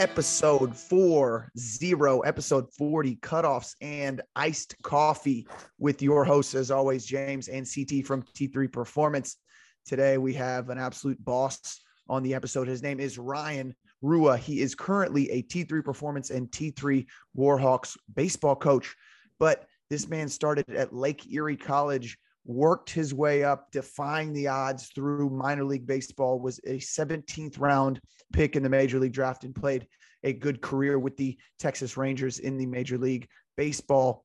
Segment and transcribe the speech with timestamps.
[0.00, 5.46] episode four zero, episode 40 cutoffs and iced coffee
[5.78, 9.36] with your hosts, as always, James and CT from T3 Performance.
[9.84, 12.66] Today we have an absolute boss on the episode.
[12.66, 14.38] His name is Ryan Rua.
[14.38, 17.04] He is currently a T3 Performance and T3
[17.36, 18.96] Warhawks baseball coach,
[19.38, 24.90] but this man started at Lake Erie College worked his way up, defying the odds
[24.94, 28.00] through minor league baseball, was a 17th round
[28.32, 29.86] pick in the major league draft and played
[30.22, 34.24] a good career with the Texas Rangers in the major league baseball.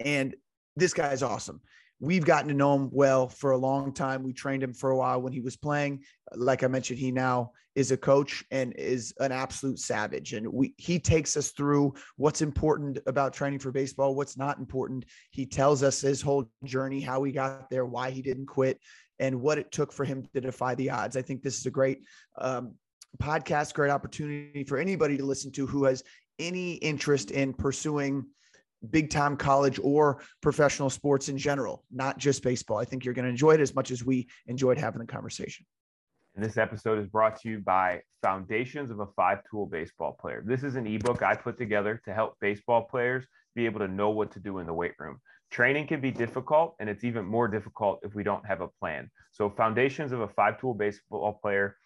[0.00, 0.34] And
[0.76, 1.60] this guy is awesome
[2.00, 4.22] we've gotten to know him well for a long time.
[4.22, 6.04] We trained him for a while when he was playing.
[6.34, 10.32] Like I mentioned, he now is a coach and is an absolute savage.
[10.32, 15.04] And we he takes us through what's important about training for baseball, what's not important.
[15.30, 18.80] He tells us his whole journey, how he got there, why he didn't quit,
[19.18, 21.16] and what it took for him to defy the odds.
[21.16, 22.02] I think this is a great
[22.36, 22.74] um,
[23.22, 26.02] podcast, great opportunity for anybody to listen to who has
[26.38, 28.24] any interest in pursuing
[28.90, 32.78] big time college or professional sports in general, not just baseball.
[32.78, 35.66] I think you're going to enjoy it as much as we enjoyed having the conversation.
[36.34, 40.42] And this episode is brought to you by Foundations of a Five Tool Baseball Player.
[40.46, 43.26] This is an ebook I put together to help baseball players
[43.56, 45.20] be able to know what to do in the weight room.
[45.50, 49.10] Training can be difficult, and it's even more difficult if we don't have a plan.
[49.32, 51.76] So, Foundations of a Five Tool Baseball Player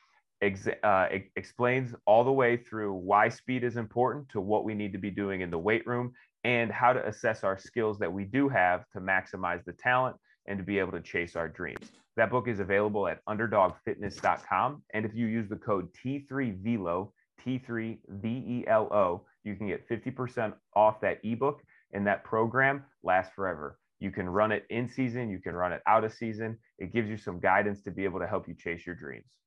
[0.43, 4.93] ex- uh, explains all the way through why speed is important to what we need
[4.93, 6.13] to be doing in the weight room
[6.45, 10.59] and how to assess our skills that we do have to maximize the talent and
[10.59, 11.93] to be able to chase our dreams.
[12.17, 14.83] That book is available at underdogfitness.com.
[14.93, 17.11] And if you use the code T3VELO,
[17.45, 21.63] T3VELO, you can get 50% off that ebook.
[21.93, 23.79] And that program lasts forever.
[24.01, 26.59] You can run it in season, you can run it out of season.
[26.79, 29.39] It gives you some guidance to be able to help you chase your dreams.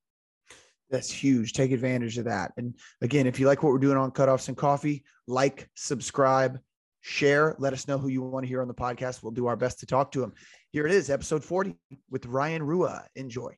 [0.90, 1.54] That's huge.
[1.54, 2.52] Take advantage of that.
[2.58, 6.60] And again, if you like what we're doing on Cutoffs and Coffee, like, subscribe,
[7.06, 7.56] share.
[7.60, 9.22] Let us know who you want to hear on the podcast.
[9.22, 10.34] We'll do our best to talk to him.
[10.72, 11.76] Here it is, episode 40
[12.10, 13.06] with Ryan Rua.
[13.16, 13.56] Enjoy.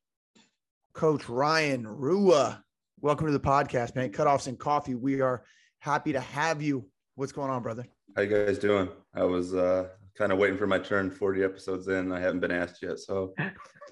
[0.93, 2.61] Coach Ryan Rua,
[2.99, 4.11] welcome to the podcast, man.
[4.11, 4.95] Cutoffs and coffee.
[4.95, 5.45] We are
[5.79, 6.89] happy to have you.
[7.15, 7.85] What's going on, brother?
[8.17, 8.89] How you guys doing?
[9.15, 9.87] I was uh,
[10.17, 12.11] kind of waiting for my turn 40 episodes in.
[12.11, 12.99] I haven't been asked yet.
[12.99, 13.33] So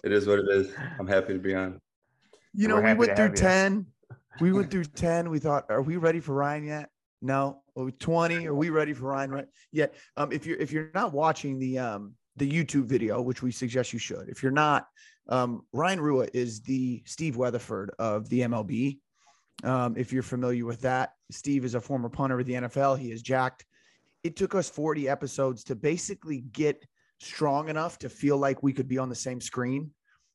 [0.04, 0.74] it is what it is.
[1.00, 1.80] I'm happy to be on.
[2.54, 3.86] You know, we went through 10.
[4.42, 5.30] We went through 10.
[5.30, 6.90] We thought, are we ready for Ryan yet?
[7.22, 8.48] No, 20.
[8.48, 9.32] Are we ready for Ryan?
[9.32, 9.48] Right?
[9.72, 9.88] Yeah.
[10.18, 13.94] Um, if you're if you're not watching the um the YouTube video, which we suggest
[13.94, 14.88] you should, if you're not,
[15.30, 19.00] um, Ryan Rua is the Steve Weatherford of the MLB.
[19.64, 23.00] Um, if you're familiar with that, Steve is a former punter of the NFL.
[23.00, 23.66] He is jacked.
[24.24, 26.86] It took us 40 episodes to basically get
[27.20, 29.92] strong enough to feel like we could be on the same screen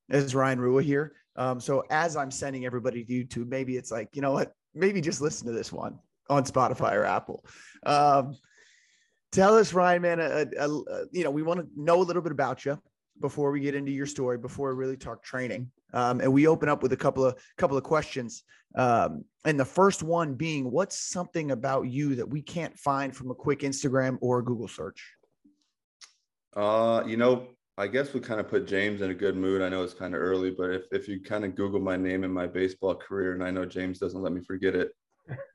[0.09, 1.13] as Ryan Rua here.
[1.37, 4.53] Um, so as I'm sending everybody to YouTube, maybe it's like, you know what?
[4.75, 5.99] Maybe just listen to this one
[6.31, 7.45] on Spotify or Apple.
[7.85, 8.37] Um,
[9.33, 12.23] tell us, Ryan, man, a, a, a, you know, we want to know a little
[12.23, 12.81] bit about you
[13.21, 15.71] before we get into your story, before we really talk training.
[15.93, 18.45] Um, and we open up with a couple of couple of questions.
[18.77, 23.31] Um, and the first one being, what's something about you that we can't find from
[23.31, 25.05] a quick Instagram or Google search?
[26.55, 29.63] Uh, you know, I guess we kind of put James in a good mood.
[29.63, 32.25] I know it's kind of early, but if, if you kind of Google my name
[32.25, 34.93] and my baseball career, and I know James doesn't let me forget it,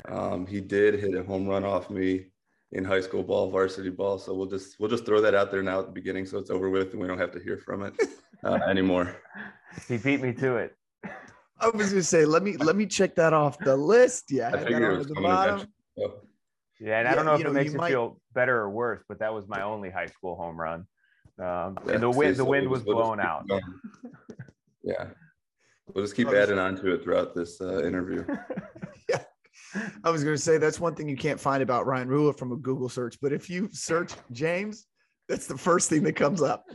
[0.09, 2.27] um, he did hit a home run off me
[2.71, 4.17] in high school ball, varsity ball.
[4.19, 6.49] So we'll just we'll just throw that out there now at the beginning, so it's
[6.49, 7.93] over with, and we don't have to hear from it
[8.43, 9.15] uh, anymore.
[9.87, 10.75] He beat me to it.
[11.59, 14.25] I was gonna say, let me let me check that off the list.
[14.29, 15.67] Yeah, I figured it was the bottom.
[16.79, 17.89] Yeah, and I don't know if you it makes you might...
[17.89, 20.85] feel better or worse, but that was my only high school home run.
[21.39, 23.45] Um, yeah, and the wind, the wind was, was blown out.
[24.83, 25.07] yeah,
[25.87, 28.25] we'll just keep adding on to it throughout this uh, interview.
[30.03, 32.51] I was going to say that's one thing you can't find about Ryan Rua from
[32.51, 34.87] a Google search, but if you search James,
[35.27, 36.65] that's the first thing that comes up.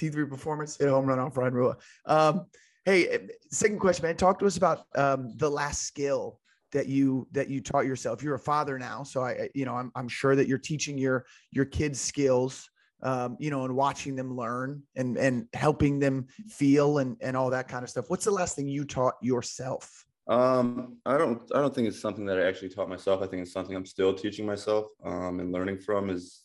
[0.00, 1.76] T3 performance, hit home run off Ryan Rua.
[2.06, 2.46] Um,
[2.84, 3.18] hey, eh,
[3.50, 4.16] second question, man.
[4.16, 6.40] Talk to us about um, the last skill
[6.72, 8.22] that you that you taught yourself.
[8.22, 11.26] You're a father now, so I, you know, I'm I'm sure that you're teaching your
[11.50, 12.68] your kids skills,
[13.02, 17.50] um, you know, and watching them learn and and helping them feel and and all
[17.50, 18.06] that kind of stuff.
[18.08, 20.06] What's the last thing you taught yourself?
[20.28, 23.22] Um, I don't I don't think it's something that I actually taught myself.
[23.22, 26.42] I think it's something I'm still teaching myself um, and learning from is,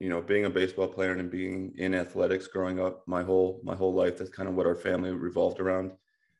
[0.00, 3.74] you know, being a baseball player and being in athletics growing up my whole my
[3.74, 4.18] whole life.
[4.18, 5.92] That's kind of what our family revolved around.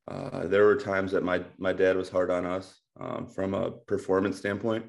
[0.08, 3.70] Uh, there were times that my my dad was hard on us um, from a
[3.70, 4.87] performance standpoint,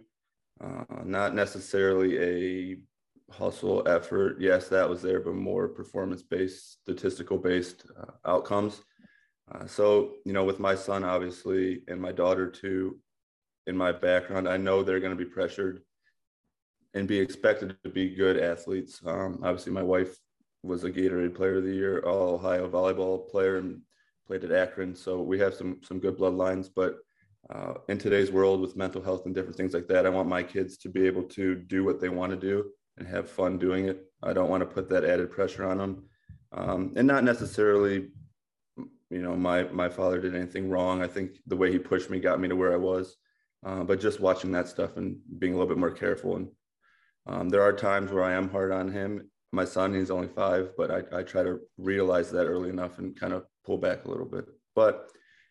[0.63, 2.77] uh, not necessarily a
[3.31, 4.39] hustle effort.
[4.39, 8.81] Yes, that was there, but more performance based, statistical based uh, outcomes.
[9.51, 12.99] Uh, so, you know, with my son, obviously, and my daughter too,
[13.67, 15.81] in my background, I know they're going to be pressured
[16.93, 19.01] and be expected to be good athletes.
[19.05, 20.17] Um, obviously, my wife
[20.63, 23.81] was a Gatorade Player of the Year, All Ohio volleyball player, and
[24.25, 24.95] played at Akron.
[24.95, 26.69] So we have some some good bloodlines.
[26.73, 26.97] But
[27.53, 30.41] uh, in today's world, with mental health and different things like that, I want my
[30.41, 33.87] kids to be able to do what they want to do and have fun doing
[33.87, 34.05] it.
[34.23, 36.03] I don't want to put that added pressure on them,
[36.51, 38.09] um, and not necessarily.
[39.15, 41.01] You know, my my father did anything wrong.
[41.01, 43.15] I think the way he pushed me got me to where I was.
[43.65, 46.47] Uh, but just watching that stuff and being a little bit more careful and
[47.27, 49.29] um, there are times where I am hard on him.
[49.51, 53.19] My son, he's only five, but I, I try to realize that early enough and
[53.19, 54.45] kind of pull back a little bit.
[54.75, 55.09] But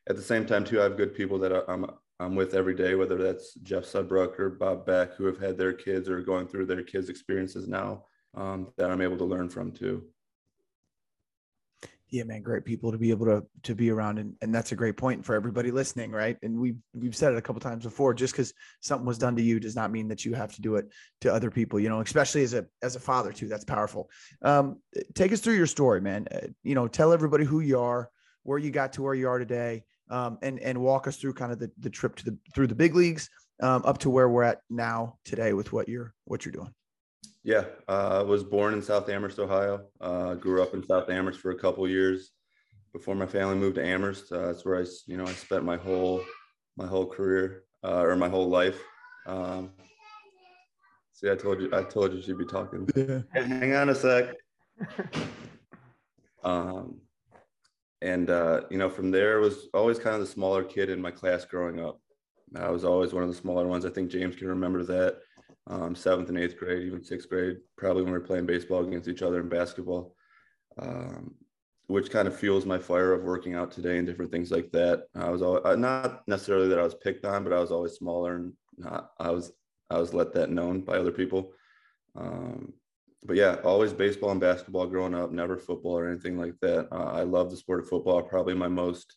[0.09, 1.87] at the same time, too, I have good people that I'm
[2.21, 5.73] I'm with every day, whether that's Jeff Sudbrook or Bob Beck, who have had their
[5.73, 8.05] kids or going through their kids' experiences now,
[8.37, 10.05] um, that I'm able to learn from too
[12.15, 14.77] yeah man great people to be able to to be around and, and that's a
[14.77, 16.37] great point for everybody listening right?
[16.43, 19.43] And we've we've said it a couple times before just because something was done to
[19.43, 20.87] you does not mean that you have to do it
[21.23, 24.09] to other people you know especially as a as a father too that's powerful.
[24.43, 24.81] Um
[25.15, 26.29] take us through your story man.
[26.33, 28.11] Uh, you know tell everybody who you are
[28.45, 31.51] where you got to where you are today um and and walk us through kind
[31.51, 33.29] of the, the trip to the through the big leagues
[33.61, 36.73] um, up to where we're at now today with what you're what you're doing
[37.45, 39.87] yeah, uh, I was born in South Amherst, Ohio.
[40.01, 42.33] Uh, grew up in South Amherst for a couple years
[42.95, 44.33] before my family moved to Amherst.
[44.33, 46.23] Uh, that's where I, you know, I spent my whole
[46.77, 48.81] my whole career uh, or my whole life.
[49.27, 49.73] Um,
[51.13, 52.89] see, I told you, I told you she'd be talking.
[52.97, 53.21] Yeah.
[53.35, 54.35] Hang on a sec.
[56.45, 56.97] um,
[58.01, 61.11] and uh, you know, from there was always kind of the smaller kid in my
[61.11, 62.01] class growing up.
[62.57, 63.85] I was always one of the smaller ones.
[63.85, 65.19] I think James can remember that
[65.67, 69.09] um, seventh and eighth grade, even sixth grade, probably when we were playing baseball against
[69.09, 70.15] each other in basketball,
[70.79, 71.35] um,
[71.87, 75.05] which kind of fuels my fire of working out today and different things like that.
[75.15, 77.93] I was always, uh, not necessarily that I was picked on, but I was always
[77.93, 79.53] smaller and not, I was
[79.91, 81.53] I was let that known by other people.
[82.17, 82.73] Um,
[83.25, 86.89] but yeah, always baseball and basketball growing up, never football or anything like that.
[86.93, 89.17] Uh, I love the sport of football, probably my most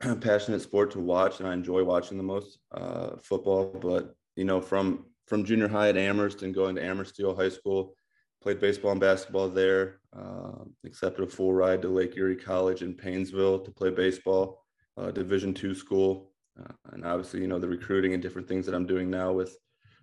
[0.20, 3.66] passionate sport to watch, and I enjoy watching the most uh, football.
[3.80, 7.48] But you know, from from junior high at Amherst and going to Amherst Steele High
[7.48, 7.94] School.
[8.42, 10.00] Played baseball and basketball there.
[10.14, 14.64] Uh, accepted a full ride to Lake Erie College in Painesville to play baseball,
[14.96, 18.74] uh, Division two school, uh, and obviously you know the recruiting and different things that
[18.74, 19.56] I'm doing now with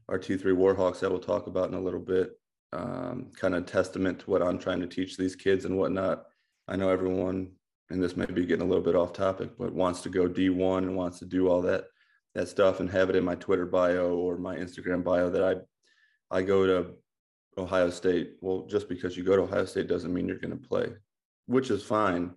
[0.08, 2.40] our T3 Warhawks that we'll talk about in a little bit.
[2.72, 6.24] Um, kind of testament to what I'm trying to teach these kids and whatnot.
[6.70, 7.52] I know everyone,
[7.90, 10.80] and this may be getting a little bit off topic, but wants to go D1
[10.80, 11.86] and wants to do all that
[12.38, 15.56] that stuff and have it in my Twitter bio or my Instagram bio that I
[16.38, 16.92] I go to
[17.58, 18.34] Ohio State.
[18.42, 20.94] Well, just because you go to Ohio State doesn't mean you're going to play,
[21.48, 22.36] which is fine.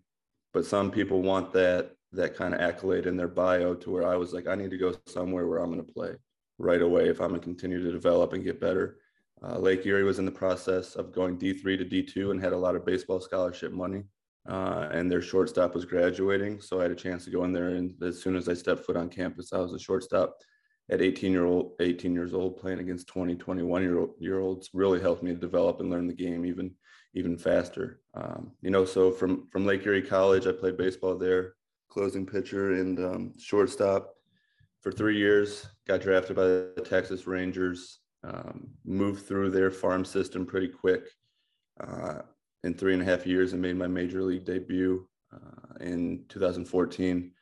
[0.55, 4.17] But some people want that that kind of accolade in their bio to where I
[4.17, 6.14] was like, I need to go somewhere where I'm going to play
[6.56, 8.97] right away if I'm going to continue to develop and get better.
[9.43, 12.58] Uh, Lake Erie was in the process of going D3 to D2 and had a
[12.64, 14.05] lot of baseball scholarship money
[14.49, 16.61] uh, and their shortstop was graduating.
[16.61, 17.71] So I had a chance to go in there.
[17.71, 20.35] And as soon as I stepped foot on campus, I was a shortstop
[20.91, 24.71] at 18 year old, 18 years old, playing against 20, 21 year, old, year olds
[24.73, 26.75] really helped me develop and learn the game even,
[27.14, 28.00] even faster.
[28.14, 31.55] Um, you know, so from, from Lake Erie College, I played baseball there,
[31.91, 34.14] closing pitcher and um, shortstop
[34.81, 40.47] for three years, got drafted by the Texas Rangers, um, moved through their farm system
[40.47, 41.09] pretty quick.
[41.79, 42.23] Uh,
[42.64, 47.33] in three and a half years and made my major league debut uh, in 2014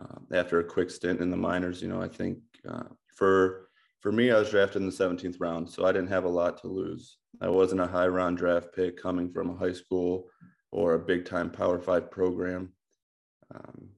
[0.00, 1.82] uh, after a quick stint in the minors.
[1.82, 3.68] You know, I think uh, for
[4.00, 6.60] for me, I was drafted in the 17th round, so I didn't have a lot
[6.60, 7.16] to lose.
[7.40, 10.28] I wasn't a high round draft pick coming from a high school
[10.70, 12.72] or a big time Power Five program.
[13.54, 13.88] Um,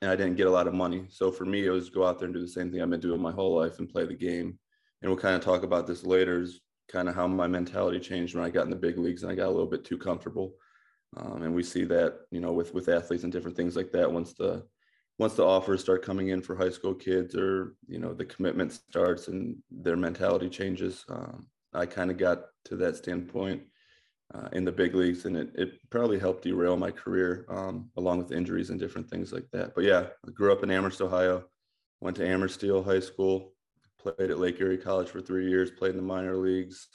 [0.00, 1.06] and I didn't get a lot of money.
[1.08, 3.00] So for me, it was go out there and do the same thing I've been
[3.00, 4.58] doing my whole life and play the game.
[5.02, 6.40] And we'll kind of talk about this later.
[6.40, 9.30] Is kind of how my mentality changed when I got in the big leagues and
[9.30, 10.54] I got a little bit too comfortable.
[11.16, 14.10] Um, and we see that, you know, with with athletes and different things like that.
[14.12, 14.64] Once the
[15.18, 18.72] once the offers start coming in for high school kids, or you know, the commitment
[18.72, 21.04] starts and their mentality changes.
[21.08, 23.62] Um, I kind of got to that standpoint
[24.34, 28.18] uh, in the big leagues, and it it probably helped derail my career, um, along
[28.18, 29.74] with injuries and different things like that.
[29.74, 31.44] But yeah, I grew up in Amherst, Ohio.
[32.00, 33.54] Went to Amherst Steele High School,
[33.98, 36.88] played at Lake Erie College for three years, played in the minor leagues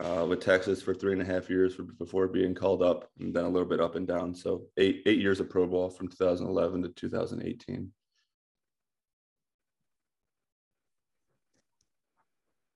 [0.00, 3.44] uh, with Texas for three and a half years before being called up, and then
[3.44, 4.34] a little bit up and down.
[4.34, 7.90] So eight eight years of pro ball from 2011 to 2018.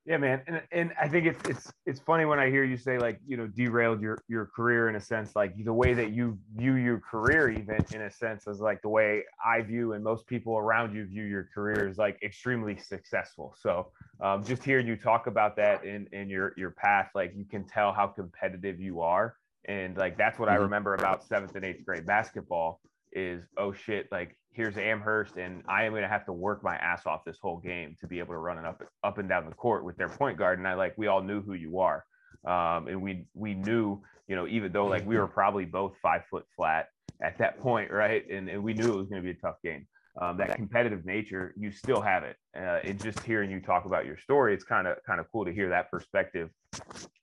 [0.06, 2.98] Yeah, man, and and I think it's it's it's funny when I hear you say
[2.98, 6.38] like you know derailed your your career in a sense like the way that you
[6.54, 10.26] view your career even in a sense is like the way I view and most
[10.26, 13.56] people around you view your career is like extremely successful.
[13.58, 17.46] So um, just hearing you talk about that in in your your path, like you
[17.46, 20.58] can tell how competitive you are, and like that's what mm-hmm.
[20.60, 22.82] I remember about seventh and eighth grade basketball
[23.14, 26.76] is oh shit like here's Amherst, and I am going to have to work my
[26.76, 29.46] ass off this whole game to be able to run it up up and down
[29.46, 30.58] the court with their point guard.
[30.58, 32.04] And I like we all knew who you are,
[32.46, 36.22] um, and we we knew you know even though like we were probably both five
[36.30, 36.88] foot flat
[37.22, 38.28] at that point, right?
[38.30, 39.86] And and we knew it was going to be a tough game.
[40.20, 42.36] Um, that competitive nature, you still have it.
[42.56, 44.54] Uh, it's just hearing you talk about your story.
[44.54, 46.50] It's kind of kind of cool to hear that perspective,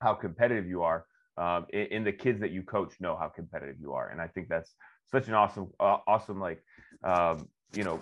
[0.02, 1.06] how competitive you are.
[1.38, 4.50] Um, and, the kids that you coach know how competitive you are, and I think
[4.50, 4.76] that's
[5.12, 6.63] such an awesome, uh, awesome like
[7.03, 8.01] um, you know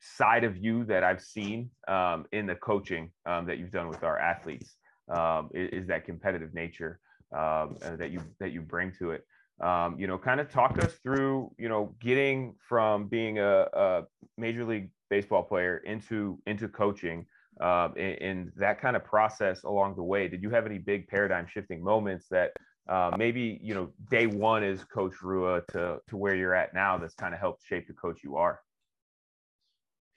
[0.00, 4.02] side of you that I've seen um, in the coaching um, that you've done with
[4.02, 4.76] our athletes
[5.08, 7.00] um, is, is, that competitive nature
[7.36, 9.26] um, that you that you bring to it.
[9.60, 14.02] Um, you know, kind of talk us through you know getting from being a, a
[14.38, 17.26] major league baseball player into into coaching.
[17.60, 21.46] In, in, that kind of process along the way, did you have any big paradigm
[21.46, 22.52] shifting moments that
[22.90, 26.98] uh, maybe you know day one is coach rua to to where you're at now
[26.98, 28.60] that's kind of helped shape the coach you are.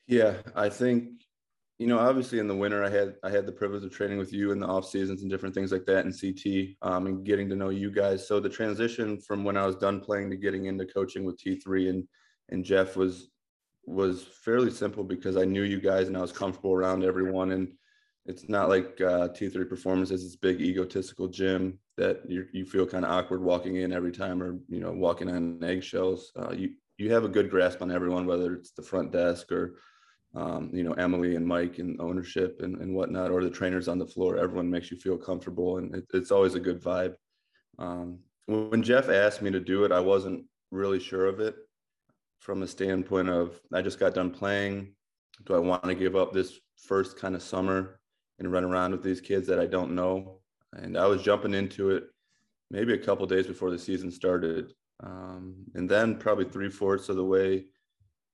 [0.08, 1.24] Yeah i think
[1.80, 4.34] you know obviously in the winter i had i had the privilege of training with
[4.34, 7.48] you in the off seasons and different things like that in ct um, and getting
[7.50, 8.28] to know you guys.
[8.28, 11.90] So the transition from when i was done playing to getting into coaching with t3
[11.90, 12.04] and
[12.50, 13.30] and jeff was
[13.86, 17.52] was fairly simple because i knew you guys and i was comfortable around everyone.
[17.52, 17.70] And
[18.26, 22.86] it's not like uh, T3 Performance is this big egotistical gym that you you feel
[22.86, 26.32] kind of awkward walking in every time or you know walking on eggshells.
[26.38, 29.76] Uh, you you have a good grasp on everyone, whether it's the front desk or
[30.36, 34.00] um, you know Emily and Mike and ownership and, and whatnot, or the trainers on
[34.00, 34.38] the floor.
[34.38, 37.16] Everyone makes you feel comfortable, and it, it's always a good vibe.
[37.78, 41.56] Um, when Jeff asked me to do it, I wasn't really sure of it
[42.40, 44.94] from a standpoint of I just got done playing.
[45.46, 48.00] Do I want to give up this first kind of summer
[48.40, 50.40] and run around with these kids that I don't know.
[50.76, 52.06] And I was jumping into it
[52.72, 54.74] maybe a couple days before the season started.
[55.02, 57.66] Um, and then probably three fourths of the way,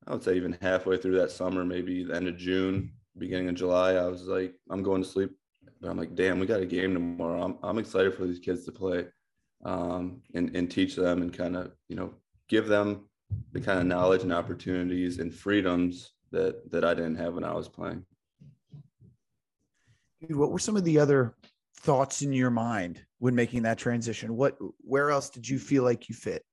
[0.08, 3.55] I would say even halfway through that summer, maybe the end of June, beginning of
[3.55, 5.31] July, I was like, I'm going to sleep.
[5.81, 7.41] But I'm like, damn, we got a game tomorrow.
[7.41, 9.05] I'm, I'm excited for these kids to play
[9.65, 12.13] um, and, and teach them and kind of, you know,
[12.48, 13.05] give them
[13.51, 17.53] the kind of knowledge and opportunities and freedoms that that I didn't have when I
[17.53, 18.05] was playing
[20.22, 21.36] Dude, what were some of the other
[21.81, 24.36] thoughts in your mind when making that transition?
[24.36, 26.43] What, where else did you feel like you fit?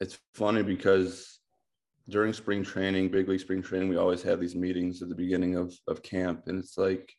[0.00, 1.40] It's funny because
[2.08, 5.56] during spring training, big league spring training, we always have these meetings at the beginning
[5.56, 6.44] of, of camp.
[6.46, 7.12] And it's like,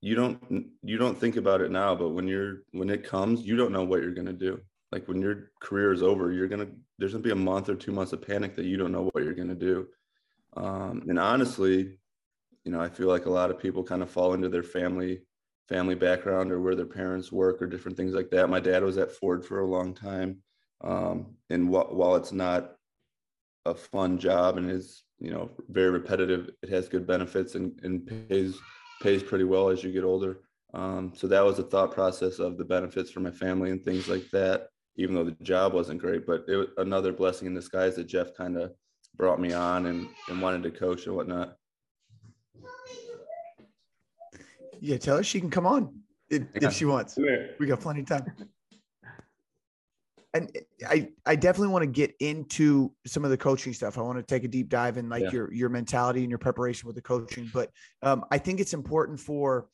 [0.00, 3.56] you don't, you don't think about it now, but when you're, when it comes, you
[3.56, 4.60] don't know what you're going to do.
[4.92, 7.74] Like when your career is over, you're to, there's going to be a month or
[7.74, 9.88] two months of panic that you don't know what you're going to do.
[10.56, 11.98] Um, and honestly,
[12.64, 15.22] you know, I feel like a lot of people kind of fall into their family
[15.68, 18.48] family background or where their parents work or different things like that.
[18.48, 20.38] My dad was at Ford for a long time,
[20.82, 22.72] um, and wh- while it's not
[23.64, 28.06] a fun job and is you know very repetitive, it has good benefits and, and
[28.28, 28.58] pays
[29.02, 30.40] pays pretty well as you get older.
[30.74, 34.08] Um, so that was a thought process of the benefits for my family and things
[34.08, 34.68] like that.
[34.96, 38.34] Even though the job wasn't great, but it was another blessing in disguise that Jeff
[38.34, 38.72] kind of
[39.14, 41.56] brought me on and, and wanted to coach and whatnot.
[44.80, 46.68] Yeah, tell her she can come on if, yeah.
[46.68, 47.16] if she wants.
[47.58, 48.32] We got plenty of time.
[50.34, 50.50] And
[50.86, 53.96] I, I definitely want to get into some of the coaching stuff.
[53.96, 55.30] I want to take a deep dive in like yeah.
[55.32, 57.50] your your mentality and your preparation with the coaching.
[57.54, 57.70] But
[58.02, 59.68] um, I think it's important for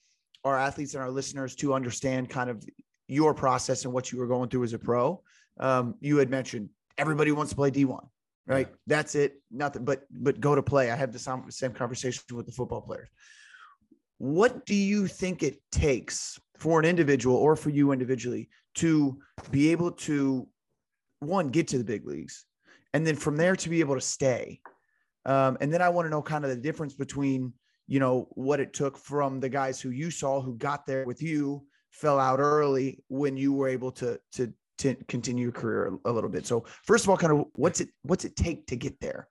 [0.45, 2.65] our athletes and our listeners to understand kind of
[3.09, 5.21] your process and what you were going through as a pro.
[5.59, 8.07] Um, you had mentioned everybody wants to play D1,
[8.47, 8.69] right?
[8.69, 8.77] Yeah.
[8.87, 9.43] That's it.
[9.51, 10.91] Nothing but but go to play.
[10.91, 13.09] I have the same, same conversation with the football players.
[14.23, 19.19] What do you think it takes for an individual or for you individually to
[19.51, 20.47] be able to
[21.19, 22.47] one get to the big leagues
[22.95, 24.61] and then from there to be able to stay?
[25.27, 27.53] Um, and then I want to know kind of the difference between
[27.89, 31.21] you know what it took from the guys who you saw who got there with
[31.21, 36.13] you fell out early when you were able to to to continue your career a
[36.13, 36.47] little bit.
[36.47, 39.27] So first of all, kind of what's it what's it take to get there?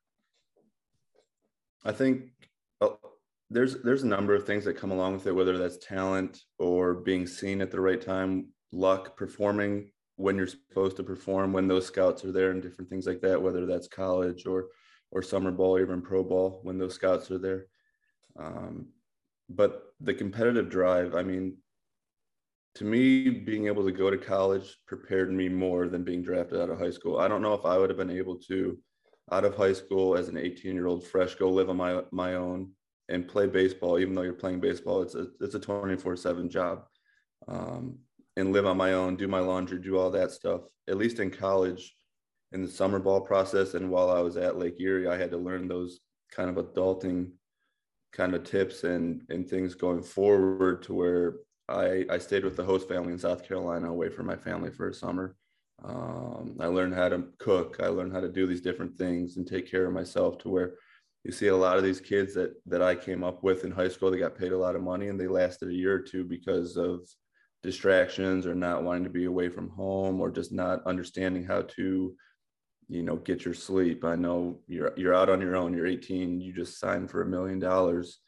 [1.85, 2.33] I think
[3.51, 6.93] there's there's a number of things that come along with it, whether that's talent or
[6.93, 11.85] being seen at the right time, luck, performing when you're supposed to perform, when those
[11.85, 13.41] scouts are there, and different things like that.
[13.41, 14.69] Whether that's college or
[15.11, 17.65] or summer ball or even pro ball, when those scouts are there.
[18.39, 18.87] Um,
[19.49, 21.57] but the competitive drive, I mean,
[22.75, 26.69] to me, being able to go to college prepared me more than being drafted out
[26.69, 27.19] of high school.
[27.19, 28.77] I don't know if I would have been able to,
[29.29, 32.35] out of high school as an 18 year old fresh, go live on my my
[32.35, 32.71] own
[33.11, 33.99] and play baseball.
[33.99, 36.85] Even though you're playing baseball, it's a it's a 24 seven job,
[37.47, 37.99] um,
[38.37, 40.61] and live on my own, do my laundry, do all that stuff.
[40.87, 41.95] At least in college,
[42.51, 45.37] in the summer ball process, and while I was at Lake Erie, I had to
[45.37, 45.99] learn those
[46.31, 47.31] kind of adulting
[48.13, 51.35] kind of tips and and things going forward to where
[51.69, 54.89] I, I stayed with the host family in South Carolina away from my family for
[54.89, 55.35] a summer.
[55.83, 57.77] Um, I learned how to cook.
[57.79, 60.73] I learned how to do these different things and take care of myself to where
[61.23, 63.89] you see a lot of these kids that that I came up with in high
[63.89, 64.11] school.
[64.11, 66.77] They got paid a lot of money and they lasted a year or two because
[66.77, 67.07] of
[67.63, 72.15] distractions or not wanting to be away from home or just not understanding how to
[72.89, 76.41] you know get your sleep i know you're you're out on your own you're 18
[76.41, 78.19] you just signed for a million dollars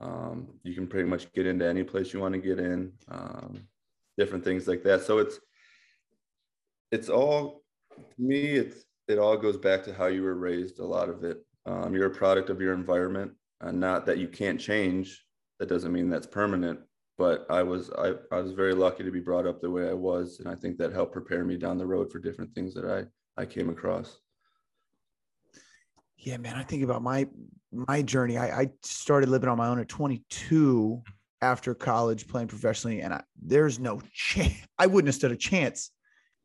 [0.00, 3.64] um, you can pretty much get into any place you want to get in, um,
[4.16, 5.02] different things like that.
[5.02, 5.38] So it's
[6.90, 7.62] it's all
[7.94, 8.52] to me.
[8.52, 10.78] It's it all goes back to how you were raised.
[10.78, 11.44] A lot of it.
[11.66, 15.24] Um, you're a product of your environment, and not that you can't change.
[15.58, 16.80] That doesn't mean that's permanent.
[17.18, 19.92] But I was I, I was very lucky to be brought up the way I
[19.92, 22.84] was, and I think that helped prepare me down the road for different things that
[22.84, 24.18] I I came across.
[26.16, 26.56] Yeah, man.
[26.56, 27.28] I think about my
[27.70, 28.38] my journey.
[28.38, 31.02] I, I started living on my own at 22
[31.40, 34.54] after college, playing professionally, and I, there's no chance.
[34.78, 35.90] I wouldn't have stood a chance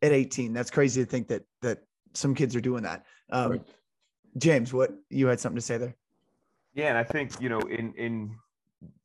[0.02, 0.54] at 18.
[0.54, 1.80] That's crazy to think that that
[2.14, 3.06] some kids are doing that.
[3.32, 3.62] Um, right.
[4.38, 5.96] James, what you had something to say there?
[6.74, 8.36] Yeah, and I think you know in in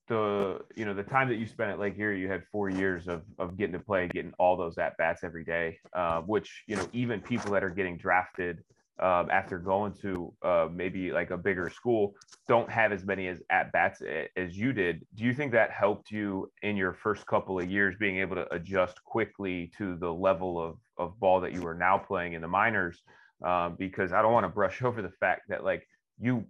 [0.09, 3.09] the you know the time that you spent at Lake Erie, you had four years
[3.09, 6.77] of of getting to play, getting all those at bats every day, uh, which you
[6.77, 8.63] know even people that are getting drafted
[9.01, 12.15] um, after going to uh, maybe like a bigger school
[12.47, 14.03] don't have as many as at bats
[14.37, 15.07] as you did.
[15.15, 18.53] Do you think that helped you in your first couple of years being able to
[18.55, 22.49] adjust quickly to the level of, of ball that you are now playing in the
[22.49, 23.03] minors?
[23.45, 25.87] Um, because I don't want to brush over the fact that like
[26.21, 26.47] you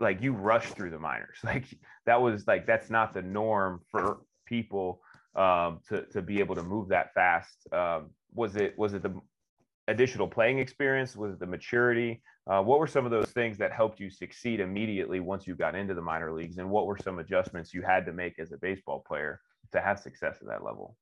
[0.00, 1.64] like you rushed through the minors like
[2.06, 5.02] that was like that's not the norm for people
[5.34, 7.72] um, to to be able to move that fast.
[7.72, 9.14] Um, was it was it the
[9.88, 11.16] additional playing experience?
[11.16, 12.22] Was it the maturity?
[12.46, 15.74] Uh, what were some of those things that helped you succeed immediately once you got
[15.74, 16.58] into the minor leagues?
[16.58, 19.40] And what were some adjustments you had to make as a baseball player
[19.72, 20.96] to have success at that level?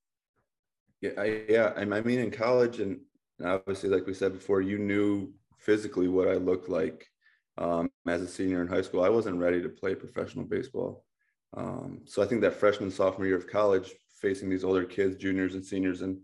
[1.00, 1.72] Yeah, I, yeah.
[1.76, 2.98] I mean, in college, and
[3.44, 7.06] obviously, like we said before, you knew physically what I looked like
[7.58, 9.02] um, as a senior in high school.
[9.02, 11.04] I wasn't ready to play professional baseball.
[11.56, 15.54] Um, so I think that freshman, sophomore year of college, facing these older kids, juniors
[15.54, 16.20] and seniors in,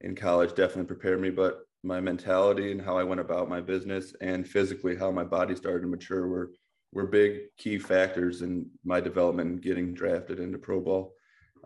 [0.00, 1.30] in college definitely prepared me.
[1.30, 5.54] But my mentality and how I went about my business and physically how my body
[5.54, 6.52] started to mature were
[6.92, 11.12] were big key factors in my development and getting drafted into pro ball.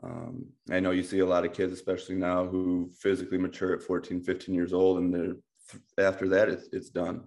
[0.03, 3.83] Um, I know you see a lot of kids, especially now, who physically mature at
[3.83, 5.35] 14, 15 years old, and they're
[5.99, 7.25] after that it's it's done.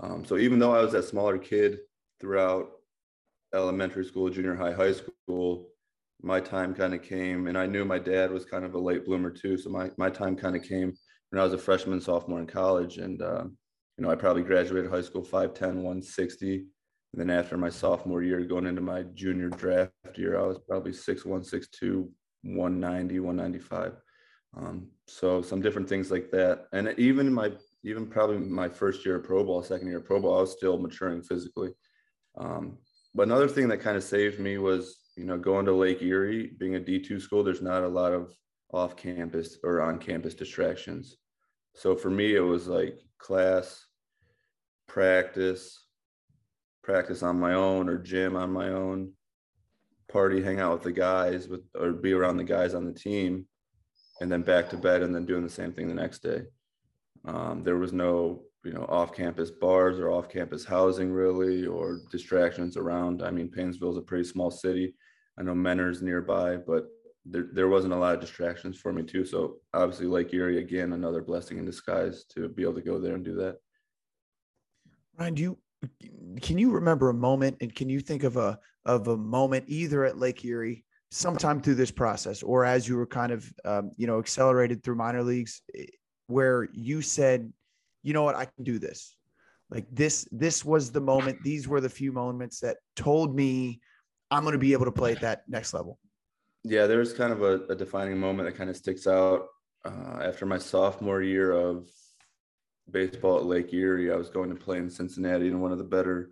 [0.00, 1.78] Um, so even though I was that smaller kid
[2.20, 2.70] throughout
[3.54, 5.68] elementary school, junior high, high school,
[6.22, 9.04] my time kind of came, and I knew my dad was kind of a late
[9.04, 9.56] bloomer too.
[9.58, 10.94] So my my time kind of came
[11.34, 12.98] when I was a freshman, sophomore in college.
[12.98, 13.42] And, uh,
[13.98, 16.64] you know, I probably graduated high school 5'10, 160.
[17.14, 20.90] And then after my sophomore year, going into my junior draft year, I was probably
[20.90, 22.08] 6'1, 6'2,
[22.42, 23.92] 190, 195.
[24.56, 26.66] Um, so some different things like that.
[26.72, 27.52] And even my,
[27.84, 30.50] even probably my first year of pro ball, second year of pro ball, I was
[30.50, 31.70] still maturing physically.
[32.36, 32.78] Um,
[33.14, 36.50] but another thing that kind of saved me was, you know, going to Lake Erie,
[36.58, 38.34] being a D2 school, there's not a lot of
[38.72, 41.16] off campus or on campus distractions.
[41.76, 43.86] So for me, it was like class,
[44.88, 45.83] practice,
[46.84, 49.12] practice on my own or gym on my own,
[50.08, 53.46] party, hang out with the guys with or be around the guys on the team,
[54.20, 56.42] and then back to bed and then doing the same thing the next day.
[57.24, 63.22] Um, there was no you know off-campus bars or off-campus housing really or distractions around.
[63.22, 64.94] I mean, Painesville is a pretty small city.
[65.38, 66.84] I know Mentor's nearby, but
[67.26, 69.24] there, there wasn't a lot of distractions for me too.
[69.24, 73.14] So obviously Lake Erie, again, another blessing in disguise to be able to go there
[73.14, 73.56] and do that.
[75.18, 75.58] Ryan, do you,
[76.42, 80.04] can you remember a moment and can you think of a, of a moment either
[80.04, 84.06] at Lake Erie sometime through this process or as you were kind of, um, you
[84.06, 85.84] know, accelerated through minor leagues eh,
[86.26, 87.52] where you said,
[88.02, 89.16] you know what, I can do this.
[89.70, 91.38] Like this, this was the moment.
[91.42, 93.80] These were the few moments that told me
[94.30, 95.98] I'm going to be able to play at that next level
[96.64, 99.46] yeah, there was kind of a, a defining moment that kind of sticks out
[99.84, 101.86] uh, after my sophomore year of
[102.90, 104.12] baseball at Lake Erie.
[104.12, 106.30] I was going to play in Cincinnati in one of the better,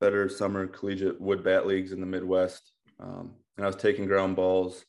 [0.00, 2.72] better summer collegiate wood bat leagues in the Midwest.
[3.00, 4.84] Um, and I was taking ground balls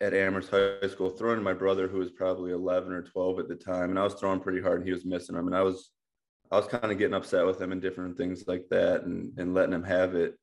[0.00, 3.48] at Amherst High School, throwing to my brother who was probably 11 or 12 at
[3.48, 5.62] the time, and I was throwing pretty hard, and he was missing them, and I
[5.62, 5.90] was
[6.52, 9.54] I was kind of getting upset with him and different things like that, and and
[9.54, 10.38] letting him have it,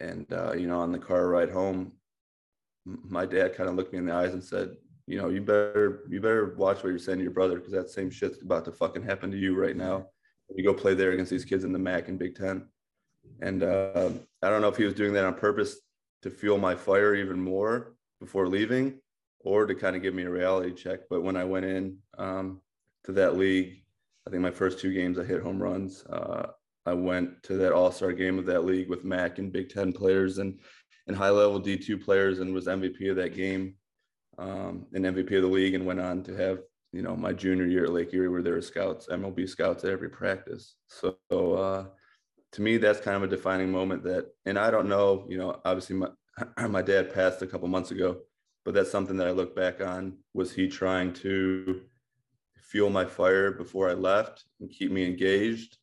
[0.00, 1.92] and uh, you know, on the car ride home,
[2.84, 4.76] my dad kind of looked me in the eyes and said,
[5.08, 7.88] you know, you better you better watch what you're saying to your brother because that
[7.88, 10.06] same shit's about to fucking happen to you right now.
[10.54, 12.66] You go play there against these kids in the MAC and Big Ten,
[13.40, 14.10] and uh,
[14.42, 15.78] I don't know if he was doing that on purpose
[16.22, 19.00] to fuel my fire even more before leaving,
[19.40, 21.00] or to kind of give me a reality check.
[21.08, 22.60] But when I went in um,
[23.04, 23.82] to that league,
[24.26, 26.04] I think my first two games I hit home runs.
[26.04, 26.48] Uh,
[26.84, 29.90] I went to that All Star game of that league with MAC and Big Ten
[29.90, 30.60] players and
[31.06, 33.74] and high level D2 players, and was MVP of that game
[34.38, 36.60] um, and MVP of the league, and went on to have
[36.92, 39.90] you know my junior year at Lake Erie where there were scouts, MLB scouts at
[39.90, 40.76] every practice.
[40.86, 41.16] So
[41.54, 41.84] uh,
[42.52, 45.60] to me, that's kind of a defining moment that, and I don't know, you know,
[45.64, 46.08] obviously my
[46.68, 48.18] my dad passed a couple months ago,
[48.64, 50.18] but that's something that I look back on.
[50.34, 51.82] Was he trying to
[52.60, 55.78] fuel my fire before I left and keep me engaged?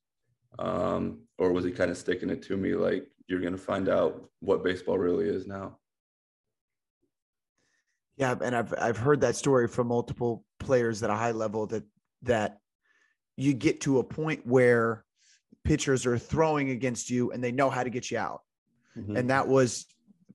[0.57, 3.89] Um, or was he kind of sticking it to me like you're going to find
[3.89, 5.77] out what baseball really is now?
[8.17, 11.83] Yeah, and I've I've heard that story from multiple players at a high level that
[12.23, 12.59] that
[13.35, 15.03] you get to a point where
[15.63, 18.41] pitchers are throwing against you and they know how to get you out.
[18.97, 19.17] Mm-hmm.
[19.17, 19.85] And that was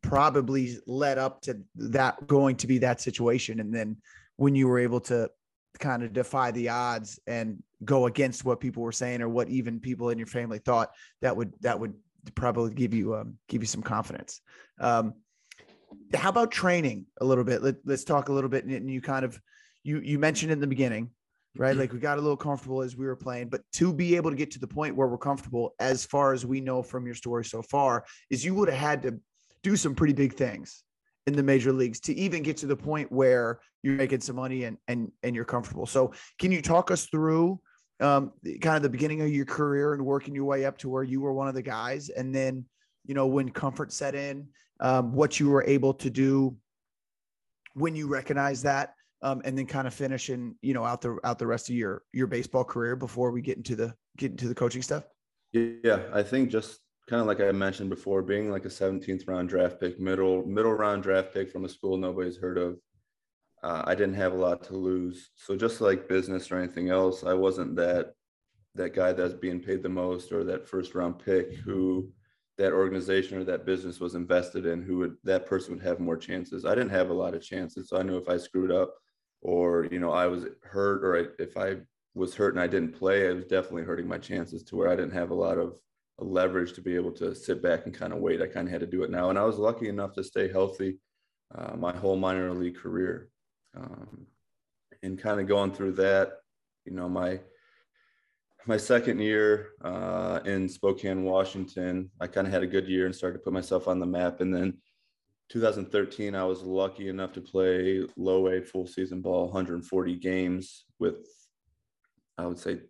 [0.02, 3.60] probably led up to that going to be that situation.
[3.60, 3.96] And then
[4.36, 5.30] when you were able to
[5.78, 9.80] kind of defy the odds and go against what people were saying or what even
[9.80, 10.90] people in your family thought,
[11.22, 11.94] that would that would
[12.34, 14.40] probably give you um, give you some confidence.
[14.78, 15.14] Um,
[16.14, 17.62] how about training a little bit?
[17.62, 18.64] Let, us talk a little bit.
[18.64, 19.40] And you kind of
[19.82, 21.10] you you mentioned in the beginning,
[21.56, 21.76] right?
[21.76, 24.36] Like we got a little comfortable as we were playing, but to be able to
[24.36, 27.44] get to the point where we're comfortable, as far as we know from your story
[27.44, 29.20] so far, is you would have had to
[29.62, 30.82] do some pretty big things
[31.26, 34.64] in the major leagues to even get to the point where you're making some money
[34.64, 35.86] and and and you're comfortable.
[35.86, 37.60] So can you talk us through
[38.00, 41.02] um, kind of the beginning of your career and working your way up to where
[41.02, 42.64] you were one of the guys, and then
[43.06, 44.48] you know when comfort set in,
[44.80, 46.56] um, what you were able to do
[47.74, 51.38] when you recognize that, um, and then kind of finishing you know out the out
[51.38, 54.54] the rest of your your baseball career before we get into the get into the
[54.54, 55.04] coaching stuff.
[55.52, 59.48] Yeah, I think just kind of like I mentioned before, being like a 17th round
[59.48, 62.78] draft pick, middle middle round draft pick from a school nobody's heard of.
[63.62, 65.30] Uh, I didn't have a lot to lose.
[65.34, 68.14] So just like business or anything else, I wasn't that
[68.76, 72.08] that guy that's being paid the most or that first round pick who
[72.60, 76.16] that organization or that business was invested in who would that person would have more
[76.16, 76.66] chances.
[76.66, 77.88] I didn't have a lot of chances.
[77.88, 78.94] So I knew if I screwed up
[79.40, 81.76] or you know I was hurt or if I
[82.14, 84.94] was hurt and I didn't play, I was definitely hurting my chances to where I
[84.94, 85.76] didn't have a lot of
[86.18, 88.42] leverage to be able to sit back and kind of wait.
[88.42, 90.50] I kind of had to do it now, and I was lucky enough to stay
[90.50, 90.98] healthy
[91.56, 93.30] uh, my whole minor league career,
[93.74, 94.26] um,
[95.02, 96.32] and kind of going through that.
[96.84, 97.40] You know, my
[98.66, 103.14] my second year uh, in Spokane, Washington, I kind of had a good year and
[103.14, 104.78] started to put myself on the map, and then
[105.50, 111.26] 2013, I was lucky enough to play low A full season ball, 140 games with,
[112.38, 112.80] I would say,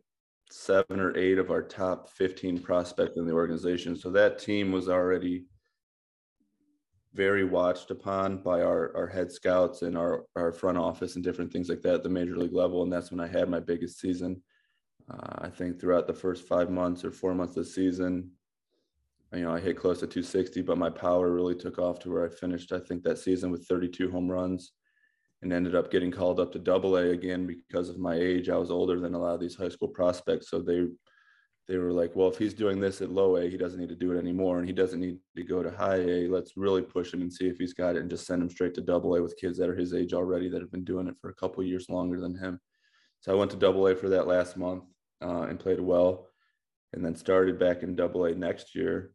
[0.50, 3.96] seven or eight of our top 15 prospects in the organization.
[3.96, 5.46] So that team was already
[7.14, 11.52] very watched upon by our, our head scouts and our, our front office and different
[11.52, 12.82] things like that at the major league level.
[12.82, 14.42] And that's when I had my biggest season.
[15.10, 18.30] Uh, I think throughout the first five months or four months of the season,
[19.32, 22.26] you know, I hit close to 260, but my power really took off to where
[22.26, 24.72] I finished, I think, that season with 32 home runs
[25.42, 28.48] and ended up getting called up to double A again because of my age.
[28.48, 30.50] I was older than a lot of these high school prospects.
[30.50, 30.86] So they
[31.68, 33.94] they were like, well, if he's doing this at low A, he doesn't need to
[33.94, 34.58] do it anymore.
[34.58, 36.26] And he doesn't need to go to high A.
[36.26, 38.74] Let's really push him and see if he's got it and just send him straight
[38.74, 41.14] to double A with kids that are his age already that have been doing it
[41.20, 42.58] for a couple years longer than him.
[43.20, 44.82] So I went to double A for that last month
[45.22, 46.28] uh, and played well.
[46.92, 49.12] And then started back in double A next year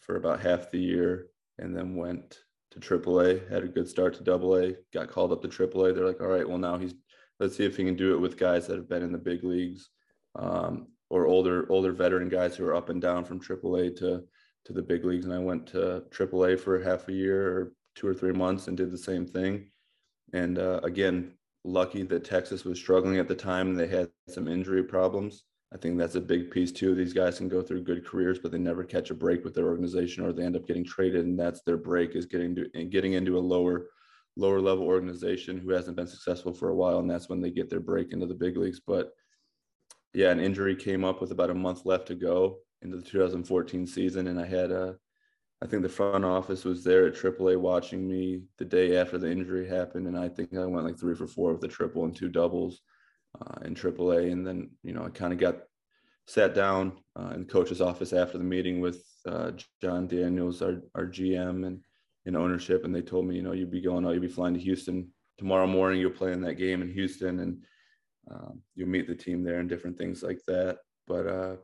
[0.00, 2.38] for about half the year and then went
[2.72, 3.40] to Triple A.
[3.50, 5.92] had a good start to Double A, got called up to Triple A.
[5.92, 6.94] They're like, all right, well now he's
[7.40, 9.42] let's see if he can do it with guys that have been in the big
[9.42, 9.90] leagues
[10.36, 14.22] um, or older older veteran guys who are up and down from AAA to
[14.64, 15.24] to the big leagues.
[15.24, 18.68] And I went to Triple A for half a year or two or three months
[18.68, 19.70] and did the same thing.
[20.32, 21.34] And uh, again,
[21.64, 23.74] lucky that Texas was struggling at the time.
[23.74, 25.44] They had some injury problems.
[25.72, 26.94] I think that's a big piece too.
[26.94, 29.68] These guys can go through good careers, but they never catch a break with their
[29.68, 33.14] organization, or they end up getting traded, and that's their break is getting to getting
[33.14, 33.86] into a lower,
[34.36, 37.70] lower level organization who hasn't been successful for a while, and that's when they get
[37.70, 38.80] their break into the big leagues.
[38.86, 39.12] But
[40.12, 43.86] yeah, an injury came up with about a month left to go into the 2014
[43.86, 44.96] season, and I had a
[45.62, 49.30] I think the front office was there at AAA watching me the day after the
[49.30, 52.14] injury happened, and I think I went like three for four with a triple and
[52.14, 52.80] two doubles
[53.40, 54.32] uh, in AAA.
[54.32, 55.58] And then you know I kind of got
[56.26, 60.82] sat down uh, in the coach's office after the meeting with uh, Jon Daniels, our
[60.96, 61.80] our GM, and
[62.26, 64.54] in ownership, and they told me, you know, you'd be going out, you'd be flying
[64.54, 66.00] to Houston tomorrow morning.
[66.00, 67.62] You'll play in that game in Houston, and
[68.28, 70.78] um, you'll meet the team there and different things like that.
[71.06, 71.56] But uh,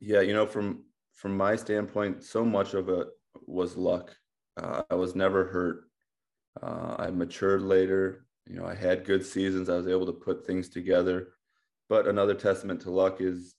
[0.00, 3.06] yeah, you know, from from my standpoint, so much of it
[3.46, 4.14] was luck.
[4.56, 5.84] Uh, I was never hurt.
[6.62, 8.26] Uh, I matured later.
[8.46, 9.68] You know, I had good seasons.
[9.68, 11.28] I was able to put things together.
[11.88, 13.54] But another testament to luck is,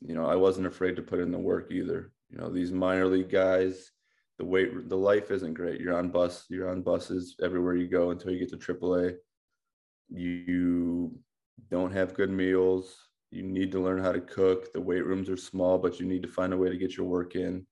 [0.00, 2.12] you know, I wasn't afraid to put in the work either.
[2.30, 3.90] You know, these minor league guys,
[4.38, 5.80] the weight, the life isn't great.
[5.80, 9.16] You're on bus, you're on buses everywhere you go until you get to AAA.
[10.08, 11.18] You
[11.70, 12.94] don't have good meals.
[13.32, 14.72] You need to learn how to cook.
[14.72, 17.06] The weight rooms are small, but you need to find a way to get your
[17.06, 17.66] work in.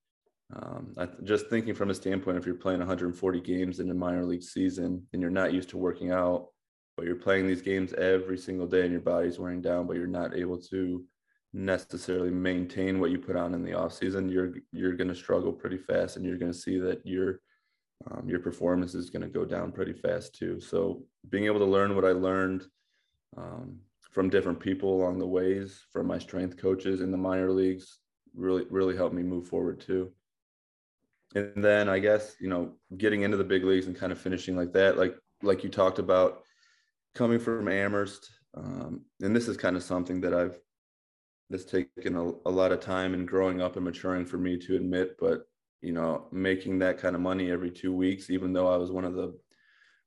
[0.55, 4.25] Um, I, just thinking from a standpoint, if you're playing 140 games in a minor
[4.25, 6.49] league season and you're not used to working out,
[6.97, 10.07] but you're playing these games every single day and your body's wearing down, but you're
[10.07, 11.05] not able to
[11.53, 15.53] necessarily maintain what you put on in the off season, you're you're going to struggle
[15.53, 17.41] pretty fast, and you're going to see that your
[18.11, 20.61] um, your performance is going to go down pretty fast too.
[20.61, 22.65] So being able to learn what I learned
[23.37, 23.79] um,
[24.11, 27.99] from different people along the ways, from my strength coaches in the minor leagues,
[28.35, 30.11] really really helped me move forward too.
[31.35, 34.57] And then I guess you know getting into the big leagues and kind of finishing
[34.57, 36.43] like that, like like you talked about,
[37.15, 40.59] coming from Amherst, um, and this is kind of something that I've
[41.49, 44.77] that's taken a, a lot of time and growing up and maturing for me to
[44.77, 45.47] admit, but
[45.83, 49.05] you know, making that kind of money every two weeks, even though I was one
[49.05, 49.35] of the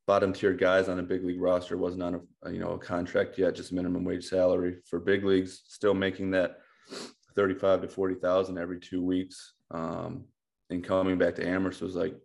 [0.05, 3.37] bottom tier guys on a big league roster, wasn't on a you know a contract
[3.37, 6.59] yet, just minimum wage salary for big leagues, still making that
[7.35, 9.53] 35 to 40,000 every two weeks.
[9.71, 10.25] Um,
[10.69, 12.15] and coming back to Amherst was like,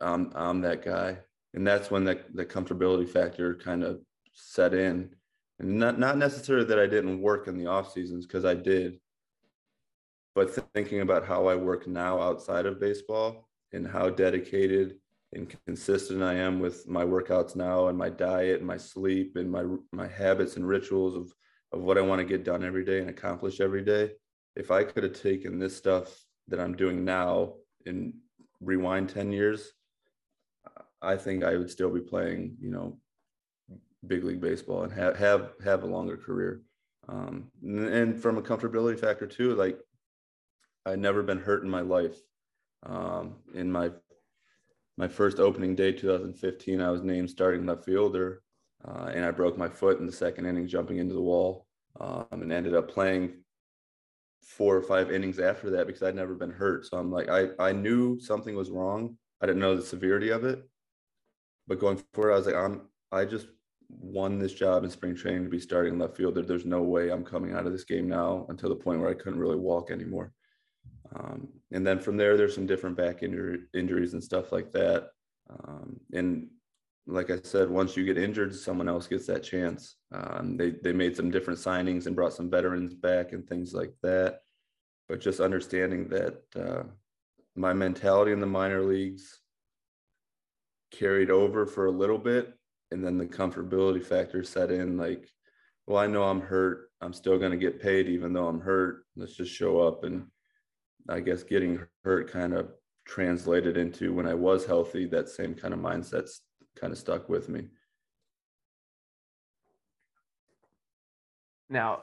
[0.00, 1.18] I'm, I'm that guy.
[1.54, 4.00] And that's when that the comfortability factor kind of
[4.32, 5.10] set in.
[5.58, 9.00] And not, not necessarily that I didn't work in the off seasons because I did,
[10.34, 14.96] but thinking about how I work now outside of baseball and how dedicated
[15.32, 19.50] and consistent I am with my workouts now and my diet and my sleep and
[19.50, 21.32] my my habits and rituals of
[21.72, 24.12] of what I want to get done every day and accomplish every day.
[24.56, 28.14] If I could have taken this stuff that I'm doing now and
[28.60, 29.70] rewind 10 years,
[31.02, 32.98] I think I would still be playing, you know,
[34.06, 36.62] big league baseball and have have have a longer career.
[37.08, 39.78] Um, and from a comfortability factor too, like
[40.86, 42.16] I'd never been hurt in my life.
[42.84, 43.90] Um, in my
[44.98, 48.42] my first opening day, 2015, I was named starting left fielder,
[48.84, 51.66] uh, and I broke my foot in the second inning, jumping into the wall,
[52.00, 53.34] um, and ended up playing
[54.42, 56.84] four or five innings after that because I'd never been hurt.
[56.86, 59.16] So I'm like, I I knew something was wrong.
[59.40, 60.68] I didn't know the severity of it,
[61.68, 62.82] but going forward, I was like, I'm
[63.12, 63.46] I just
[63.88, 66.42] won this job in spring training to be starting left fielder.
[66.42, 69.14] There's no way I'm coming out of this game now until the point where I
[69.14, 70.32] couldn't really walk anymore.
[71.14, 75.10] Um, and then from there, there's some different back injury, injuries and stuff like that.
[75.50, 76.48] Um, and
[77.06, 79.96] like I said, once you get injured, someone else gets that chance.
[80.12, 83.94] Um, they they made some different signings and brought some veterans back and things like
[84.02, 84.40] that.
[85.08, 86.82] But just understanding that uh,
[87.56, 89.40] my mentality in the minor leagues
[90.90, 92.52] carried over for a little bit,
[92.90, 94.98] and then the comfortability factor set in.
[94.98, 95.26] Like,
[95.86, 96.90] well, I know I'm hurt.
[97.00, 99.04] I'm still going to get paid even though I'm hurt.
[99.16, 100.26] Let's just show up and
[101.08, 102.70] I guess getting hurt kind of
[103.06, 106.42] translated into when I was healthy, that same kind of mindset's
[106.78, 107.64] kind of stuck with me.
[111.70, 112.02] Now,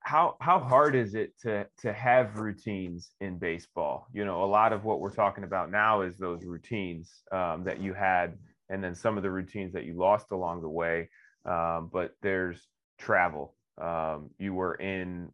[0.00, 4.06] how how hard is it to to have routines in baseball?
[4.12, 7.80] You know, a lot of what we're talking about now is those routines um, that
[7.80, 11.08] you had, and then some of the routines that you lost along the way.
[11.44, 13.54] Um, but there's travel.
[13.80, 15.30] Um, you were in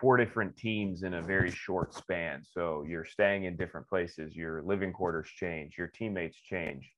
[0.00, 2.42] four different teams in a very short span.
[2.44, 6.90] So you're staying in different places, your living quarters change, your teammates change.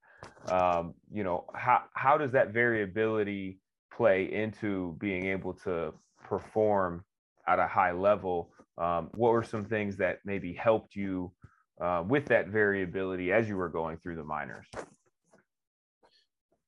[0.50, 3.60] Um, you know, how how does that variability
[3.92, 7.04] play into being able to perform
[7.46, 8.52] at a high level?
[8.76, 11.32] Um, what were some things that maybe helped you
[11.80, 14.66] uh, with that variability as you were going through the minors?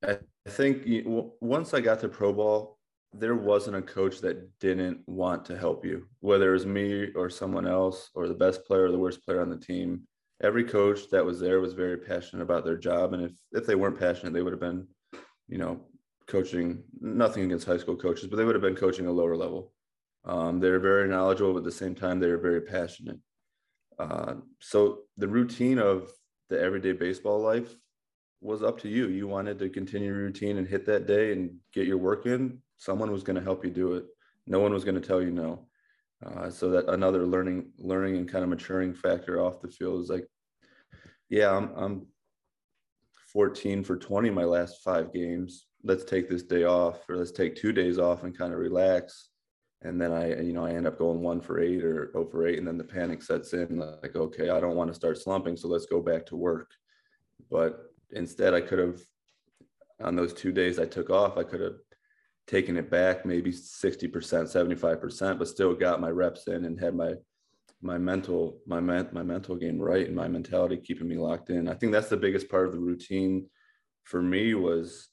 [0.02, 0.84] I think
[1.40, 2.78] once I got to pro ball,
[3.12, 7.28] there wasn't a coach that didn't want to help you, whether it was me or
[7.28, 10.02] someone else or the best player or the worst player on the team.
[10.42, 13.12] Every coach that was there was very passionate about their job.
[13.12, 14.86] And if, if they weren't passionate, they would have been,
[15.48, 15.80] you know,
[16.28, 19.72] coaching, nothing against high school coaches, but they would have been coaching a lower level.
[20.24, 23.18] Um, they're very knowledgeable, but at the same time, they're very passionate.
[23.98, 26.10] Uh, so the routine of
[26.48, 27.74] the everyday baseball life
[28.40, 29.08] was up to you.
[29.08, 32.58] You wanted to continue your routine and hit that day and get your work in.
[32.76, 34.04] Someone was going to help you do it.
[34.46, 35.66] No one was going to tell you no.
[36.24, 40.10] Uh, so that another learning, learning and kind of maturing factor off the field is
[40.10, 40.26] like,
[41.28, 42.06] yeah, I'm, I'm
[43.32, 45.66] 14 for 20 my last five games.
[45.82, 49.28] Let's take this day off, or let's take two days off and kind of relax.
[49.82, 52.58] And then I, you know, I end up going one for eight or over eight,
[52.58, 53.78] and then the panic sets in.
[53.78, 56.70] Like, okay, I don't want to start slumping, so let's go back to work.
[57.50, 59.00] But instead, I could have,
[60.02, 61.76] on those two days I took off, I could have
[62.46, 67.14] taken it back maybe 60%, 75%, but still got my reps in and had my
[67.82, 71.66] my mental my my mental game right and my mentality keeping me locked in.
[71.66, 73.46] I think that's the biggest part of the routine
[74.04, 75.08] for me was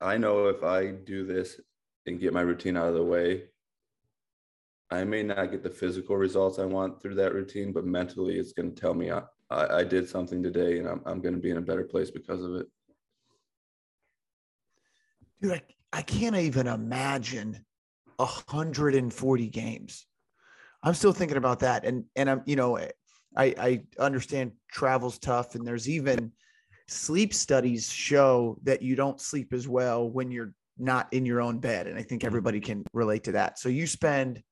[0.00, 1.60] I know if I do this
[2.06, 3.44] and get my routine out of the way,
[4.90, 8.52] I may not get the physical results I want through that routine, but mentally it's
[8.52, 9.22] going to tell me uh,
[9.52, 12.10] I, I, did something today and I'm, I'm going to be in a better place
[12.10, 12.66] because of it.
[15.40, 15.62] Dude, I,
[15.92, 17.64] I can't even imagine
[18.16, 20.06] 140 games.
[20.82, 21.84] I'm still thinking about that.
[21.84, 22.90] And, and I'm, you know, I,
[23.36, 26.32] I understand travel's tough and there's even
[26.88, 31.58] sleep studies show that you don't sleep as well when you're not in your own
[31.58, 31.86] bed.
[31.86, 33.58] And I think everybody can relate to that.
[33.58, 34.42] So you spend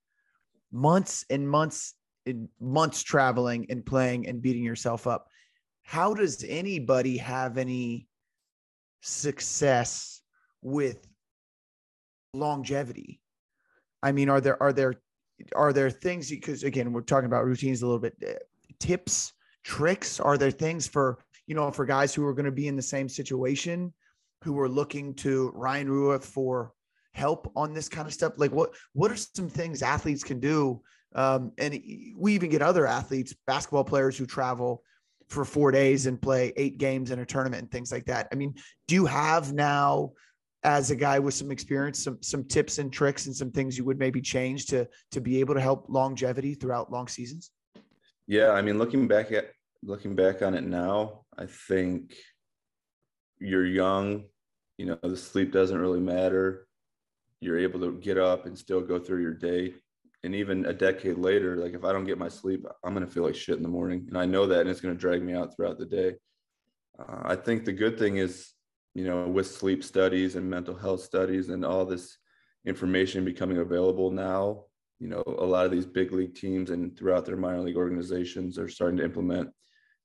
[0.73, 1.95] months and months
[2.61, 5.29] months traveling and playing and beating yourself up.
[5.83, 8.07] How does anybody have any
[9.01, 10.21] success
[10.63, 11.07] with
[12.35, 13.21] longevity?
[14.03, 14.95] I mean, are there are there
[15.55, 18.33] are there things because again we're talking about routines a little bit uh,
[18.79, 19.33] tips
[19.65, 22.77] tricks are there things for you know for guys who are going to be in
[22.77, 23.93] the same situation
[24.43, 26.73] who are looking to Ryan Rua for
[27.13, 30.81] help on this kind of stuff like what what are some things athletes can do
[31.15, 31.81] um, and
[32.17, 34.83] we even get other athletes basketball players who travel
[35.29, 38.35] for four days and play eight games in a tournament and things like that i
[38.35, 38.55] mean
[38.89, 40.13] do you have now
[40.63, 43.85] as a guy with some experience, some some tips and tricks and some things you
[43.85, 47.51] would maybe change to to be able to help longevity throughout long seasons?
[48.27, 52.15] Yeah, I mean, looking back at looking back on it now, I think
[53.39, 54.25] you're young.
[54.77, 56.67] You know, the sleep doesn't really matter.
[57.41, 59.75] You're able to get up and still go through your day.
[60.23, 63.13] And even a decade later, like if I don't get my sleep, I'm going to
[63.13, 64.05] feel like shit in the morning.
[64.09, 66.17] And I know that, and it's going to drag me out throughout the day.
[66.99, 68.53] Uh, I think the good thing is
[68.95, 72.19] you know, with sleep studies and mental health studies and all this
[72.67, 74.65] information becoming available now,
[74.99, 78.59] you know, a lot of these big league teams and throughout their minor league organizations
[78.59, 79.49] are starting to implement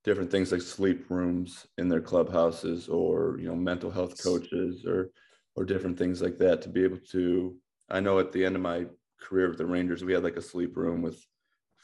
[0.04, 5.10] different things like sleep rooms in their clubhouses or, you know, mental health coaches or
[5.58, 7.56] or different things like that to be able to
[7.90, 8.86] I know at the end of my
[9.22, 11.24] career with the Rangers, we had like a sleep room with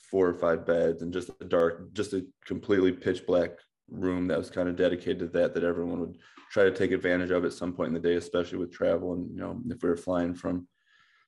[0.09, 3.51] four or five beds and just a dark, just a completely pitch black
[3.89, 6.17] room that was kind of dedicated to that, that everyone would
[6.51, 9.13] try to take advantage of at some point in the day, especially with travel.
[9.13, 10.67] And, you know, if we were flying from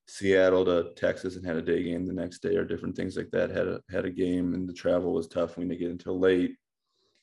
[0.08, 3.32] Seattle to Texas and had a day game the next day or different things like
[3.32, 6.20] that, had a, had a game and the travel was tough when you get until
[6.20, 6.56] late,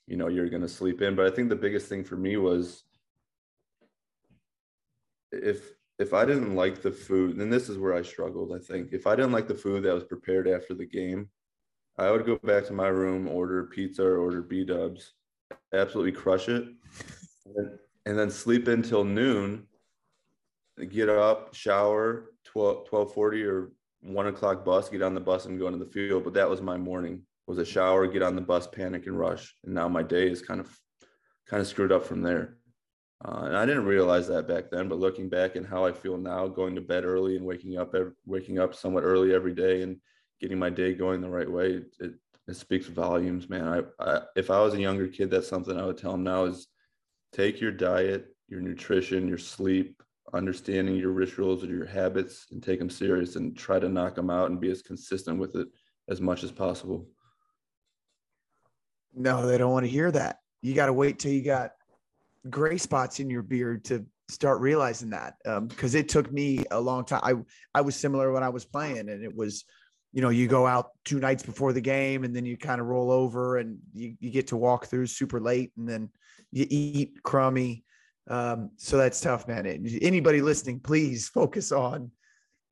[0.06, 1.14] you know, you're going to sleep in.
[1.14, 2.84] But I think the biggest thing for me was
[5.30, 8.92] if, if I didn't like the food, and this is where I struggled, I think.
[8.92, 11.28] If I didn't like the food that was prepared after the game,
[11.98, 15.12] I would go back to my room, order pizza or order B dubs,
[15.74, 16.66] absolutely crush it,
[17.54, 19.66] and, and then sleep until noon,
[20.88, 25.66] get up, shower, 12, 1240 or one o'clock bus, get on the bus and go
[25.66, 26.24] into the field.
[26.24, 29.54] But that was my morning was a shower, get on the bus, panic and rush.
[29.64, 30.74] And now my day is kind of,
[31.46, 32.56] kind of screwed up from there.
[33.22, 36.16] Uh, and I didn't realize that back then, but looking back and how I feel
[36.16, 39.98] now, going to bed early and waking up, waking up somewhat early every day and
[40.40, 42.14] getting my day going the right way, it,
[42.48, 43.68] it speaks volumes, man.
[43.68, 46.44] I, I, if I was a younger kid, that's something I would tell them now
[46.44, 46.66] is
[47.32, 50.02] take your diet, your nutrition, your sleep,
[50.32, 54.30] understanding your rituals or your habits and take them serious and try to knock them
[54.30, 55.68] out and be as consistent with it
[56.08, 57.06] as much as possible.
[59.14, 60.38] No, they don't want to hear that.
[60.62, 61.72] You got to wait till you got
[62.48, 65.34] gray spots in your beard to start realizing that.
[65.44, 67.20] Because um, it took me a long time.
[67.22, 67.34] I
[67.78, 69.64] I was similar when I was playing, and it was,
[70.12, 72.86] you know, you go out two nights before the game, and then you kind of
[72.86, 76.08] roll over, and you, you get to walk through super late, and then
[76.52, 77.84] you eat crummy.
[78.28, 79.66] Um, so that's tough, man.
[80.00, 82.10] Anybody listening, please focus on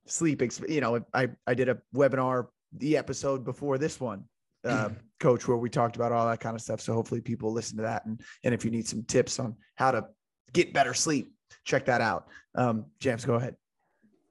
[0.05, 0.41] sleep.
[0.67, 4.23] You know, I, I did a webinar, the episode before this one,
[4.65, 4.89] uh,
[5.19, 6.81] coach, where we talked about all that kind of stuff.
[6.81, 8.05] So hopefully people listen to that.
[8.05, 10.05] And, and if you need some tips on how to
[10.53, 11.33] get better sleep,
[11.65, 12.27] check that out.
[12.55, 13.55] Um, James, go ahead.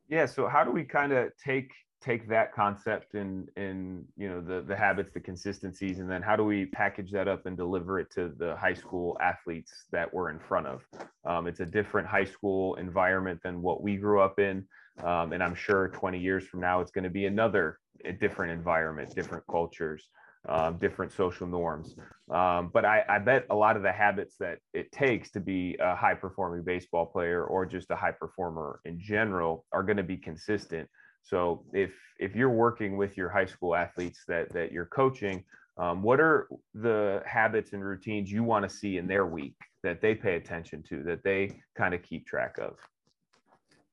[0.08, 0.26] Yeah.
[0.26, 1.70] So how do we kind of take
[2.00, 6.36] take that concept and and you know the the habits the consistencies and then how
[6.36, 10.30] do we package that up and deliver it to the high school athletes that we're
[10.30, 10.86] in front of
[11.24, 14.64] um, it's a different high school environment than what we grew up in
[15.02, 17.78] um, and i'm sure 20 years from now it's going to be another
[18.20, 20.08] different environment different cultures
[20.48, 21.94] um, different social norms
[22.30, 25.76] um, but I, I bet a lot of the habits that it takes to be
[25.80, 30.02] a high performing baseball player or just a high performer in general are going to
[30.02, 30.88] be consistent
[31.28, 35.44] so if if you're working with your high school athletes that that you're coaching,
[35.76, 40.00] um, what are the habits and routines you want to see in their week that
[40.00, 42.76] they pay attention to, that they kind of keep track of?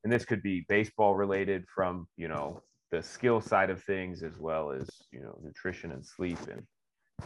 [0.02, 4.38] And this could be baseball related from you know the skill side of things as
[4.38, 6.62] well as you know nutrition and sleep and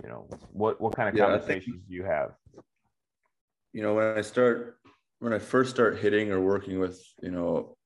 [0.02, 2.32] you know what what kind of yeah, conversations think, do you have?
[3.72, 4.78] You know when I start
[5.18, 7.76] when I first start hitting or working with you know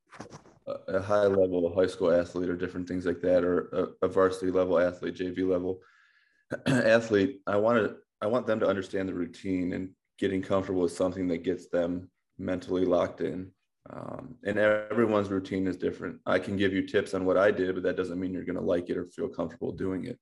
[0.88, 4.50] a high level high school athlete or different things like that, or a, a varsity
[4.50, 5.80] level athlete, JV level
[6.66, 10.92] athlete, I want to I want them to understand the routine and getting comfortable with
[10.92, 13.50] something that gets them mentally locked in.
[13.90, 16.18] Um, and everyone's routine is different.
[16.24, 18.58] I can give you tips on what I did, but that doesn't mean you're going
[18.58, 20.18] to like it or feel comfortable doing it.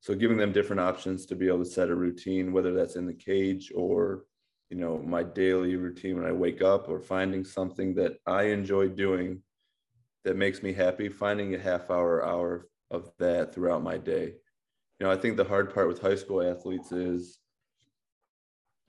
[0.00, 3.06] So giving them different options to be able to set a routine, whether that's in
[3.06, 4.24] the cage or
[4.70, 8.88] you know my daily routine when I wake up, or finding something that I enjoy
[8.88, 9.42] doing
[10.24, 14.34] that makes me happy, finding a half hour, hour of that throughout my day.
[14.98, 17.38] You know, I think the hard part with high school athletes is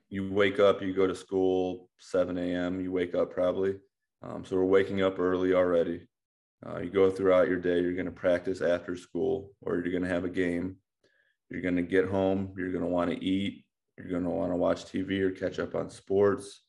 [0.09, 3.75] you wake up, you go to school 7 a.m., you wake up probably.
[4.23, 6.07] Um, so we're waking up early already.
[6.65, 10.03] Uh, you go throughout your day, you're going to practice after school or you're going
[10.03, 10.75] to have a game.
[11.49, 13.65] You're going to get home, you're going to want to eat,
[13.97, 16.61] you're going to want to watch TV or catch up on sports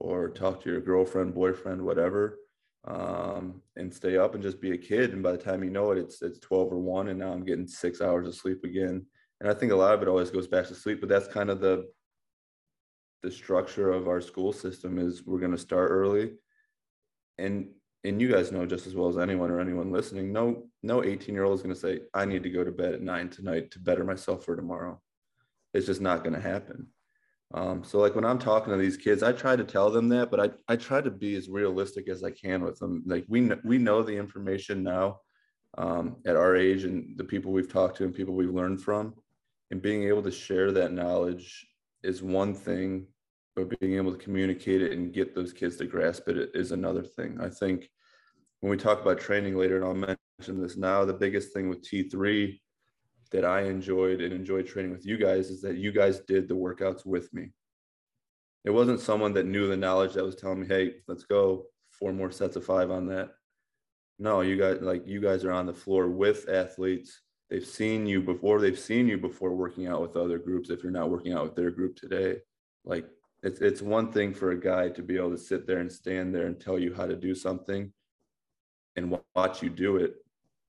[0.00, 2.38] or talk to your girlfriend, boyfriend, whatever
[2.86, 5.12] um, and stay up and just be a kid.
[5.12, 7.44] And by the time you know it, it's it's 12 or one, and now I'm
[7.44, 9.04] getting six hours of sleep again.
[9.40, 11.50] And I think a lot of it always goes back to sleep, but that's kind
[11.50, 11.86] of the
[13.22, 16.32] the structure of our school system is we're going to start early
[17.38, 17.68] and
[18.04, 21.34] and you guys know just as well as anyone or anyone listening no no 18
[21.34, 23.70] year old is going to say i need to go to bed at nine tonight
[23.70, 25.00] to better myself for tomorrow
[25.72, 26.86] it's just not going to happen
[27.54, 30.28] um, so like when I'm talking to these kids, I try to tell them that,
[30.30, 33.04] but I, I try to be as realistic as I can with them.
[33.06, 35.20] Like we, we know the information now
[35.78, 39.14] um, at our age and the people we've talked to and people we've learned from
[39.70, 41.64] and being able to share that knowledge
[42.02, 43.06] is one thing,
[43.54, 47.02] but being able to communicate it and get those kids to grasp it is another
[47.02, 47.38] thing.
[47.40, 47.88] I think
[48.60, 51.82] when we talk about training later, and I'll mention this now, the biggest thing with
[51.82, 52.58] T3
[53.30, 56.54] that I enjoyed and enjoyed training with you guys is that you guys did the
[56.54, 57.50] workouts with me.
[58.64, 62.12] It wasn't someone that knew the knowledge that was telling me, "Hey, let's go four
[62.12, 63.34] more sets of 5 on that."
[64.18, 67.20] No, you guys like you guys are on the floor with athletes.
[67.50, 70.92] They've seen you before, they've seen you before working out with other groups if you're
[70.92, 72.40] not working out with their group today.
[72.84, 73.06] Like
[73.44, 76.34] it's it's one thing for a guy to be able to sit there and stand
[76.34, 77.92] there and tell you how to do something
[78.96, 80.14] and watch you do it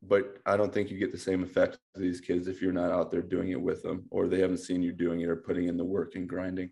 [0.07, 2.91] but I don't think you get the same effect of these kids if you're not
[2.91, 5.67] out there doing it with them, or they haven't seen you doing it or putting
[5.67, 6.71] in the work and grinding.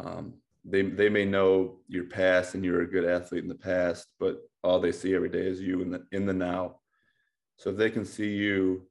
[0.00, 0.34] Um,
[0.64, 4.38] they they may know your past and you're a good athlete in the past, but
[4.62, 6.76] all they see every day is you in the in the now.
[7.56, 8.86] So if they can see you,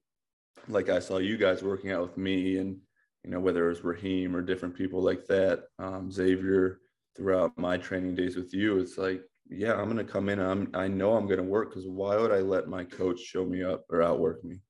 [0.68, 2.78] like I saw you guys working out with me, and
[3.24, 6.80] you know whether it was Raheem or different people like that, um, Xavier
[7.16, 10.40] throughout my training days with you, it's like yeah, I'm going to come in.
[10.40, 13.46] I'm, I know I'm going to work because why would I let my coach show
[13.46, 14.62] me up or outwork me?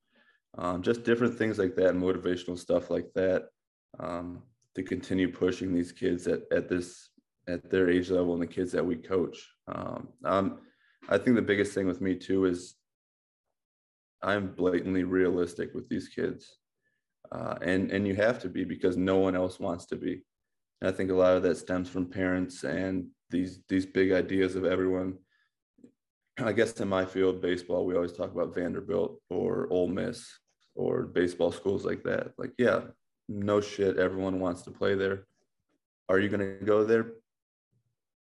[0.57, 3.49] Um, just different things like that, motivational stuff like that,
[3.99, 4.41] um,
[4.75, 7.09] to continue pushing these kids at, at this
[7.47, 9.37] at their age level and the kids that we coach.
[9.67, 10.09] Um,
[11.09, 12.75] I think the biggest thing with me too is
[14.23, 16.57] I'm blatantly realistic with these kids,
[17.31, 20.21] uh, and and you have to be because no one else wants to be.
[20.81, 24.55] And I think a lot of that stems from parents and these these big ideas
[24.55, 25.17] of everyone.
[26.37, 30.27] I guess in my field, baseball, we always talk about Vanderbilt or Ole Miss
[30.75, 32.31] or baseball schools like that.
[32.37, 32.81] Like, yeah,
[33.27, 35.25] no shit, everyone wants to play there.
[36.09, 37.13] Are you going to go there?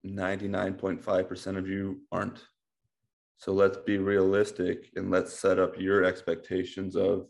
[0.06, 2.42] 99.5% of you aren't.
[3.38, 7.26] So let's be realistic and let's set up your expectations of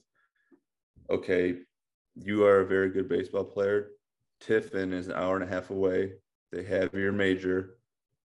[1.10, 1.56] okay,
[2.14, 3.90] you are a very good baseball player.
[4.40, 6.12] Tiffin is an hour and a half away.
[6.52, 7.78] They have your major.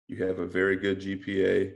[0.08, 1.72] You have a very good GPA.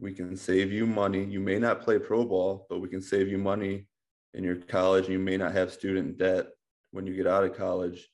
[0.00, 1.24] We can save you money.
[1.24, 3.86] You may not play pro ball, but we can save you money
[4.34, 5.08] in your college.
[5.08, 6.46] You may not have student debt
[6.92, 8.08] when you get out of college.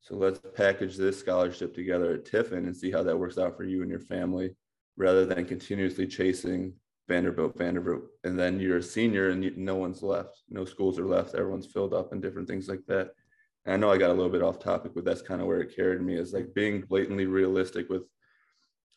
[0.00, 3.64] So let's package this scholarship together at Tiffin and see how that works out for
[3.64, 4.54] you and your family
[4.96, 6.72] rather than continuously chasing
[7.08, 10.42] Vanderbilt, Vanderbilt, and then you're a senior and you, no one's left.
[10.50, 11.34] No schools are left.
[11.34, 13.12] Everyone's filled up and different things like that.
[13.64, 15.60] And I know I got a little bit off topic, but that's kind of where
[15.60, 18.02] it carried me is like being blatantly realistic with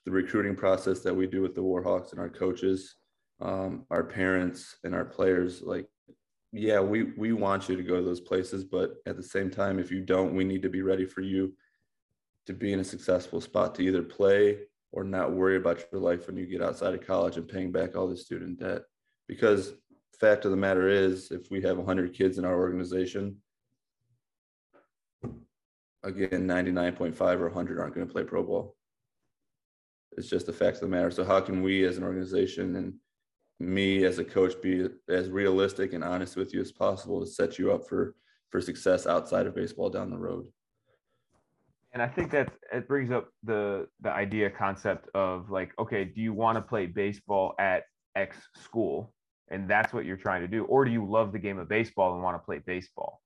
[0.05, 2.95] the recruiting process that we do with the Warhawks and our coaches,
[3.39, 5.62] um, our parents and our players.
[5.62, 5.88] Like,
[6.51, 9.80] yeah, we we want you to go to those places, but at the same time,
[9.80, 11.53] if you don't, we need to be ready for you
[12.45, 14.57] to be in a successful spot to either play
[14.92, 17.96] or not worry about your life when you get outside of college and paying back
[17.96, 18.82] all the student debt.
[19.28, 19.74] Because
[20.20, 23.38] fact of the matter is, if we have 100 kids in our organization,
[26.04, 28.76] again, 99.5 or 100 aren't going to play pro ball.
[30.18, 31.10] It's just the fact of the matter.
[31.10, 32.94] So how can we as an organization and
[33.60, 37.58] me as a coach be as realistic and honest with you as possible to set
[37.58, 38.16] you up for
[38.50, 40.46] for success outside of baseball down the road?
[41.94, 46.22] And I think that it brings up the the idea concept of like, okay, do
[46.22, 47.84] you want to play baseball at
[48.16, 49.14] X school,
[49.50, 52.14] and that's what you're trying to do, or do you love the game of baseball
[52.14, 53.22] and want to play baseball?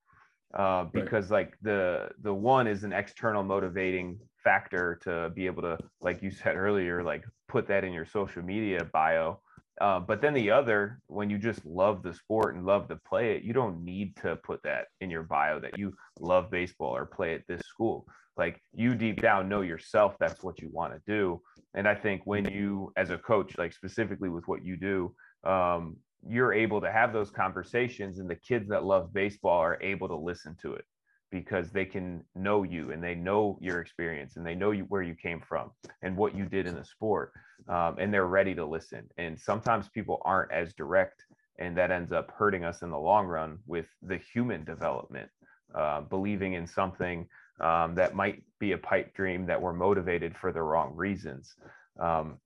[0.54, 1.48] Uh, because right.
[1.48, 6.32] like the the one is an external motivating factor to be able to, like you
[6.32, 9.40] said earlier, like put that in your social media bio.
[9.82, 13.36] Uh, but then the other, when you just love the sport and love to play
[13.36, 17.06] it, you don't need to put that in your bio that you love baseball or
[17.06, 18.08] play at this school
[18.38, 21.42] like you deep down know yourself that's what you want to do.
[21.74, 25.14] And i think when you as a coach like specifically with what you do
[25.50, 30.08] um, you're able to have those conversations and the kids that love baseball are able
[30.08, 30.86] to listen to it
[31.32, 35.02] because they can know you and they know your experience and they know you where
[35.02, 35.70] you came from
[36.02, 37.32] and what you did in the sport
[37.68, 39.08] um, and they're ready to listen.
[39.18, 41.24] And sometimes people aren't as direct
[41.60, 45.30] and that ends up hurting us in the long run with the human development
[45.74, 47.28] uh, believing in something
[47.60, 51.56] um, that might be a pipe dream that we're motivated for the wrong reasons.
[52.00, 52.40] Um,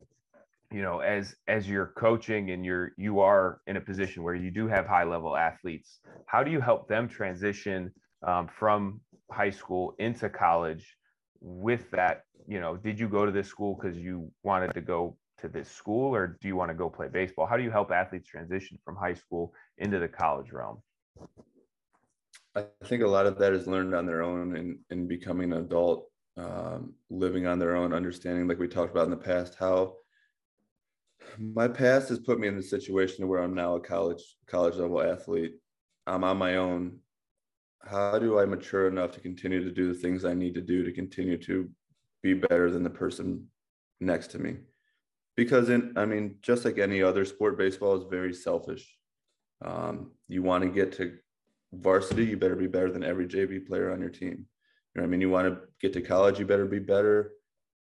[0.72, 4.52] you know, as as you're coaching and you're you are in a position where you
[4.52, 7.92] do have high level athletes, how do you help them transition
[8.26, 9.02] um, from
[9.32, 10.96] high school into college
[11.42, 12.24] with that?
[12.48, 15.72] You know, did you go to this school because you wanted to go to this
[15.72, 17.48] school, or do you want to go play baseball?
[17.48, 20.82] How do you help athletes transition from high school into the college realm?
[22.56, 25.60] I think a lot of that is learned on their own and, and becoming an
[25.60, 29.96] adult, um, living on their own, understanding, like we talked about in the past, how
[31.38, 35.02] my past has put me in the situation where I'm now a college college level
[35.02, 35.54] athlete.
[36.08, 36.98] I'm on my own.
[37.84, 40.84] How do I mature enough to continue to do the things I need to do
[40.84, 41.70] to continue to
[42.24, 43.48] be better than the person
[44.00, 44.58] next to me?
[45.36, 48.98] Because in I mean, just like any other sport, baseball is very selfish.
[49.64, 51.18] Um, you want to get to
[51.74, 54.46] varsity, you better be better than every JV player on your team.
[54.96, 55.22] You know I mean?
[55.22, 57.32] You want to get to college, you better be better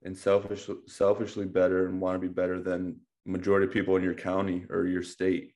[0.02, 4.14] and selfish, selfishly better and want to be better than majority of people in your
[4.14, 5.54] county or your state.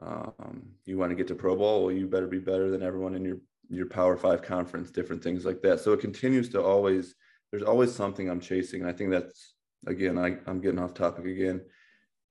[0.00, 3.14] Um, you want to get to pro Bowl, well, you better be better than everyone
[3.14, 5.80] in your your power five conference, different things like that.
[5.80, 7.14] So it continues to always,
[7.50, 8.82] there's always something I'm chasing.
[8.82, 9.54] And I think that's
[9.86, 11.62] again, I, I'm getting off topic again.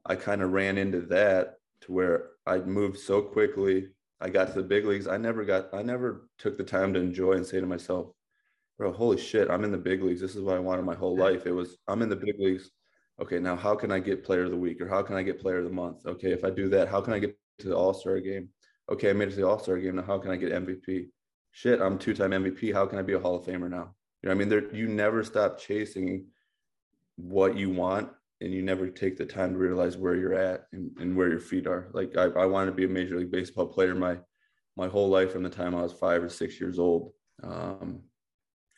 [0.06, 3.88] I kind of ran into that to where I moved so quickly
[4.22, 6.99] I got to the big leagues, I never got, I never took the time to
[6.99, 8.11] enjoy and say to myself,
[8.78, 10.22] bro, holy shit, I'm in the big leagues.
[10.22, 11.45] This is what I wanted my whole life.
[11.45, 12.69] It was, I'm in the big leagues.
[13.22, 15.39] Okay, now how can I get player of the week or how can I get
[15.39, 16.05] player of the month?
[16.05, 18.49] Okay, if I do that, how can I get to the All Star game?
[18.89, 19.95] Okay, I made it to the All Star game.
[19.95, 21.09] Now how can I get MVP?
[21.51, 22.74] Shit, I'm two time MVP.
[22.74, 23.93] How can I be a Hall of Famer now?
[24.24, 26.26] You know, I mean, there you never stop chasing
[27.17, 28.09] what you want
[28.42, 31.39] and you never take the time to realize where you're at and, and where your
[31.39, 31.89] feet are.
[31.94, 34.18] Like I, I wanted to be a major league baseball player my
[34.78, 37.12] my whole life from the time I was five or six years old.
[37.44, 38.02] Um,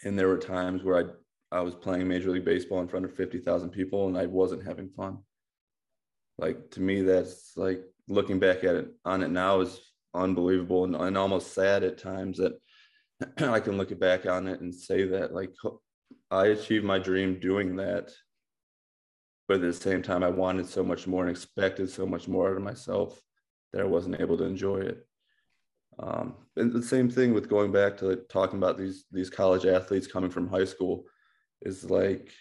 [0.04, 0.98] and there were times where
[1.52, 4.26] I I was playing major league baseball in front of fifty thousand people and I
[4.26, 5.20] wasn't having fun.
[6.38, 9.80] Like to me, that's like looking back at it on it now is
[10.14, 12.54] unbelievable and, and almost sad at times that
[13.42, 15.54] I can look back on it and say that like
[16.30, 18.12] I achieved my dream doing that
[19.48, 22.50] but at the same time, I wanted so much more and expected so much more
[22.50, 23.22] out of myself
[23.72, 25.06] that I wasn't able to enjoy it.
[26.00, 29.66] Um, and the same thing with going back to like, talking about these these college
[29.66, 31.06] athletes coming from high school
[31.62, 32.32] is like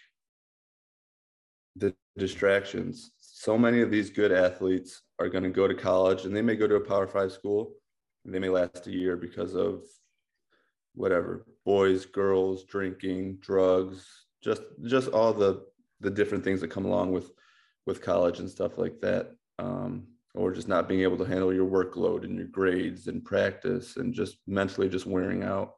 [1.75, 3.11] the distractions.
[3.17, 6.55] So many of these good athletes are going to go to college and they may
[6.55, 7.73] go to a Power Five school
[8.25, 9.83] and they may last a year because of
[10.95, 14.05] whatever boys, girls, drinking, drugs,
[14.43, 15.65] just just all the
[16.03, 17.31] the different things that come along with
[17.85, 21.69] with college and stuff like that um, or just not being able to handle your
[21.69, 25.73] workload and your grades and practice and just mentally just wearing out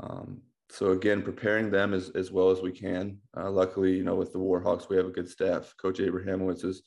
[0.00, 0.40] um,
[0.70, 4.32] so again preparing them as, as well as we can uh, luckily you know with
[4.32, 6.82] the warhawks we have a good staff coach abrahamowitz is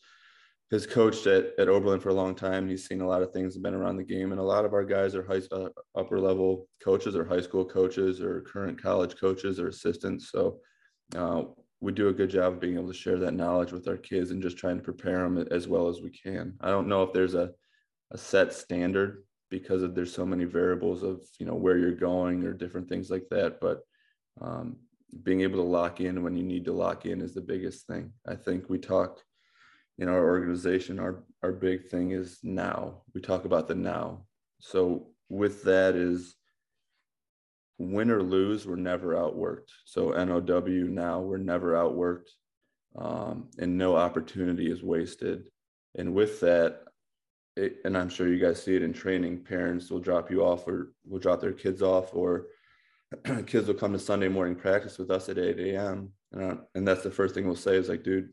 [0.72, 2.68] has coached at, at Oberlin for a long time.
[2.68, 4.32] He's seen a lot of things and been around the game.
[4.32, 7.64] And a lot of our guys are high, uh, upper level coaches or high school
[7.64, 10.30] coaches or current college coaches or assistants.
[10.30, 10.60] So
[11.16, 11.44] uh,
[11.80, 14.32] we do a good job of being able to share that knowledge with our kids
[14.32, 16.54] and just trying to prepare them as well as we can.
[16.60, 17.52] I don't know if there's a,
[18.12, 22.44] a set standard because of, there's so many variables of, you know, where you're going
[22.44, 23.60] or different things like that.
[23.62, 23.82] But
[24.42, 24.78] um,
[25.24, 28.12] being able to lock in when you need to lock in is the biggest thing.
[28.28, 29.22] I think we talk
[30.00, 33.04] in our organization, our, our big thing is now.
[33.14, 34.26] We talk about the now.
[34.60, 36.36] So with that is
[37.78, 39.70] win or lose, we're never outworked.
[39.86, 42.30] So NOW now, we're never outworked,
[42.98, 45.50] um, and no opportunity is wasted.
[45.96, 46.82] And with that,
[47.56, 50.68] it, and I'm sure you guys see it in training, parents will drop you off
[50.68, 52.48] or will drop their kids off, or
[53.46, 56.12] kids will come to Sunday morning practice with us at 8 a.m.
[56.32, 58.30] And, and that's the first thing we'll say is like, dude,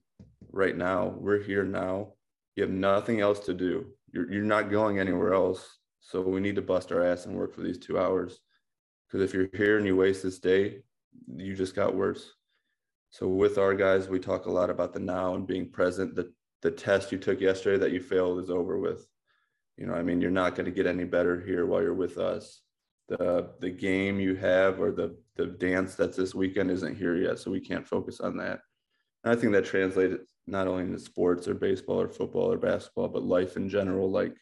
[0.53, 2.12] right now, we're here now.
[2.57, 3.86] You have nothing else to do.
[4.12, 5.78] You're, you're not going anywhere else.
[6.01, 8.40] So we need to bust our ass and work for these two hours
[9.07, 10.83] because if you're here and you waste this day,
[11.37, 12.33] you just got worse.
[13.11, 16.15] So with our guys, we talk a lot about the now and being present.
[16.15, 16.33] The
[16.63, 19.07] the test you took yesterday that you failed is over with.
[19.77, 22.19] You know, I mean, you're not going to get any better here while you're with
[22.19, 22.63] us.
[23.09, 27.39] The the game you have or the the dance that's this weekend isn't here yet,
[27.39, 28.61] so we can't focus on that.
[29.23, 33.09] And I think that translated not only into sports or baseball or football or basketball,
[33.09, 34.11] but life in general.
[34.11, 34.35] Like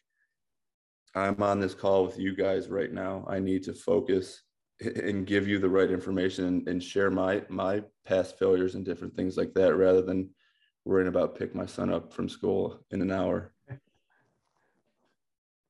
[1.15, 3.25] I'm on this call with you guys right now.
[3.27, 4.41] I need to focus
[5.03, 9.37] and give you the right information and, share my my past failures and different things
[9.37, 10.29] like that rather than
[10.85, 13.53] worrying about pick my son up from school in an hour.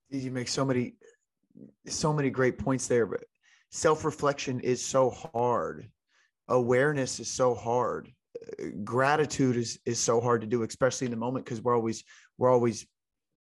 [0.10, 0.96] You make so many
[1.86, 3.24] so many great points there but
[3.70, 5.90] self-reflection is so hard.
[6.48, 8.12] Awareness is so hard.
[8.84, 12.04] Gratitude is is so hard to do especially in the moment because we're always
[12.38, 12.88] we're always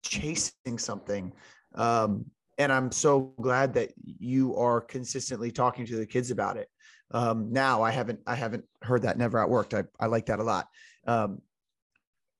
[0.03, 1.33] chasing something.
[1.75, 2.27] Um
[2.61, 6.69] and I'm so glad that you are consistently talking to the kids about it.
[7.11, 9.73] Um, now I haven't I haven't heard that never outworked.
[9.73, 10.69] I, I like that a lot.
[11.07, 11.41] Um,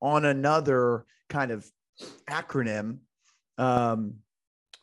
[0.03, 1.67] on another kind of
[2.29, 2.99] acronym,
[3.57, 4.17] um,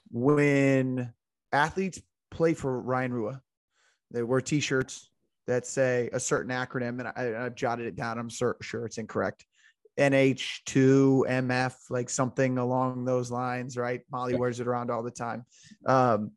[0.10, 1.14] when
[1.52, 3.42] athletes play for Ryan Rua,
[4.10, 5.12] they wear T-shirts
[5.46, 8.18] that say a certain acronym, and I, have jotted it down.
[8.18, 9.46] I'm sure, sure it's incorrect.
[9.98, 14.02] NH2MF, like something along those lines, right?
[14.12, 15.46] Molly wears it around all the time.
[15.86, 16.32] Um,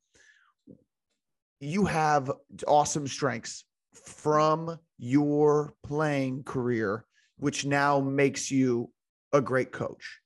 [1.61, 2.33] you have
[2.67, 3.65] awesome strengths
[4.07, 7.05] from your playing career,
[7.37, 8.91] which now makes you
[9.33, 10.21] a great coach.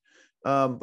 [0.45, 0.80] Um,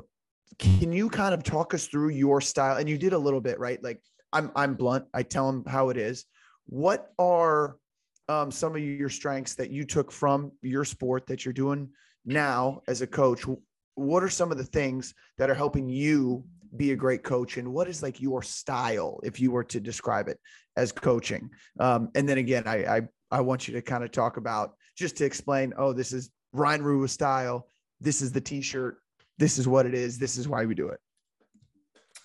[0.60, 2.78] can you kind of talk us through your style?
[2.78, 3.82] And you did a little bit, right?
[3.82, 4.02] Like
[4.34, 5.06] I'm, I'm blunt.
[5.14, 6.26] I tell them how it is.
[6.66, 7.78] What are
[8.28, 11.90] um, some of your strengths that you took from your sport that you're doing
[12.26, 13.46] now as a coach
[13.96, 16.44] what are some of the things that are helping you
[16.76, 17.58] be a great coach?
[17.58, 20.40] And what is like your style if you were to describe it
[20.78, 21.50] as coaching?
[21.80, 23.02] Um, and then again I, I
[23.32, 26.84] i want you to kind of talk about just to explain oh this is ryan
[26.84, 27.68] rua style.
[28.00, 28.98] This is the t-shirt.
[29.38, 30.18] This is what it is.
[30.18, 31.00] This is why we do it.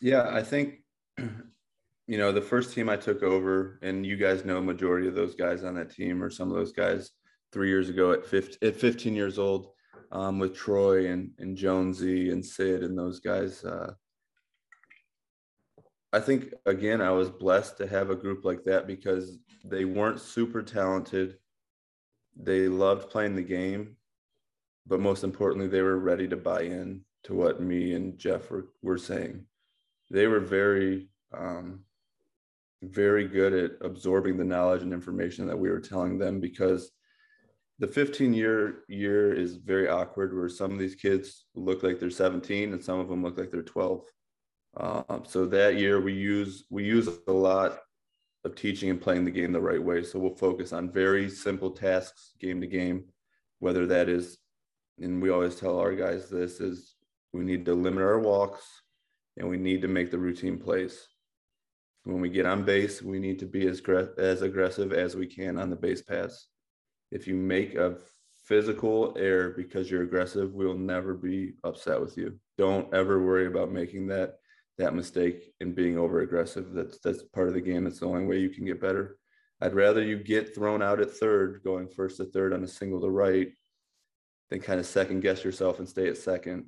[0.00, 0.82] Yeah i think
[1.18, 5.34] you know the first team i took over and you guys know majority of those
[5.34, 7.10] guys on that team or some of those guys
[7.52, 9.68] three years ago at 15, at 15 years old
[10.12, 13.64] um, with Troy and, and Jonesy and Sid and those guys.
[13.64, 13.92] Uh,
[16.12, 20.20] I think, again, I was blessed to have a group like that because they weren't
[20.20, 21.38] super talented.
[22.36, 23.96] They loved playing the game,
[24.86, 28.68] but most importantly, they were ready to buy in to what me and Jeff were,
[28.82, 29.44] were saying.
[30.10, 31.80] They were very, um,
[32.82, 36.92] very good at absorbing the knowledge and information that we were telling them because
[37.78, 42.10] the 15 year year is very awkward where some of these kids look like they're
[42.10, 44.02] 17 and some of them look like they're 12
[44.76, 47.78] um, so that year we use we use a lot
[48.44, 50.02] of teaching and playing the game the right way.
[50.02, 53.04] So we'll focus on very simple tasks game to game
[53.58, 54.38] whether that is
[55.00, 56.94] and we always tell our guys this is
[57.32, 58.64] we need to limit our walks
[59.38, 61.08] and we need to make the routine plays.
[62.04, 63.80] When we get on base we need to be as,
[64.18, 66.46] as aggressive as we can on the base pass
[67.10, 67.96] if you make a
[68.44, 72.38] physical error because you're aggressive, we'll never be upset with you.
[72.56, 74.36] Don't ever worry about making that
[74.78, 76.72] that mistake and being over aggressive.
[76.72, 77.86] That's that's part of the game.
[77.86, 79.18] It's the only way you can get better.
[79.60, 83.00] I'd rather you get thrown out at third, going first to third on a single
[83.00, 83.48] to right,
[84.50, 86.66] than kind of second guess yourself and stay at second.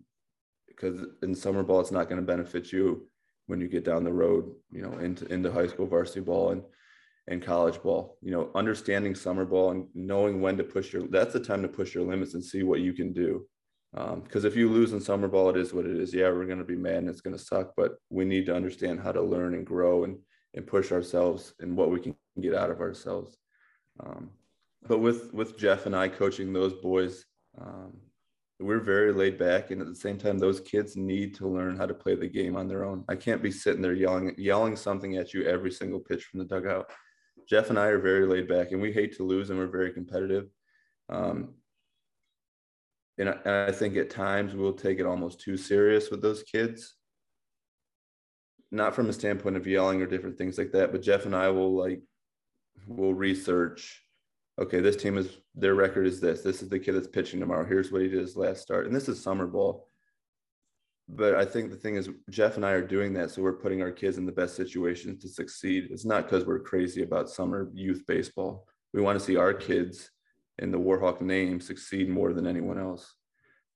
[0.66, 3.08] Because in summer ball, it's not going to benefit you
[3.46, 6.50] when you get down the road, you know, into into high school varsity ball.
[6.50, 6.62] And
[7.28, 8.18] and college ball.
[8.22, 11.68] You know, understanding summer ball and knowing when to push your that's the time to
[11.68, 13.46] push your limits and see what you can do.
[13.92, 16.12] Because um, if you lose in summer ball, it is what it is.
[16.12, 18.54] Yeah, we're going to be mad and it's going to suck, but we need to
[18.54, 20.18] understand how to learn and grow and
[20.54, 23.36] and push ourselves and what we can get out of ourselves.
[24.00, 24.30] Um,
[24.86, 27.24] but with with Jeff and I coaching those boys,
[27.60, 27.98] um,
[28.60, 31.86] we're very laid back, and at the same time, those kids need to learn how
[31.86, 33.04] to play the game on their own.
[33.08, 36.46] I can't be sitting there yelling yelling something at you every single pitch from the
[36.46, 36.90] dugout.
[37.48, 39.92] Jeff and I are very laid back, and we hate to lose, and we're very
[39.92, 40.48] competitive.
[41.08, 41.54] Um,
[43.18, 46.42] and, I, and I think at times we'll take it almost too serious with those
[46.42, 46.94] kids.
[48.70, 51.48] Not from a standpoint of yelling or different things like that, but Jeff and I
[51.48, 52.02] will like
[52.86, 54.02] will research
[54.58, 56.42] okay, this team is their record is this.
[56.42, 57.64] This is the kid that's pitching tomorrow.
[57.64, 58.86] Here's what he did his last start.
[58.86, 59.87] And this is summer ball.
[61.08, 63.30] But I think the thing is, Jeff and I are doing that.
[63.30, 65.88] So we're putting our kids in the best situations to succeed.
[65.90, 68.66] It's not because we're crazy about summer youth baseball.
[68.92, 70.10] We want to see our kids
[70.58, 73.14] in the Warhawk name succeed more than anyone else.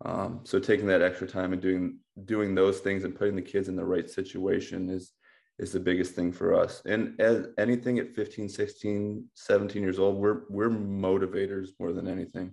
[0.05, 3.69] Um, so taking that extra time and doing doing those things and putting the kids
[3.69, 5.13] in the right situation is
[5.59, 6.83] is the biggest thing for us.
[6.87, 12.53] And as anything at 15, 16, 17 years old, we're we're motivators more than anything.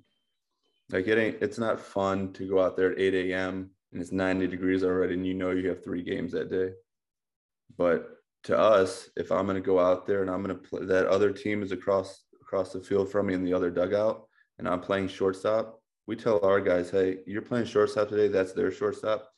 [0.91, 3.71] Like it ain't it's not fun to go out there at 8 a.m.
[3.91, 6.71] and it's 90 degrees already and you know you have three games that day.
[7.77, 8.09] But
[8.43, 11.61] to us, if I'm gonna go out there and I'm gonna play that other team
[11.63, 14.27] is across across the field from me in the other dugout
[14.57, 18.71] and I'm playing shortstop, we tell our guys, hey, you're playing shortstop today, that's their
[18.71, 19.29] shortstop.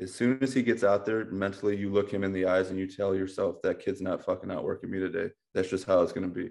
[0.00, 2.78] As soon as he gets out there mentally you look him in the eyes and
[2.78, 5.32] you tell yourself that kid's not fucking outworking me today.
[5.54, 6.50] That's just how it's going to be.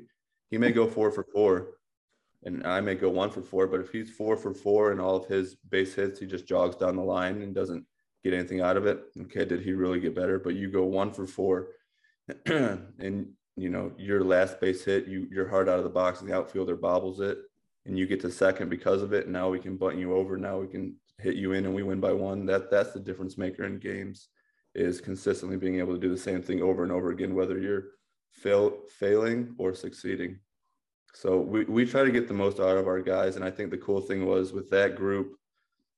[0.49, 1.71] He may go four for four
[2.45, 5.15] and i may go one for four but if he's four for four and all
[5.15, 7.85] of his base hits he just jogs down the line and doesn't
[8.23, 11.11] get anything out of it okay did he really get better but you go one
[11.11, 11.67] for four
[12.45, 16.29] and you know your last base hit you you're hard out of the box and
[16.29, 17.39] the outfielder bobbles it
[17.85, 20.37] and you get to second because of it and now we can button you over
[20.37, 22.45] now we can hit you in and we win by one.
[22.45, 24.29] That that's the difference maker in games
[24.75, 27.85] is consistently being able to do the same thing over and over again, whether you're
[28.31, 30.39] fail, failing or succeeding.
[31.13, 33.35] So we, we try to get the most out of our guys.
[33.35, 35.35] And I think the cool thing was with that group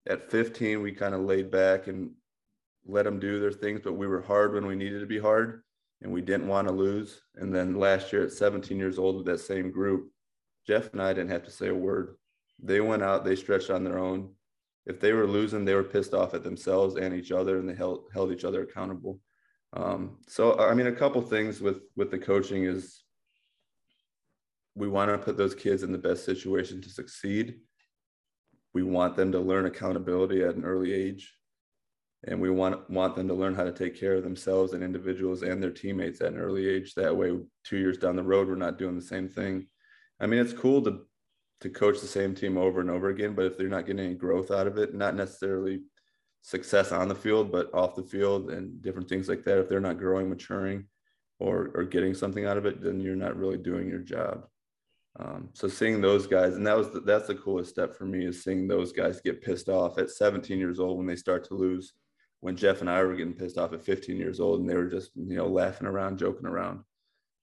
[0.07, 2.11] at 15, we kind of laid back and
[2.85, 5.63] let them do their things, but we were hard when we needed to be hard
[6.01, 7.21] and we didn't want to lose.
[7.35, 10.11] And then last year at 17 years old with that same group,
[10.67, 12.17] Jeff and I didn't have to say a word.
[12.61, 14.29] They went out, they stretched on their own
[14.85, 17.73] if they were losing, they were pissed off at themselves and each other, and they
[17.73, 19.19] held held each other accountable.
[19.73, 23.03] Um, so, I mean, a couple things with with the coaching is
[24.75, 27.55] we want to put those kids in the best situation to succeed.
[28.73, 31.33] We want them to learn accountability at an early age,
[32.27, 35.43] and we want want them to learn how to take care of themselves and individuals
[35.43, 36.93] and their teammates at an early age.
[36.95, 39.67] That way, two years down the road, we're not doing the same thing.
[40.19, 41.05] I mean, it's cool to
[41.61, 43.33] to coach the same team over and over again.
[43.33, 45.83] But if they're not getting any growth out of it, not necessarily
[46.41, 49.79] success on the field, but off the field and different things like that, if they're
[49.79, 50.85] not growing, maturing,
[51.39, 54.45] or or getting something out of it, then you're not really doing your job.
[55.17, 58.25] Um, so seeing those guys, and that was the, that's the coolest step for me
[58.25, 61.53] is seeing those guys get pissed off at 17 years old when they start to
[61.53, 61.93] lose.
[62.41, 64.89] When Jeff and I were getting pissed off at 15 years old, and they were
[64.89, 66.83] just you know laughing around, joking around.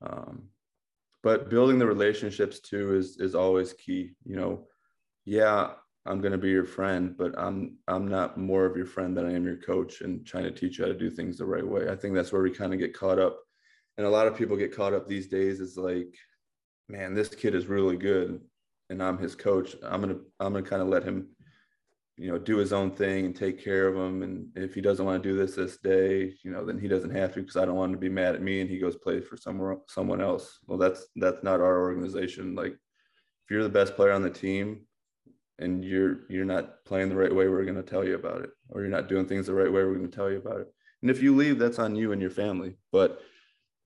[0.03, 0.49] Um,
[1.23, 4.67] but building the relationships too is is always key you know
[5.25, 5.71] yeah
[6.07, 9.27] i'm going to be your friend but i'm i'm not more of your friend than
[9.27, 11.67] i am your coach and trying to teach you how to do things the right
[11.67, 13.41] way i think that's where we kind of get caught up
[13.99, 16.15] and a lot of people get caught up these days is like
[16.93, 18.41] man this kid is really good
[18.91, 19.75] and i'm his coach.
[19.83, 21.29] I'm going to i'm going to kind of let him
[22.19, 24.23] you know do his own thing and take care of him.
[24.23, 27.11] And if he doesn't want to do this this day you know then he doesn't
[27.11, 28.97] have to because i don't want him to be mad at me and he goes
[28.97, 30.59] play for somewhere someone else.
[30.67, 32.55] Well that's that's not our organization.
[32.55, 34.83] Like if you're the best player on the team
[35.59, 38.51] and you're you're not playing the right way we're going to tell you about it.
[38.69, 40.69] Or you're not doing things the right way we're going to tell you about it.
[41.01, 42.77] And if you leave that's on you and your family.
[42.93, 43.21] But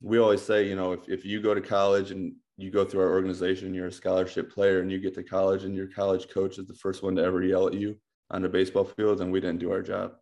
[0.02, 3.02] we always say you know if, if you go to college and you go through
[3.02, 6.58] our organization you're a scholarship player and you get to college and your college coach
[6.58, 7.96] is the first one to ever yell at you
[8.30, 10.12] on the baseball field and we didn't do our job.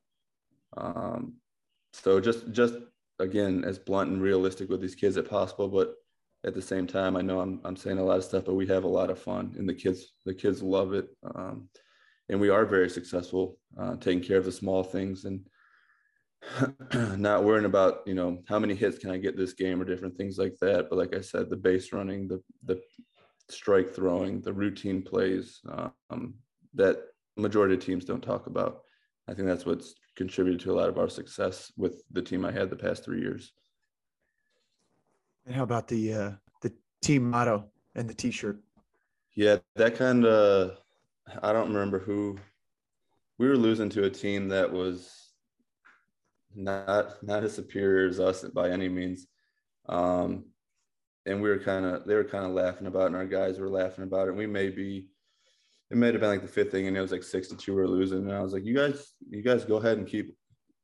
[0.77, 1.35] Um,
[1.93, 2.75] so just just
[3.19, 5.95] again as blunt and realistic with these kids as possible, but
[6.45, 8.67] at the same time, I know I'm I'm saying a lot of stuff, but we
[8.67, 11.69] have a lot of fun and the kids the kids love it, um,
[12.29, 15.47] and we are very successful uh, taking care of the small things and
[17.17, 20.17] not worrying about you know how many hits can I get this game or different
[20.17, 20.89] things like that.
[20.89, 22.81] But like I said, the base running, the the
[23.51, 25.61] strike throwing, the routine plays
[26.11, 26.35] um,
[26.75, 26.99] that
[27.37, 28.83] majority of teams don't talk about.
[29.29, 32.53] I think that's what's contributed to a lot of our success with the team I
[32.53, 33.53] had the past three years.
[35.47, 36.31] And how about the uh,
[36.61, 36.73] the
[37.03, 37.65] team motto
[37.95, 38.61] and the T-shirt?
[39.35, 40.79] Yeah, that kind of
[41.43, 42.39] I don't remember who
[43.39, 45.24] we were losing to a team that was
[46.55, 49.27] not not as superior as us by any means.
[49.89, 50.47] Um,
[51.27, 53.59] and we were kind of they were kind of laughing about it, and our guys
[53.59, 54.31] were laughing about it.
[54.31, 55.09] And we may be
[55.91, 57.75] it may have been like the fifth thing, and it was like six to two
[57.75, 58.19] we are losing.
[58.19, 60.35] And I was like, you guys, you guys go ahead and keep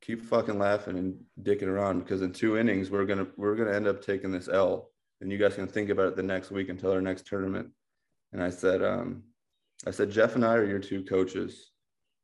[0.02, 3.86] keep fucking laughing and dicking around because in two innings we're gonna we're gonna end
[3.86, 4.90] up taking this L,
[5.20, 7.68] and you guys can think about it the next week until our next tournament.
[8.32, 9.24] And I said, um,
[9.86, 11.70] I said, Jeff and I are your two coaches.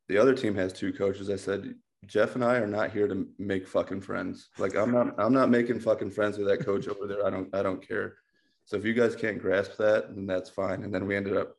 [0.08, 1.30] The other team has two coaches.
[1.30, 1.74] I said,
[2.04, 4.48] Jeff and I are not here to make fucking friends.
[4.58, 7.26] Like I'm not I'm not making fucking friends with that coach over there.
[7.26, 8.16] I don't I don't care.
[8.64, 10.82] So if you guys can't grasp that, then that's fine.
[10.82, 11.56] And then we ended up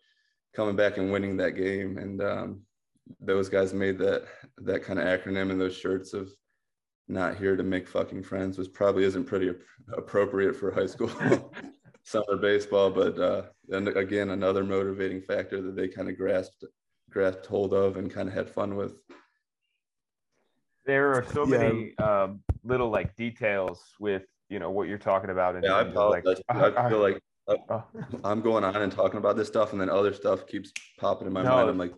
[0.54, 1.98] coming back and winning that game.
[1.98, 2.62] And um,
[3.22, 4.26] those guys made that
[4.60, 6.30] that kind of acronym and those shirts of
[7.08, 9.54] not here to make fucking friends was probably isn't pretty
[9.94, 11.10] appropriate for high school
[12.04, 12.90] summer baseball.
[12.90, 16.66] But uh, and again, another motivating factor that they kind of grasped
[17.10, 19.00] grasped hold of and kind of had fun with
[20.88, 21.58] there are so yeah.
[21.58, 25.56] many um, little like details with you know what you're talking about.
[25.56, 26.42] And yeah, I apologize.
[26.50, 27.82] Like, I feel like uh,
[28.24, 31.34] I'm going on and talking about this stuff, and then other stuff keeps popping in
[31.34, 31.70] my no, mind.
[31.70, 31.94] I'm like,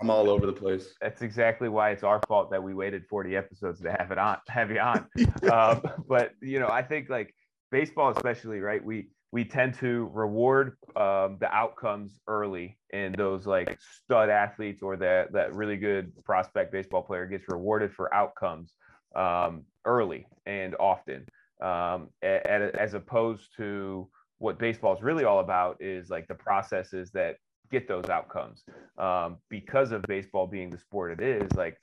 [0.00, 0.94] I'm all over the place.
[1.00, 4.38] That's exactly why it's our fault that we waited 40 episodes to have it on,
[4.48, 5.06] have you on.
[5.52, 7.34] um, but you know, I think like
[7.70, 8.84] baseball, especially, right?
[8.84, 14.96] We we tend to reward um, the outcomes early and those like stud athletes or
[14.98, 18.74] that that really good prospect baseball player gets rewarded for outcomes
[19.16, 21.26] um, early and often.
[21.62, 24.08] Um, as opposed to
[24.38, 27.36] what baseball is really all about is like the processes that
[27.70, 28.64] get those outcomes.
[28.98, 31.78] Um, because of baseball being the sport it is like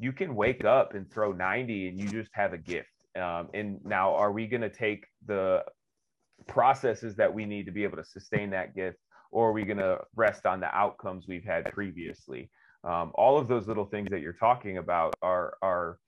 [0.00, 2.88] you can wake up and throw 90 and you just have a gift.
[3.14, 5.62] Um, and now are we going to take the
[6.46, 8.98] processes that we need to be able to sustain that gift
[9.30, 12.50] or are we going to rest on the outcomes we've had previously?
[12.82, 15.98] Um, all of those little things that you're talking about are are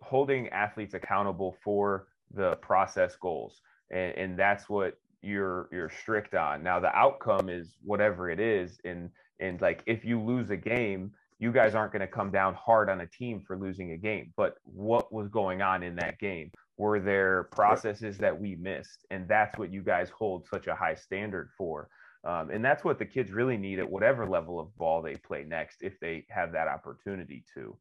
[0.00, 3.60] holding athletes accountable for the process goals
[3.90, 6.62] and, and that's what you're you're strict on.
[6.62, 9.10] Now the outcome is whatever it is and
[9.40, 12.88] and like if you lose a game you guys aren't going to come down hard
[12.88, 14.32] on a team for losing a game.
[14.36, 19.26] But what was going on in that game were there processes that we missed and
[19.28, 21.88] that's what you guys hold such a high standard for.
[22.24, 25.44] Um, and that's what the kids really need at whatever level of ball they play
[25.44, 27.76] next if they have that opportunity to.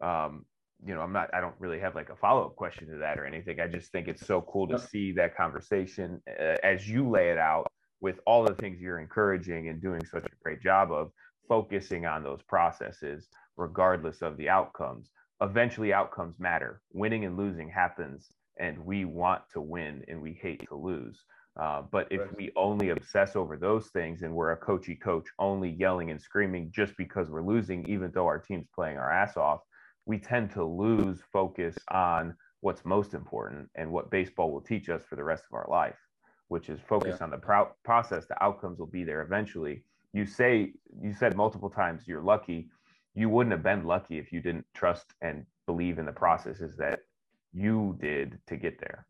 [0.00, 0.46] Um,
[0.82, 3.26] you know i'm not i don't really have like a follow-up question to that or
[3.26, 3.60] anything.
[3.60, 7.38] I just think it's so cool to see that conversation uh, as you lay it
[7.38, 7.66] out
[8.00, 11.10] with all the things you're encouraging and doing such a great job of
[11.48, 15.10] focusing on those processes regardless of the outcomes.
[15.42, 16.80] Eventually outcomes matter.
[16.92, 18.30] Winning and losing happens
[18.60, 21.24] and we want to win and we hate to lose.
[21.60, 22.36] Uh, but if right.
[22.36, 26.70] we only obsess over those things and we're a coachy coach only yelling and screaming
[26.72, 29.60] just because we're losing, even though our team's playing our ass off,
[30.06, 35.02] we tend to lose focus on what's most important and what baseball will teach us
[35.08, 35.98] for the rest of our life,
[36.48, 37.24] which is focus yeah.
[37.24, 38.26] on the pro- process.
[38.26, 39.84] The outcomes will be there eventually.
[40.12, 42.68] You say, you said multiple times you're lucky.
[43.14, 47.00] You wouldn't have been lucky if you didn't trust and believe in the processes that
[47.52, 49.06] you did to get there.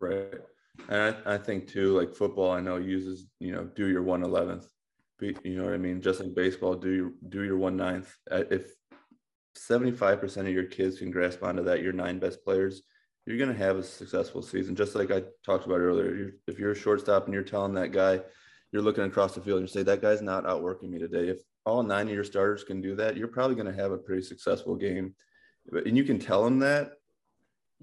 [0.00, 0.40] Right.
[0.88, 4.22] And I, I think too, like football, I know uses, you know, do your one
[4.22, 4.66] eleventh.
[5.20, 6.02] You know what I mean?
[6.02, 8.14] Just like baseball, do your do your one ninth.
[8.30, 8.70] Uh, if
[9.56, 12.82] 75% of your kids can grasp onto that, your nine best players,
[13.24, 14.76] you're going to have a successful season.
[14.76, 17.92] Just like I talked about earlier, you're, if you're a shortstop and you're telling that
[17.92, 18.20] guy,
[18.70, 21.28] you're looking across the field and you say, that guy's not outworking me today.
[21.28, 23.98] If all nine of your starters can do that, you're probably going to have a
[23.98, 25.14] pretty successful game.
[25.72, 26.92] And you can tell them that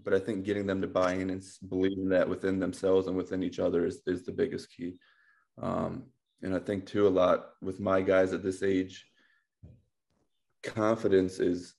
[0.02, 3.44] but I think getting them to buy in and believing that within themselves and within
[3.44, 4.96] each other is, is the biggest key.
[5.62, 6.06] Um,
[6.42, 9.06] and I think too, a lot with my guys at this age,
[10.64, 11.76] confidence is,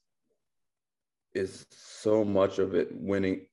[1.35, 3.47] is so much of it winning,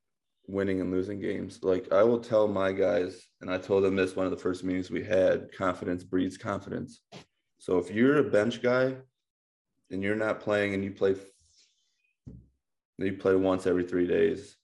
[0.47, 1.59] winning and losing games.
[1.63, 4.63] Like I will tell my guys, and I told them this one of the first
[4.63, 7.01] meetings we had, confidence breeds confidence.
[7.57, 8.95] So if you're a bench guy
[9.89, 11.15] and you're not playing and you play
[13.05, 14.57] you play once every three days,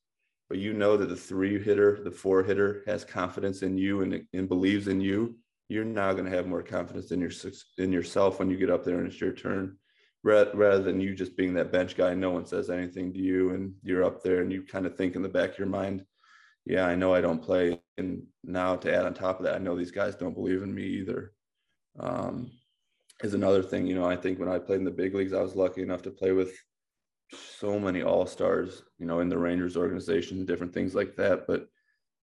[0.50, 4.26] but you know that the three hitter, the four hitter has confidence in you and,
[4.34, 5.36] and believes in you,
[5.70, 7.32] you're now going to have more confidence in your
[7.78, 9.78] in yourself when you get up there and it's your turn,
[10.24, 12.14] rather than you just being that bench guy.
[12.14, 15.16] No one says anything to you, and you're up there and you kind of think
[15.16, 16.06] in the back of your mind,
[16.66, 19.60] "Yeah, I know I don't play." And now to add on top of that, I
[19.60, 21.34] know these guys don't believe in me either.
[22.00, 22.52] Um,
[23.24, 23.88] is another thing.
[23.88, 26.04] You know, I think when I played in the big leagues, I was lucky enough
[26.04, 26.54] to play with
[27.32, 31.48] so many all stars, you know, in the Rangers organization, different things like that.
[31.48, 31.68] But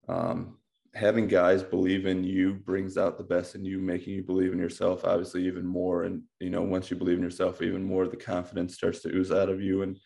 [0.09, 0.59] um,
[0.95, 4.59] having guys believe in you brings out the best in you, making you believe in
[4.59, 6.05] yourself, obviously, even more.
[6.05, 9.31] And, you know, once you believe in yourself even more, the confidence starts to ooze
[9.31, 9.83] out of you.
[9.83, 9.99] And,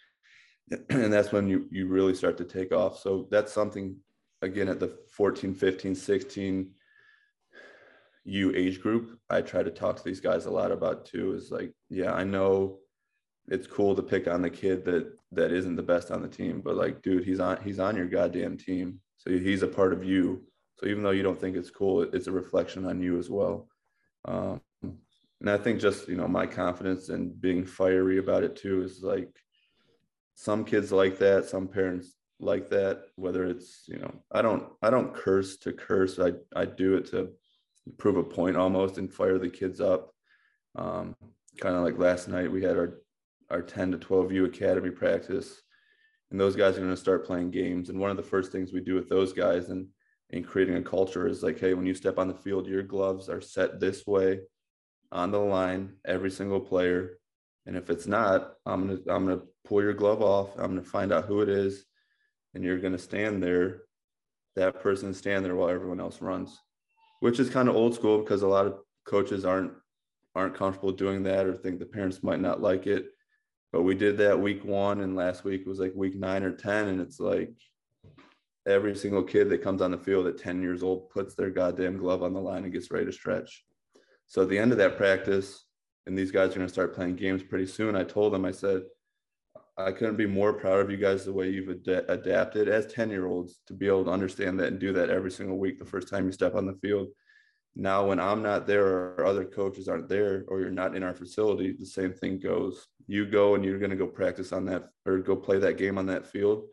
[0.91, 2.99] and that's when you, you really start to take off.
[2.99, 3.97] So that's something,
[4.43, 6.71] again, at the 14, 15, 16
[8.25, 11.51] you age group, I try to talk to these guys a lot about too is
[11.51, 12.79] like, yeah, I know
[13.49, 16.61] it's cool to pick on the kid that that isn't the best on the team,
[16.65, 19.01] but like, dude, he's on he's on your goddamn team.
[19.19, 20.45] So he's a part of you
[20.83, 23.69] so even though you don't think it's cool, it's a reflection on you as well.
[24.25, 28.83] Um, and I think just you know my confidence and being fiery about it too
[28.83, 29.29] is like
[30.35, 33.03] some kids like that, some parents like that.
[33.17, 36.19] Whether it's you know I don't I don't curse to curse.
[36.19, 37.31] I I do it to
[37.99, 40.13] prove a point almost and fire the kids up.
[40.75, 41.15] Um,
[41.61, 43.02] kind of like last night we had our
[43.53, 45.63] our 10 to 12 U academy practice
[46.31, 48.73] and those guys are going to start playing games and one of the first things
[48.73, 49.87] we do with those guys and
[50.33, 53.29] and creating a culture is like, hey, when you step on the field, your gloves
[53.29, 54.41] are set this way
[55.11, 57.19] on the line, every single player.
[57.67, 60.49] And if it's not, I'm gonna I'm gonna pull your glove off.
[60.57, 61.85] I'm gonna find out who it is,
[62.55, 63.83] and you're gonna stand there.
[64.57, 66.59] That person stand there while everyone else runs,
[67.21, 69.73] which is kind of old school because a lot of coaches aren't
[70.35, 73.11] aren't comfortable doing that or think the parents might not like it.
[73.73, 76.89] But we did that week one, and last week was like week nine or ten,
[76.89, 77.55] and it's like
[78.67, 81.97] every single kid that comes on the field at 10 years old puts their goddamn
[81.97, 83.65] glove on the line and gets ready to stretch.
[84.29, 85.65] So at the end of that practice,
[86.07, 88.51] and these guys are going to start playing games pretty soon, I told them, I
[88.51, 88.83] said,
[89.77, 93.11] I couldn't be more proud of you guys the way you've ad- adapted as 10
[93.11, 95.85] year olds to be able to understand that and do that every single week the
[95.85, 97.09] first time you step on the field.
[97.75, 101.15] Now, when I'm not there or other coaches aren't there or you're not in our
[101.15, 102.87] facility, the same thing goes.
[103.07, 105.97] You go and you're going to go practice on that or go play that game
[105.97, 106.65] on that field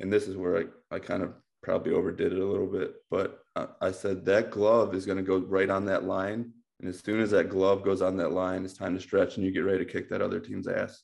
[0.00, 3.40] and this is where I, I kind of probably overdid it a little bit, but
[3.56, 6.52] I, I said that glove is going to go right on that line.
[6.80, 9.44] And as soon as that glove goes on that line, it's time to stretch and
[9.44, 11.02] you get ready to kick that other team's ass.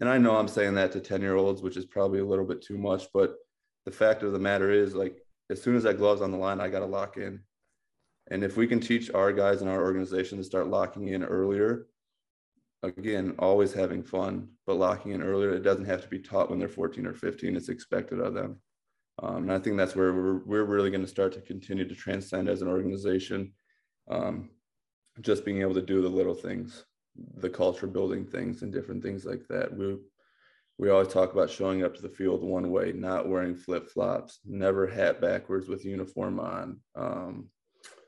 [0.00, 2.44] And I know I'm saying that to 10 year olds, which is probably a little
[2.44, 3.36] bit too much, but
[3.84, 5.18] the fact of the matter is, like,
[5.50, 7.40] as soon as that glove's on the line, I got to lock in.
[8.32, 11.86] And if we can teach our guys in our organization to start locking in earlier,
[12.82, 15.52] again, always having fun, but locking in earlier.
[15.52, 17.54] It doesn't have to be taught when they're 14 or 15.
[17.54, 18.58] It's expected of them.
[19.22, 21.94] Um, and I think that's where we're, we're really going to start to continue to
[21.94, 23.52] transcend as an organization.
[24.10, 24.48] Um,
[25.20, 26.86] just being able to do the little things,
[27.36, 29.76] the culture building things and different things like that.
[29.76, 29.98] We,
[30.78, 34.40] we always talk about showing up to the field one way, not wearing flip flops,
[34.46, 36.80] never hat backwards with uniform on.
[36.94, 37.50] Um,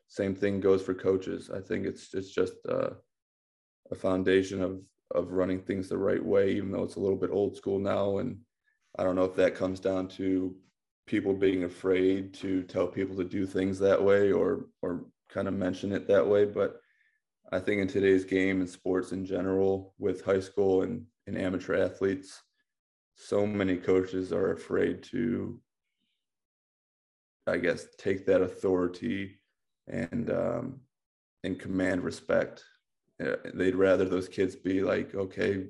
[0.08, 1.50] same thing goes for coaches.
[1.52, 2.90] I think it's it's just uh,
[3.90, 4.80] a foundation of
[5.14, 8.18] of running things the right way, even though it's a little bit old school now.
[8.18, 8.38] And
[8.98, 10.54] I don't know if that comes down to
[11.06, 15.54] people being afraid to tell people to do things that way or or kind of
[15.54, 16.44] mention it that way.
[16.44, 16.80] But
[17.52, 21.76] I think in today's game and sports in general, with high school and, and amateur
[21.76, 22.42] athletes,
[23.16, 25.60] so many coaches are afraid to,
[27.46, 29.38] I guess, take that authority
[29.88, 30.80] and um,
[31.42, 32.64] and command respect
[33.18, 35.66] they'd rather those kids be like, okay,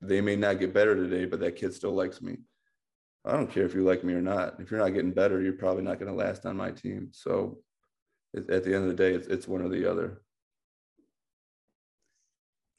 [0.00, 2.38] they may not get better today, but that kid still likes me.
[3.24, 4.60] I don't care if you like me or not.
[4.60, 7.10] If you're not getting better, you're probably not going to last on my team.
[7.12, 7.58] So
[8.36, 10.22] at the end of the day, it's, it's one or the other.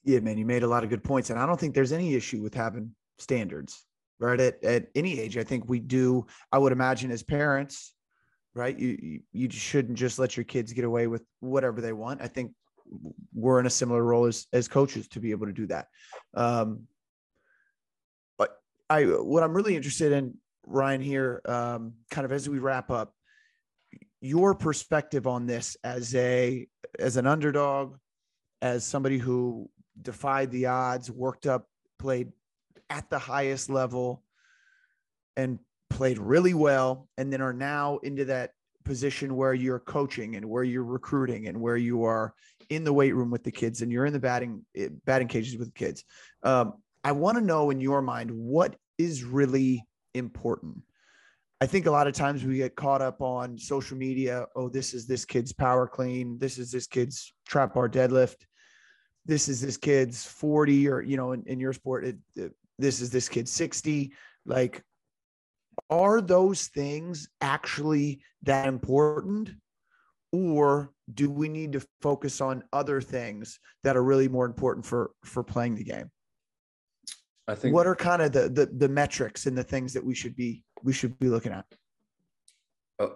[0.04, 1.30] Yeah, man, you made a lot of good points.
[1.30, 3.86] And I don't think there's any issue with having standards,
[4.20, 4.40] right?
[4.40, 7.94] At, at any age, I think we do, I would imagine as parents,
[8.60, 8.78] right?
[8.78, 12.22] You, you, shouldn't just let your kids get away with whatever they want.
[12.22, 12.52] I think
[13.34, 15.88] we're in a similar role as as coaches to be able to do that.
[16.34, 16.88] Um,
[18.38, 18.58] but
[18.90, 20.36] I what I'm really interested in,
[20.66, 23.14] Ryan, here, um, kind of as we wrap up,
[24.22, 26.68] your perspective on this as a
[27.00, 27.96] as an underdog,
[28.62, 29.70] as somebody who
[30.02, 31.66] defied the odds, worked up,
[31.98, 32.34] played
[32.90, 34.22] at the highest level,
[35.38, 35.60] and
[36.00, 38.52] played really well, and then are now into that
[38.86, 42.34] position where you're coaching and where you're recruiting and where you are
[42.70, 45.58] in the weight room with the kids and you're in the batting eh, batting cages
[45.58, 46.06] with the kids.
[46.42, 49.84] Um, I want to know in your mind what is really
[50.14, 50.78] important.
[51.60, 54.46] I think a lot of times we get caught up on social media.
[54.56, 56.40] Oh, this is this kid's power clean.
[56.40, 58.38] This is this kid's trap bar deadlift.
[59.26, 63.02] This is this kid's 40 or, you know, in, in your sport, it, it, this
[63.02, 64.14] is this kid's 60.
[64.46, 64.82] Like,
[65.90, 69.52] are those things actually that important?
[70.32, 75.12] or do we need to focus on other things that are really more important for
[75.24, 76.10] for playing the game
[77.48, 80.14] i think what are kind of the the, the metrics and the things that we
[80.14, 81.66] should be we should be looking at
[83.00, 83.08] uh,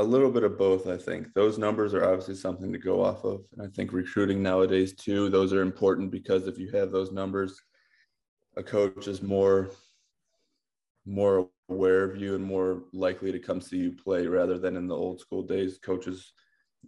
[0.00, 1.34] a little bit of both, I think.
[1.34, 3.40] Those numbers are obviously something to go off of.
[3.52, 7.60] And I think recruiting nowadays, too, those are important because if you have those numbers,
[8.56, 9.70] a coach is more
[11.08, 14.86] more aware of you and more likely to come see you play rather than in
[14.86, 16.32] the old school days coaches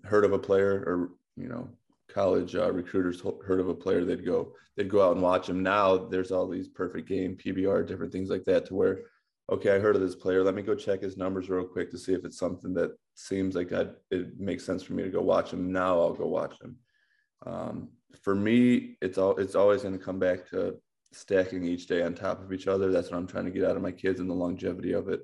[0.05, 1.69] heard of a player or you know
[2.09, 5.63] college uh, recruiters heard of a player they'd go they'd go out and watch him
[5.63, 9.01] now there's all these perfect game pbr different things like that to where
[9.51, 10.45] okay, I heard of this player.
[10.45, 13.57] Let me go check his numbers real quick to see if it's something that seems
[13.57, 15.73] like I'd, it makes sense for me to go watch him.
[15.73, 16.77] Now I'll go watch him.
[17.45, 17.89] Um,
[18.23, 20.77] for me, it's all it's always going to come back to
[21.13, 22.91] stacking each day on top of each other.
[22.91, 25.23] That's what I'm trying to get out of my kids and the longevity of it.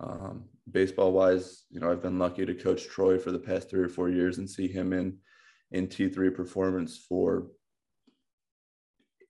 [0.00, 3.82] Um, baseball wise, you know, I've been lucky to coach Troy for the past three
[3.82, 5.18] or four years and see him in
[5.70, 7.46] in T3 performance for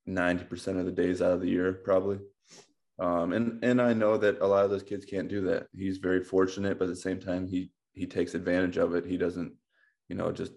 [0.08, 2.18] 90% of the days out of the year, probably.
[2.98, 5.66] Um, and and I know that a lot of those kids can't do that.
[5.76, 9.06] He's very fortunate, but at the same time, he he takes advantage of it.
[9.06, 9.52] He doesn't,
[10.08, 10.52] you know, just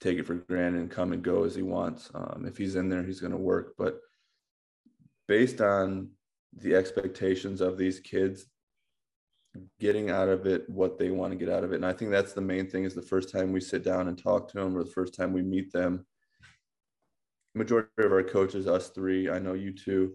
[0.00, 2.10] take it for granted and come and go as he wants.
[2.14, 3.74] Um, if he's in there, he's going to work.
[3.78, 4.00] But
[5.28, 6.10] based on
[6.56, 8.46] the expectations of these kids,
[9.78, 12.10] getting out of it what they want to get out of it, and I think
[12.10, 12.84] that's the main thing.
[12.84, 15.32] Is the first time we sit down and talk to them, or the first time
[15.32, 16.06] we meet them.
[17.54, 20.14] Majority of our coaches, us three, I know you two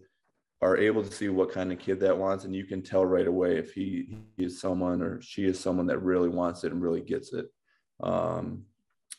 [0.62, 3.28] are able to see what kind of kid that wants and you can tell right
[3.28, 6.82] away if he, he is someone or she is someone that really wants it and
[6.82, 7.47] really gets it
[8.03, 8.64] um,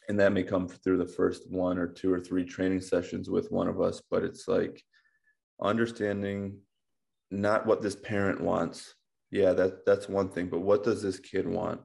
[0.09, 3.51] and that may come through the first one or two or three training sessions with
[3.51, 4.83] one of us but it's like
[5.63, 6.59] understanding
[7.31, 8.95] not what this parent wants
[9.31, 11.81] yeah that that's one thing but what does this kid want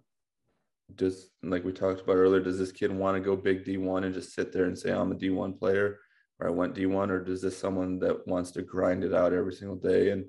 [0.96, 4.14] just like we talked about earlier does this kid want to go big d1 and
[4.14, 6.00] just sit there and say i'm a d1 player
[6.40, 9.54] or I went D1, or does this someone that wants to grind it out every
[9.54, 10.26] single day and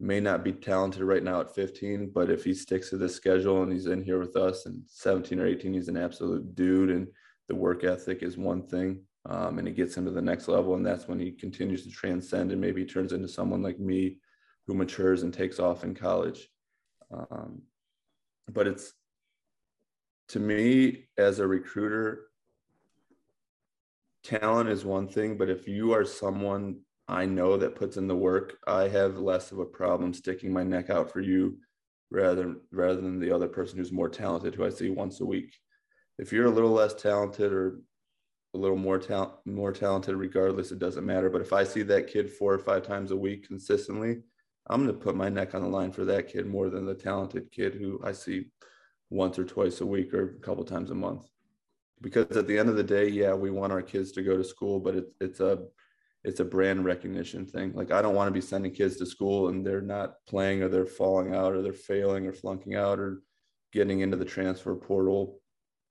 [0.00, 3.62] may not be talented right now at 15, but if he sticks to this schedule
[3.62, 7.08] and he's in here with us and 17 or 18, he's an absolute dude and
[7.48, 9.00] the work ethic is one thing.
[9.28, 12.50] Um, and he gets into the next level, and that's when he continues to transcend
[12.50, 14.18] and maybe turns into someone like me
[14.66, 16.48] who matures and takes off in college.
[17.10, 17.62] Um,
[18.50, 18.94] but it's
[20.28, 22.28] to me as a recruiter,
[24.24, 28.16] talent is one thing, but if you are someone I know that puts in the
[28.16, 31.58] work, I have less of a problem sticking my neck out for you
[32.10, 35.54] rather rather than the other person who's more talented who I see once a week.
[36.18, 37.80] If you're a little less talented or
[38.54, 41.28] a little more talent more talented regardless it doesn't matter.
[41.30, 44.18] But if i see that kid four or five times a week consistently
[44.70, 46.94] i'm going to put my neck on the line for that kid more than the
[46.94, 48.46] talented kid who i see
[49.10, 51.26] once or twice a week or a couple times a month.
[52.00, 54.44] Because at the end of the day, yeah, we want our kids to go to
[54.44, 55.64] school, but it's it's a
[56.24, 57.72] it's a brand recognition thing.
[57.74, 60.68] Like I don't want to be sending kids to school and they're not playing or
[60.68, 63.22] they're falling out or they're failing or flunking out or
[63.72, 65.37] getting into the transfer portal,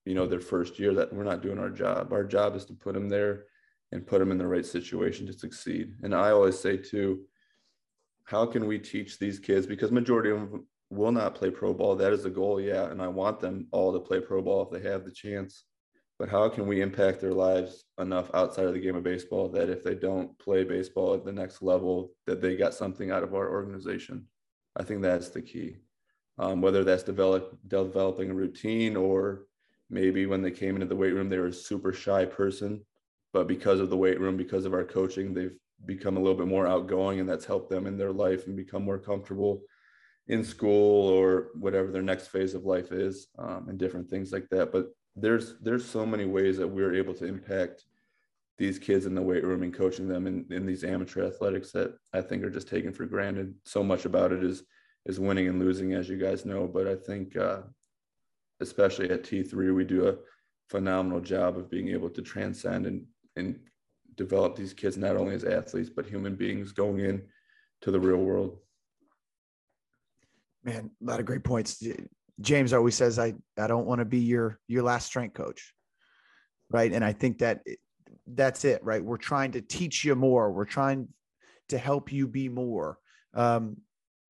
[0.07, 2.13] you know, their first year that we're not doing our job.
[2.13, 3.45] Our job is to put them there
[3.91, 5.93] and put them in the right situation to succeed.
[6.03, 7.21] And I always say too,
[8.25, 11.95] how can we teach these kids because majority of them will not play pro ball.
[11.95, 14.69] That is the goal, yeah, and I want them all to play pro ball if
[14.71, 15.65] they have the chance
[16.19, 19.69] but how can we impact their lives enough outside of the game of baseball that
[19.69, 23.33] if they don't play baseball at the next level that they got something out of
[23.33, 24.25] our organization
[24.75, 25.77] i think that's the key
[26.39, 29.45] um, whether that's develop, developing a routine or
[29.89, 32.83] maybe when they came into the weight room they were a super shy person
[33.33, 36.47] but because of the weight room because of our coaching they've become a little bit
[36.47, 39.61] more outgoing and that's helped them in their life and become more comfortable
[40.27, 44.47] in school or whatever their next phase of life is um, and different things like
[44.49, 47.85] that but there's there's so many ways that we're able to impact
[48.57, 51.95] these kids in the weight room and coaching them in, in these amateur athletics that
[52.14, 53.53] I think are just taken for granted.
[53.65, 54.64] So much about it is
[55.05, 56.68] is winning and losing, as you guys know.
[56.68, 57.61] But I think, uh,
[58.59, 60.15] especially at T3, we do a
[60.69, 63.05] phenomenal job of being able to transcend and
[63.35, 63.59] and
[64.15, 67.21] develop these kids not only as athletes but human beings going in
[67.81, 68.57] to the real world.
[70.63, 71.81] Man, a lot of great points.
[72.41, 75.73] James always says, I, I don't want to be your, your last strength coach.
[76.69, 76.91] Right.
[76.91, 77.61] And I think that
[78.25, 79.03] that's it, right?
[79.03, 80.51] We're trying to teach you more.
[80.51, 81.07] We're trying
[81.69, 82.97] to help you be more.
[83.34, 83.77] Um,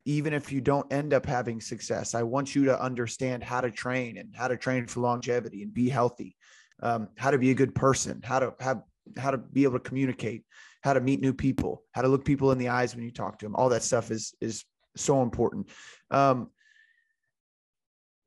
[0.07, 3.69] even if you don't end up having success, I want you to understand how to
[3.69, 6.37] train and how to train for longevity and be healthy,
[6.81, 8.83] um, how to be a good person, how to have,
[9.17, 10.45] how to be able to communicate,
[10.81, 13.37] how to meet new people, how to look people in the eyes when you talk
[13.39, 13.53] to them.
[13.57, 14.63] All that stuff is, is
[14.95, 15.67] so important.
[16.09, 16.51] Um,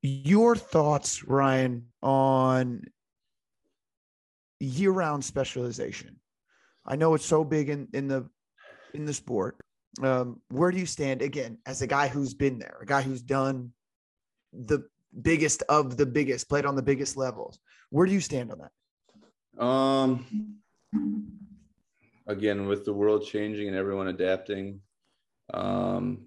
[0.03, 2.85] your thoughts, Ryan, on
[4.59, 6.21] year-round specialization.
[6.85, 8.29] I know it's so big in in the
[8.93, 9.57] in the sport.
[10.03, 13.23] Um, where do you stand again as a guy who's been there, a guy who's
[13.23, 13.73] done
[14.53, 14.85] the
[15.23, 17.59] biggest of the biggest, played on the biggest levels.
[17.91, 19.63] Where do you stand on that?
[19.63, 20.61] Um,
[22.27, 24.81] again, with the world changing and everyone adapting,
[25.53, 26.27] um,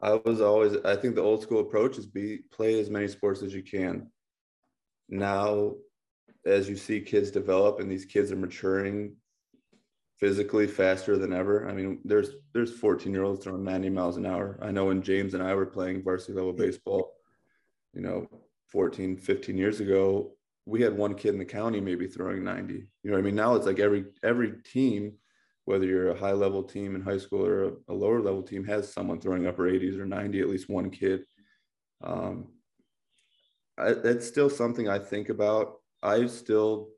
[0.00, 3.42] I was always, I think the old school approach is be play as many sports
[3.42, 4.10] as you can.
[5.08, 5.74] Now,
[6.46, 9.16] as you see kids develop and these kids are maturing
[10.24, 11.68] physically faster than ever.
[11.68, 14.58] I mean, there's there's 14 year olds throwing 90 miles an hour.
[14.62, 17.12] I know when James and I were playing varsity level baseball,
[17.92, 18.26] you know,
[18.68, 20.32] 14, 15 years ago,
[20.64, 22.72] we had one kid in the county maybe throwing 90.
[22.72, 23.34] You know what I mean?
[23.34, 25.12] Now it's like every every team,
[25.66, 28.64] whether you're a high level team in high school or a, a lower level team,
[28.64, 31.24] has someone throwing upper 80s or 90, at least one kid.
[32.02, 32.48] Um,
[33.76, 35.74] I, that's still something I think about.
[36.02, 36.93] I still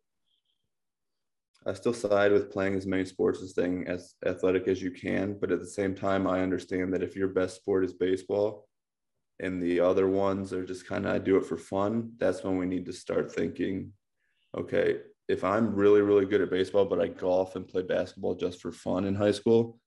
[1.67, 5.37] I still side with playing as many sports as staying as athletic as you can.
[5.39, 8.69] But at the same time, I understand that if your best sport is baseball
[9.41, 12.57] and the other ones are just kind of I do it for fun, that's when
[12.57, 13.93] we need to start thinking,
[14.57, 14.99] okay,
[15.29, 18.71] if I'm really, really good at baseball, but I golf and play basketball just for
[18.71, 19.81] fun in high school,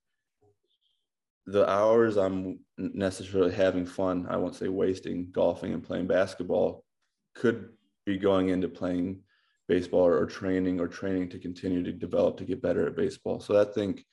[1.46, 6.84] the hours I'm necessarily having fun, I won't say wasting golfing and playing basketball,
[7.36, 7.70] could
[8.06, 9.22] be going into playing
[9.70, 13.40] baseball or, or training or training to continue to develop to get better at baseball.
[13.40, 14.04] So I think,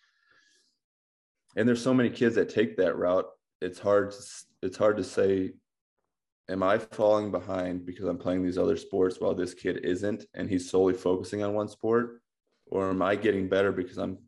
[1.56, 3.26] and there's so many kids that take that route.
[3.62, 4.14] It's hard.
[4.62, 5.54] It's hard to say,
[6.50, 10.48] am I falling behind because I'm playing these other sports while this kid isn't, and
[10.48, 12.20] he's solely focusing on one sport,
[12.66, 14.18] or am I getting better because I'm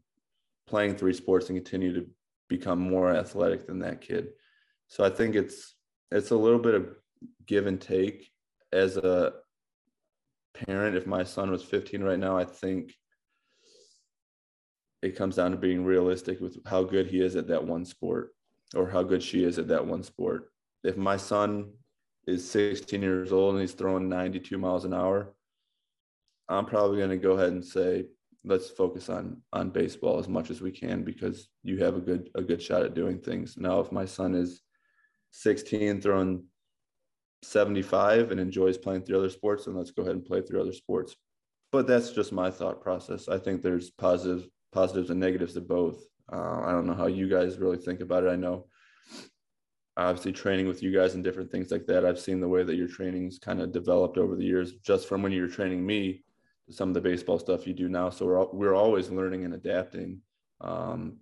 [0.66, 2.06] playing three sports and continue to
[2.48, 4.30] become more athletic than that kid?
[4.88, 5.74] So I think it's
[6.10, 6.88] it's a little bit of
[7.44, 8.30] give and take
[8.72, 9.34] as a
[10.66, 12.94] parent, if my son was 15 right now, I think
[15.02, 18.34] it comes down to being realistic with how good he is at that one sport
[18.74, 20.50] or how good she is at that one sport.
[20.84, 21.70] If my son
[22.26, 25.34] is 16 years old and he's throwing 92 miles an hour,
[26.48, 28.06] I'm probably going to go ahead and say,
[28.44, 32.30] let's focus on on baseball as much as we can because you have a good
[32.34, 33.56] a good shot at doing things.
[33.56, 34.62] Now, if my son is
[35.32, 36.44] 16 throwing
[37.42, 40.72] 75 and enjoys playing through other sports, then let's go ahead and play through other
[40.72, 41.16] sports.
[41.70, 43.28] But that's just my thought process.
[43.28, 46.02] I think there's positives, positives and negatives to both.
[46.32, 48.28] Uh, I don't know how you guys really think about it.
[48.28, 48.66] I know
[49.98, 52.06] obviously training with you guys and different things like that.
[52.06, 55.22] I've seen the way that your training's kind of developed over the years, just from
[55.22, 56.22] when you were training me
[56.66, 58.08] to some of the baseball stuff you do now.
[58.08, 60.20] So we're we're always learning and adapting.
[60.60, 61.18] Um,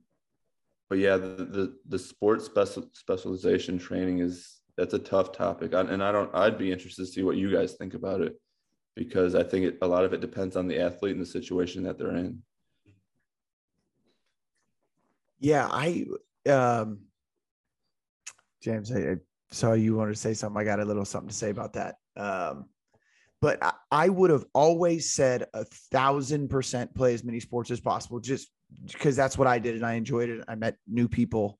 [0.88, 6.02] but yeah, the, the the sports special specialization training is that's a tough topic, and
[6.02, 6.34] I don't.
[6.34, 8.38] I'd be interested to see what you guys think about it
[8.94, 11.82] because I think it, a lot of it depends on the athlete and the situation
[11.84, 12.42] that they're in.
[15.38, 16.06] Yeah, I
[16.48, 17.00] um,
[18.62, 19.16] James, I, I
[19.50, 20.60] saw you wanted to say something.
[20.60, 21.96] I got a little something to say about that.
[22.16, 22.66] Um,
[23.40, 27.80] but I, I would have always said a thousand percent play as many sports as
[27.80, 28.50] possible, just
[28.90, 30.44] because that's what I did and I enjoyed it.
[30.48, 31.58] I met new people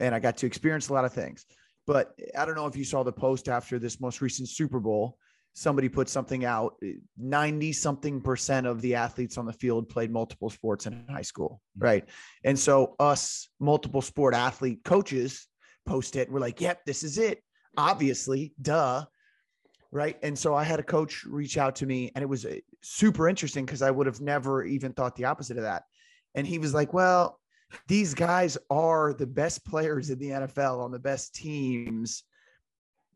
[0.00, 1.46] and I got to experience a lot of things.
[1.88, 5.16] But I don't know if you saw the post after this most recent Super Bowl.
[5.54, 6.74] Somebody put something out
[7.16, 11.62] 90 something percent of the athletes on the field played multiple sports in high school.
[11.78, 11.84] Mm-hmm.
[11.86, 12.08] Right.
[12.44, 15.46] And so, us multiple sport athlete coaches
[15.86, 16.30] post it.
[16.30, 17.42] We're like, yep, this is it.
[17.78, 19.06] Obviously, duh.
[19.90, 20.18] Right.
[20.22, 23.30] And so, I had a coach reach out to me, and it was uh, super
[23.30, 25.84] interesting because I would have never even thought the opposite of that.
[26.34, 27.37] And he was like, well,
[27.86, 32.24] these guys are the best players in the NFL on the best teams.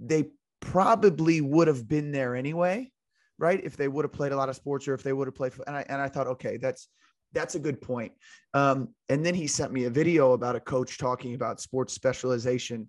[0.00, 0.30] They
[0.60, 2.90] probably would have been there anyway,
[3.38, 3.60] right?
[3.62, 5.52] If they would have played a lot of sports or if they would have played.
[5.66, 6.88] And I, and I thought, okay, that's,
[7.32, 8.12] that's a good point.
[8.54, 12.88] Um, and then he sent me a video about a coach talking about sports specialization.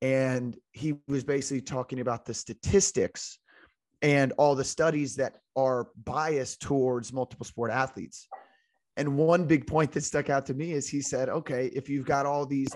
[0.00, 3.38] And he was basically talking about the statistics
[4.02, 8.28] and all the studies that are biased towards multiple sport athletes.
[8.96, 12.06] And one big point that stuck out to me is he said, okay, if you've
[12.06, 12.68] got all these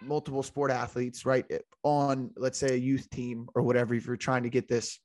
[0.00, 4.16] multiple sport athletes, right, eh, on let's say a youth team or whatever, if you're
[4.16, 4.98] trying to get this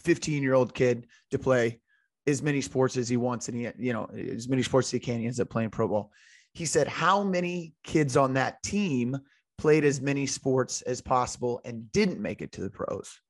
[0.00, 1.80] 15 year old kid to play
[2.26, 4.98] as many sports as he wants and he, you know, as many sports as he
[4.98, 6.10] can, he ends up playing pro ball.
[6.54, 9.18] He said, how many kids on that team
[9.58, 13.20] played as many sports as possible and didn't make it to the pros?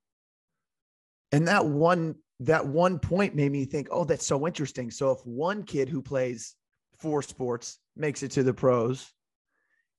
[1.33, 4.91] And that one that one point made me think, oh, that's so interesting.
[4.91, 6.55] So if one kid who plays
[6.99, 9.11] four sports, makes it to the pros.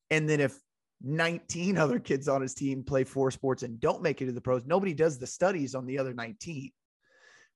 [0.10, 0.57] And then if
[1.03, 4.41] 19 other kids on his team play four sports and don't make it to the
[4.41, 6.72] pros, nobody does the studies on the other 19.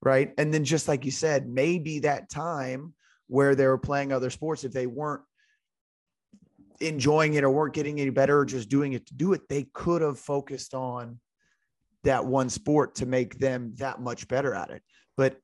[0.03, 0.33] Right.
[0.37, 2.95] And then just like you said, maybe that time
[3.27, 5.21] where they were playing other sports, if they weren't
[6.81, 9.47] enjoying it or weren't getting any better or just doing it to do it.
[9.47, 11.19] They could have focused on
[12.03, 14.81] that one sport to make them that much better at it.
[15.15, 15.37] But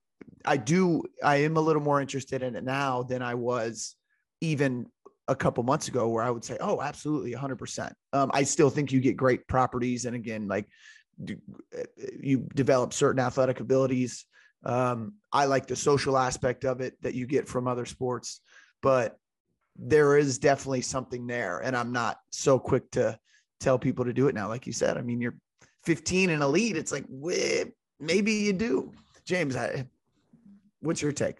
[0.47, 3.95] I do, I am a little more interested in it now than I was
[4.41, 4.87] even
[5.27, 7.91] a couple months ago, where I would say, oh, absolutely, 100%.
[8.13, 10.05] Um, I still think you get great properties.
[10.05, 10.67] And again, like
[12.19, 14.25] you develop certain athletic abilities.
[14.63, 18.41] Um, I like the social aspect of it that you get from other sports,
[18.81, 19.17] but
[19.75, 21.59] there is definitely something there.
[21.59, 23.19] And I'm not so quick to
[23.59, 24.47] tell people to do it now.
[24.47, 25.35] Like you said, I mean, you're
[25.83, 26.77] 15 and elite.
[26.77, 27.05] It's like,
[27.99, 28.93] maybe you do.
[29.25, 29.85] James, I,
[30.87, 31.39] what's your take?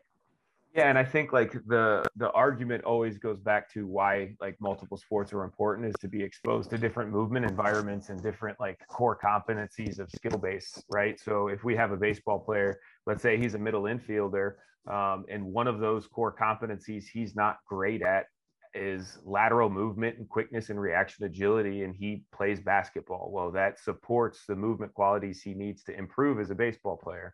[0.76, 4.98] Yeah, and I think like the the argument always goes back to why like multiple
[4.98, 9.18] sports are important is to be exposed to different movement environments and different like core
[9.18, 11.20] competencies of skill base, right?
[11.20, 14.56] So if we have a baseball player, let's say he's a middle infielder,
[14.88, 18.26] um, and one of those core competencies he's not great at
[18.76, 23.32] is lateral movement and quickness and reaction agility, and he plays basketball.
[23.32, 27.34] Well, that supports the movement qualities he needs to improve as a baseball player.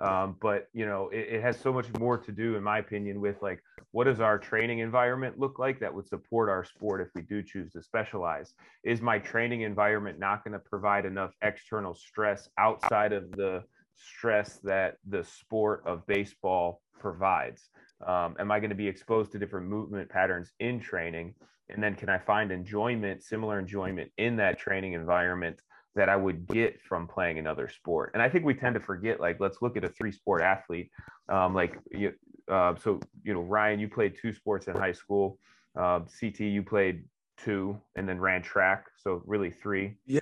[0.00, 3.20] Um, but you know, it, it, has so much more to do, in my opinion,
[3.20, 3.62] with like
[3.92, 7.42] what does our training environment look like that would support our sport if we do
[7.42, 8.54] choose to specialize?
[8.82, 13.62] Is my training environment not going to provide enough external stress outside of the
[13.94, 17.68] stress that the sport of baseball provides?
[18.04, 21.34] Um, am I going to be exposed to different movement patterns in training?
[21.68, 25.60] And then can I find enjoyment, similar enjoyment in that training environment
[25.94, 28.10] that I would get from playing another sport.
[28.14, 30.90] And I think we tend to forget, like, let's look at a three sport athlete.
[31.28, 32.12] Um, like, you,
[32.50, 35.38] uh, so, you know, Ryan, you played two sports in high school.
[35.78, 37.04] Uh, CT, you played
[37.38, 38.86] two and then ran track.
[38.96, 39.96] So, really three.
[40.06, 40.20] Yeah.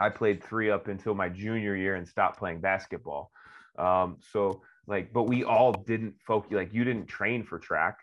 [0.00, 3.32] I played three up until my junior year and stopped playing basketball.
[3.78, 7.98] Um, so, like, but we all didn't focus, like, you didn't train for track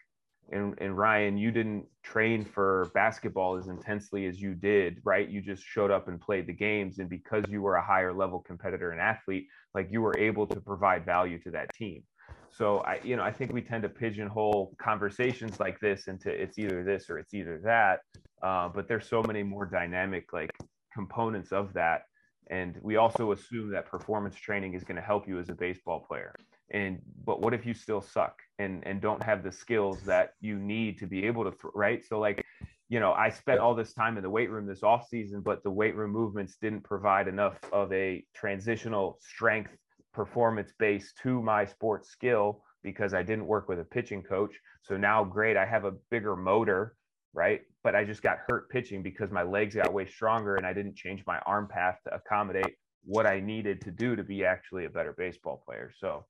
[0.51, 5.27] and, and Ryan, you didn't train for basketball as intensely as you did, right?
[5.27, 6.99] You just showed up and played the games.
[6.99, 10.59] And because you were a higher level competitor and athlete, like you were able to
[10.59, 12.03] provide value to that team.
[12.51, 16.57] So I, you know, I think we tend to pigeonhole conversations like this into it's
[16.57, 18.01] either this or it's either that.
[18.41, 20.51] Uh, but there's so many more dynamic like
[20.93, 22.03] components of that.
[22.51, 26.05] And we also assume that performance training is going to help you as a baseball
[26.07, 26.35] player
[26.71, 30.57] and but what if you still suck and and don't have the skills that you
[30.57, 32.03] need to be able to th- right?
[32.03, 32.43] So like
[32.89, 35.63] you know i spent all this time in the weight room this off season but
[35.63, 39.71] the weight room movements didn't provide enough of a transitional strength
[40.13, 44.53] performance base to my sports skill because i didn't work with a pitching coach.
[44.83, 46.95] So now great i have a bigger motor
[47.33, 47.61] right?
[47.83, 50.95] But i just got hurt pitching because my legs got way stronger and i didn't
[50.95, 52.75] change my arm path to accommodate
[53.05, 55.91] what I needed to do to be actually a better baseball player.
[55.99, 56.25] So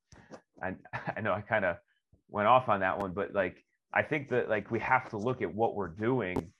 [0.61, 0.75] I,
[1.17, 1.77] I know I kind of
[2.29, 5.41] went off on that one, but like, I think that like we have to look
[5.41, 6.51] at what we're doing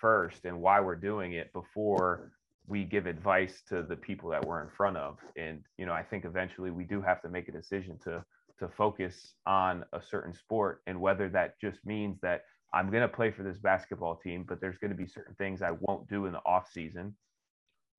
[0.00, 2.30] first and why we're doing it before
[2.66, 5.18] we give advice to the people that we're in front of.
[5.36, 8.24] And, you know, I think eventually we do have to make a decision to,
[8.60, 12.42] to focus on a certain sport and whether that just means that
[12.72, 15.62] I'm going to play for this basketball team, but there's going to be certain things
[15.62, 17.14] I won't do in the off season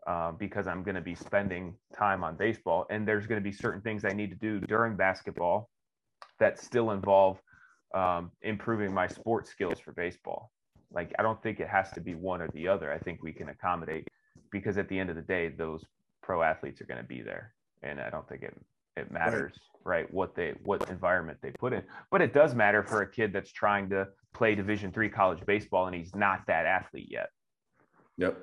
[0.08, 2.86] uh, because I'm going to be spending time on baseball.
[2.90, 5.70] And there's going to be certain things I need to do during basketball
[6.40, 7.40] that still involve
[7.96, 10.52] um, improving my sports skills for baseball.
[10.92, 12.92] Like, I don't think it has to be one or the other.
[12.92, 14.08] I think we can accommodate
[14.52, 15.84] because at the end of the day, those
[16.22, 17.54] pro athletes are going to be there.
[17.82, 18.56] And I don't think it,
[18.96, 19.54] it matters,
[19.84, 20.02] right.
[20.02, 23.34] right, what they, what environment they put in, but it does matter for a kid
[23.34, 27.30] that's trying to play division three college baseball and he's not that athlete yet.
[28.18, 28.38] Yep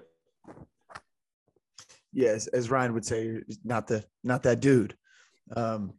[2.12, 4.96] yes, as Ryan would say, not the not that dude.
[5.56, 5.94] Um,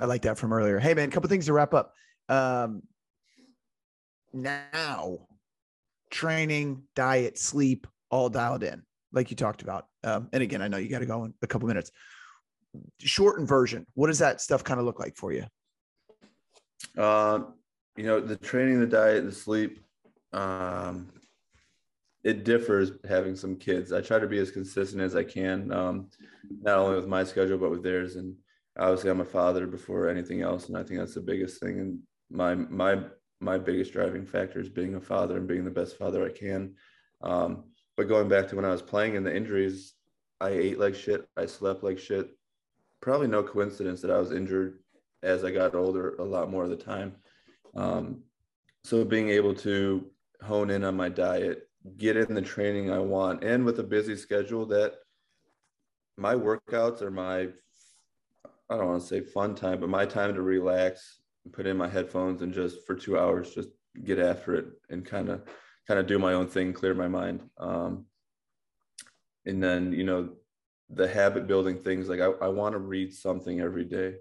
[0.00, 0.78] I like that from earlier.
[0.78, 1.94] Hey man, a couple things to wrap up.
[2.28, 2.82] Um,
[4.32, 5.18] now,
[6.10, 8.82] training, diet, sleep, all dialed in,
[9.12, 9.86] like you talked about.
[10.04, 11.90] Um, and again, I know you got to go in a couple minutes.
[13.00, 13.86] Shortened version.
[13.94, 15.44] What does that stuff kind of look like for you?
[16.96, 17.40] Uh,
[17.96, 19.80] you know, the training, the diet, the sleep.
[20.32, 21.08] Um,
[22.24, 23.92] it differs having some kids.
[23.92, 26.08] I try to be as consistent as I can, um,
[26.62, 28.16] not only with my schedule but with theirs.
[28.16, 28.34] And
[28.78, 31.80] obviously, I'm a father before anything else, and I think that's the biggest thing.
[31.80, 31.98] And
[32.30, 33.02] my my
[33.40, 36.74] my biggest driving factor is being a father and being the best father I can.
[37.22, 37.64] Um,
[37.96, 39.94] but going back to when I was playing and the injuries,
[40.40, 41.26] I ate like shit.
[41.36, 42.30] I slept like shit.
[43.00, 44.80] Probably no coincidence that I was injured
[45.22, 47.14] as I got older a lot more of the time.
[47.76, 48.22] Um,
[48.84, 50.06] so being able to
[50.42, 53.44] hone in on my diet get in the training I want.
[53.44, 54.94] And with a busy schedule, that
[56.16, 57.48] my workouts are my,
[58.70, 61.20] I don't want to say fun time, but my time to relax,
[61.52, 63.70] put in my headphones and just for two hours, just
[64.04, 65.42] get after it and kind of
[65.86, 67.48] kind of do my own thing, clear my mind.
[67.56, 68.04] Um,
[69.46, 70.30] and then, you know,
[70.90, 74.16] the habit building things like I, I want to read something every day,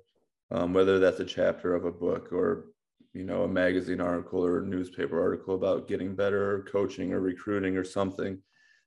[0.50, 2.68] um, whether that's a chapter of a book or,
[3.14, 7.78] you know, a magazine article or newspaper article about getting better or coaching or recruiting
[7.78, 8.40] or something.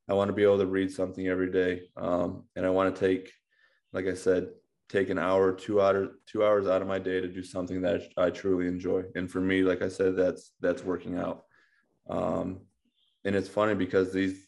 [0.09, 1.83] I want to be able to read something every day.
[1.97, 3.33] Um, and I want to take,
[3.93, 4.49] like I said,
[4.89, 8.03] take an hour, two hours, two hours out of my day to do something that
[8.17, 9.05] I truly enjoy.
[9.15, 11.45] And for me, like I said, that's that's working out.
[12.09, 12.63] Um,
[13.25, 14.47] and it's funny because these,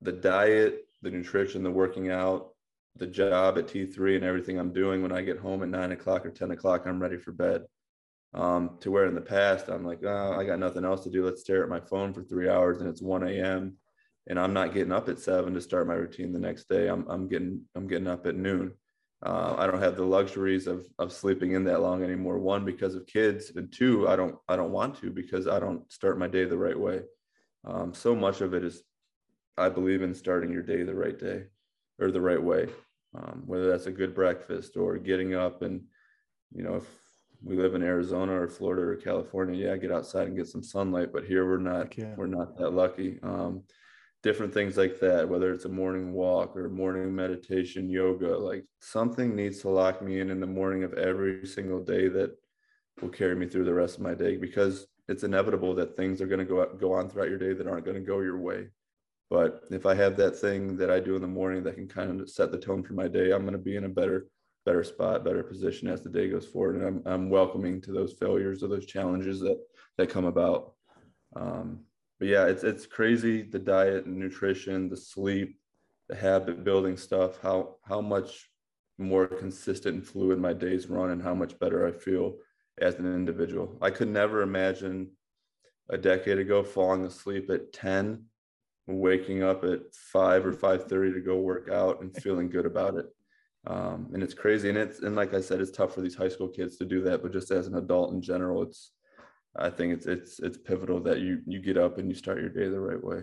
[0.00, 2.50] the diet, the nutrition, the working out,
[2.96, 6.24] the job at T3, and everything I'm doing when I get home at nine o'clock
[6.24, 7.62] or ten o'clock, I'm ready for bed.
[8.34, 11.24] Um, to where in the past I'm like, oh, I got nothing else to do.
[11.24, 13.76] Let's stare at my phone for three hours, and it's 1 a.m.
[14.26, 16.88] and I'm not getting up at seven to start my routine the next day.
[16.88, 18.74] I'm I'm getting I'm getting up at noon
[19.24, 22.38] uh, I don't have the luxuries of of sleeping in that long anymore.
[22.38, 25.90] One because of kids, and two, I don't I don't want to because I don't
[25.90, 27.02] start my day the right way.
[27.64, 28.82] Um, so much of it is,
[29.56, 31.44] I believe in starting your day the right day
[31.98, 32.68] or the right way.
[33.16, 35.84] Um, whether that's a good breakfast or getting up and,
[36.52, 36.84] you know, if
[37.46, 41.12] we live in Arizona or Florida or California, yeah, get outside and get some sunlight.
[41.12, 42.14] But here we're not yeah.
[42.16, 43.20] we're not that lucky.
[43.22, 43.62] Um,
[44.22, 49.36] different things like that, whether it's a morning walk or morning meditation, yoga, like something
[49.36, 52.36] needs to lock me in in the morning of every single day that
[53.00, 56.26] will carry me through the rest of my day because it's inevitable that things are
[56.26, 58.66] going to go go on throughout your day that aren't going to go your way.
[59.30, 62.20] But if I have that thing that I do in the morning that can kind
[62.20, 64.26] of set the tone for my day, I'm going to be in a better
[64.66, 66.76] better spot, better position as the day goes forward.
[66.76, 69.58] And I'm I'm welcoming to those failures or those challenges that
[69.96, 70.74] that come about.
[71.34, 71.84] Um,
[72.18, 75.58] but yeah, it's it's crazy the diet and nutrition, the sleep,
[76.08, 78.50] the habit building stuff, how how much
[78.98, 82.36] more consistent and fluid my days run and how much better I feel
[82.78, 83.78] as an individual.
[83.80, 85.10] I could never imagine
[85.90, 88.24] a decade ago falling asleep at 10,
[88.86, 93.06] waking up at 5 or 5:30 to go work out and feeling good about it.
[93.66, 96.28] Um, and it's crazy and it's and like I said it's tough for these high
[96.28, 98.92] school kids to do that, but just as an adult in general it's
[99.58, 102.48] I think it's it's it's pivotal that you you get up and you start your
[102.48, 103.22] day the right way.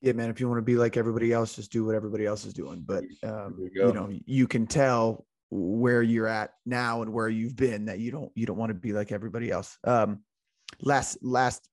[0.00, 0.30] Yeah, man.
[0.30, 2.82] If you want to be like everybody else, just do what everybody else is doing.
[2.84, 7.56] But um, you, you know, you can tell where you're at now and where you've
[7.56, 9.78] been that you don't you don't want to be like everybody else.
[9.84, 10.20] Um,
[10.82, 11.68] last last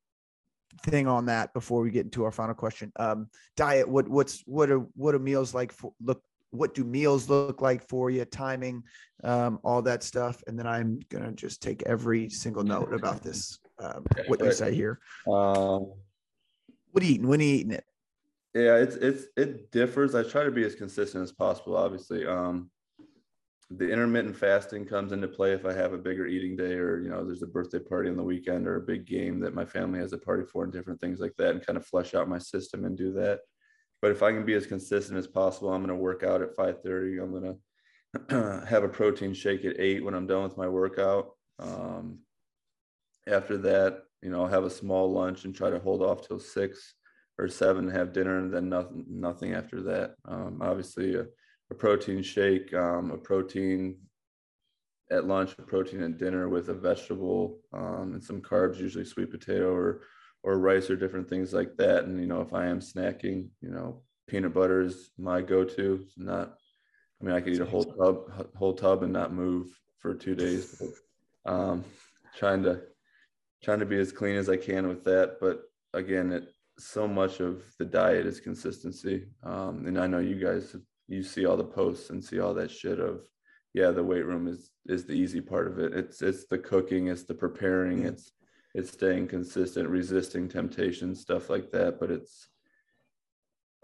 [0.83, 2.91] thing on that before we get into our final question.
[2.97, 3.87] Um, diet.
[3.87, 6.21] What what's what are what are meals like for look
[6.51, 8.83] what do meals look like for you, timing,
[9.23, 10.43] um, all that stuff.
[10.47, 14.51] And then I'm going to just take every single note about this, um, what you
[14.51, 14.99] say here.
[15.27, 15.93] Um,
[16.91, 17.27] what are you eating?
[17.27, 17.85] When are you eating it?
[18.53, 20.13] Yeah, it's, it's, it differs.
[20.13, 22.27] I try to be as consistent as possible, obviously.
[22.27, 22.69] Um,
[23.69, 27.09] the intermittent fasting comes into play if I have a bigger eating day or, you
[27.09, 29.99] know, there's a birthday party on the weekend or a big game that my family
[29.99, 32.37] has a party for and different things like that and kind of flesh out my
[32.37, 33.39] system and do that
[34.01, 36.55] but if I can be as consistent as possible, I'm going to work out at
[36.55, 37.21] 5:30.
[37.21, 37.57] I'm going
[38.29, 41.31] to have a protein shake at eight when I'm done with my workout.
[41.59, 42.19] Um,
[43.27, 46.39] after that, you know, I'll have a small lunch and try to hold off till
[46.39, 46.95] six
[47.37, 50.15] or seven and have dinner, and then nothing, nothing after that.
[50.25, 51.25] Um, obviously, a,
[51.69, 53.97] a, protein shake, um, a protein
[55.11, 59.31] at lunch, a protein at dinner with a vegetable um, and some carbs, usually sweet
[59.31, 60.01] potato or
[60.43, 62.05] or rice or different things like that.
[62.05, 65.99] And you know, if I am snacking, you know, peanut butter is my go-to.
[66.03, 66.55] It's not,
[67.22, 69.68] I mean, I could eat a whole tub, whole tub, and not move
[69.99, 70.81] for two days.
[71.45, 71.84] But, um,
[72.35, 72.81] trying to
[73.63, 75.38] trying to be as clean as I can with that.
[75.39, 75.61] But
[75.93, 79.27] again, it so much of the diet is consistency.
[79.43, 80.76] Um, and I know you guys
[81.07, 83.22] you see all the posts and see all that shit of
[83.73, 85.93] yeah, the weight room is is the easy part of it.
[85.93, 88.31] It's it's the cooking, it's the preparing, it's
[88.73, 91.99] it's staying consistent, resisting temptation, stuff like that.
[91.99, 92.48] But it's,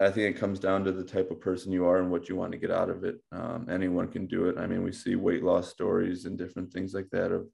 [0.00, 2.36] I think it comes down to the type of person you are and what you
[2.36, 3.16] want to get out of it.
[3.32, 4.56] Um, anyone can do it.
[4.56, 7.48] I mean, we see weight loss stories and different things like that of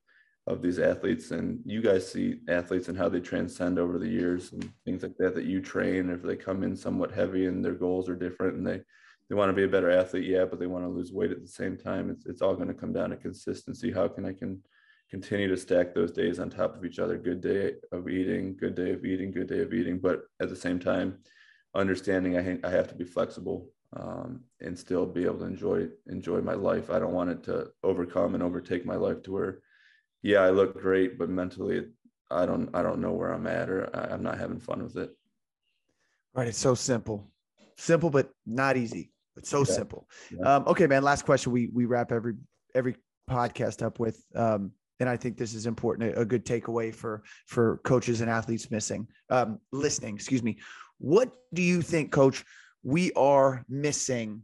[0.47, 4.53] of these athletes, and you guys see athletes and how they transcend over the years
[4.53, 5.35] and things like that.
[5.35, 8.67] That you train, if they come in somewhat heavy and their goals are different, and
[8.67, 8.83] they
[9.29, 11.41] they want to be a better athlete, yeah, but they want to lose weight at
[11.41, 12.11] the same time.
[12.11, 13.91] It's it's all going to come down to consistency.
[13.91, 14.61] How can I can
[15.15, 17.17] continue to stack those days on top of each other.
[17.17, 19.99] Good day of eating good day of eating good day of eating.
[20.01, 21.19] But at the same time
[21.75, 26.41] understanding i, I have to be flexible um, and still be able to enjoy enjoy
[26.41, 26.91] my life.
[26.91, 29.61] I don't want it to overcome and overtake my life to where
[30.23, 31.87] yeah i look great but mentally
[32.31, 34.97] i don't i don't know where i'm at or I, i'm not having fun with
[34.97, 35.11] it.
[36.35, 37.31] Right it's so simple.
[37.77, 39.13] Simple but not easy.
[39.37, 39.75] But so yeah.
[39.79, 40.09] simple.
[40.31, 40.57] Yeah.
[40.57, 42.35] Um, okay man last question we we wrap every
[42.75, 42.97] every
[43.31, 44.21] podcast up with.
[44.35, 48.71] Um, and I think this is important, a good takeaway for for coaches and athletes
[48.71, 50.15] missing um, listening.
[50.15, 50.59] Excuse me.
[50.99, 52.45] What do you think, Coach?
[52.83, 54.43] We are missing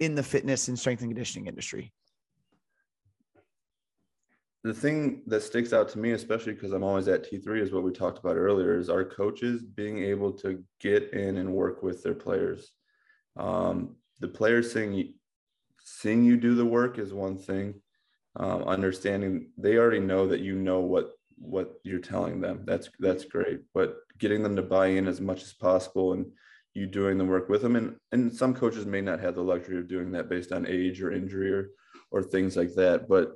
[0.00, 1.92] in the fitness and strength and conditioning industry.
[4.64, 7.84] The thing that sticks out to me, especially because I'm always at T3, is what
[7.84, 12.02] we talked about earlier: is our coaches being able to get in and work with
[12.02, 12.72] their players.
[13.36, 15.14] Um, the players seeing
[15.84, 17.74] seeing you do the work is one thing
[18.38, 22.62] um, understanding they already know that you know what what you're telling them.
[22.64, 23.60] That's that's great.
[23.74, 26.26] But getting them to buy in as much as possible and
[26.74, 29.78] you doing the work with them and and some coaches may not have the luxury
[29.78, 31.70] of doing that based on age or injury or
[32.10, 33.08] or things like that.
[33.08, 33.32] But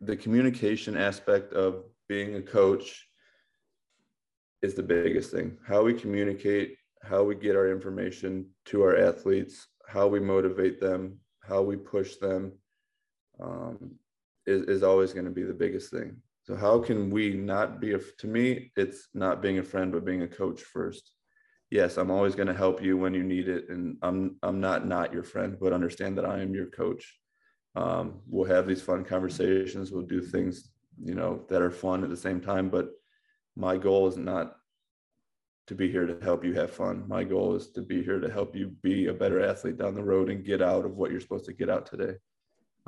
[0.00, 3.08] the communication aspect of being a coach
[4.60, 5.56] is the biggest thing.
[5.66, 11.18] How we communicate how we get our information to our athletes how we motivate them
[11.40, 12.52] how we push them
[13.40, 13.92] um,
[14.46, 16.16] is, is always going to be the biggest thing.
[16.44, 20.04] So how can we not be a, to me, it's not being a friend, but
[20.04, 21.12] being a coach first.
[21.70, 23.68] Yes, I'm always going to help you when you need it.
[23.68, 27.18] And I'm, I'm not, not your friend, but understand that I am your coach.
[27.76, 29.90] Um, we'll have these fun conversations.
[29.90, 30.70] We'll do things,
[31.02, 32.68] you know, that are fun at the same time.
[32.68, 32.90] But
[33.56, 34.56] my goal is not
[35.68, 37.04] to be here to help you have fun.
[37.06, 40.02] My goal is to be here to help you be a better athlete down the
[40.02, 42.16] road and get out of what you're supposed to get out today.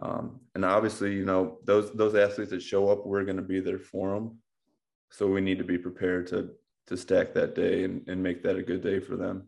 [0.01, 3.61] Um, and obviously, you know, those those athletes that show up, we're going to be
[3.61, 4.39] there for them.
[5.11, 6.51] So we need to be prepared to
[6.89, 9.45] to stack that day and, and make that a good day for them.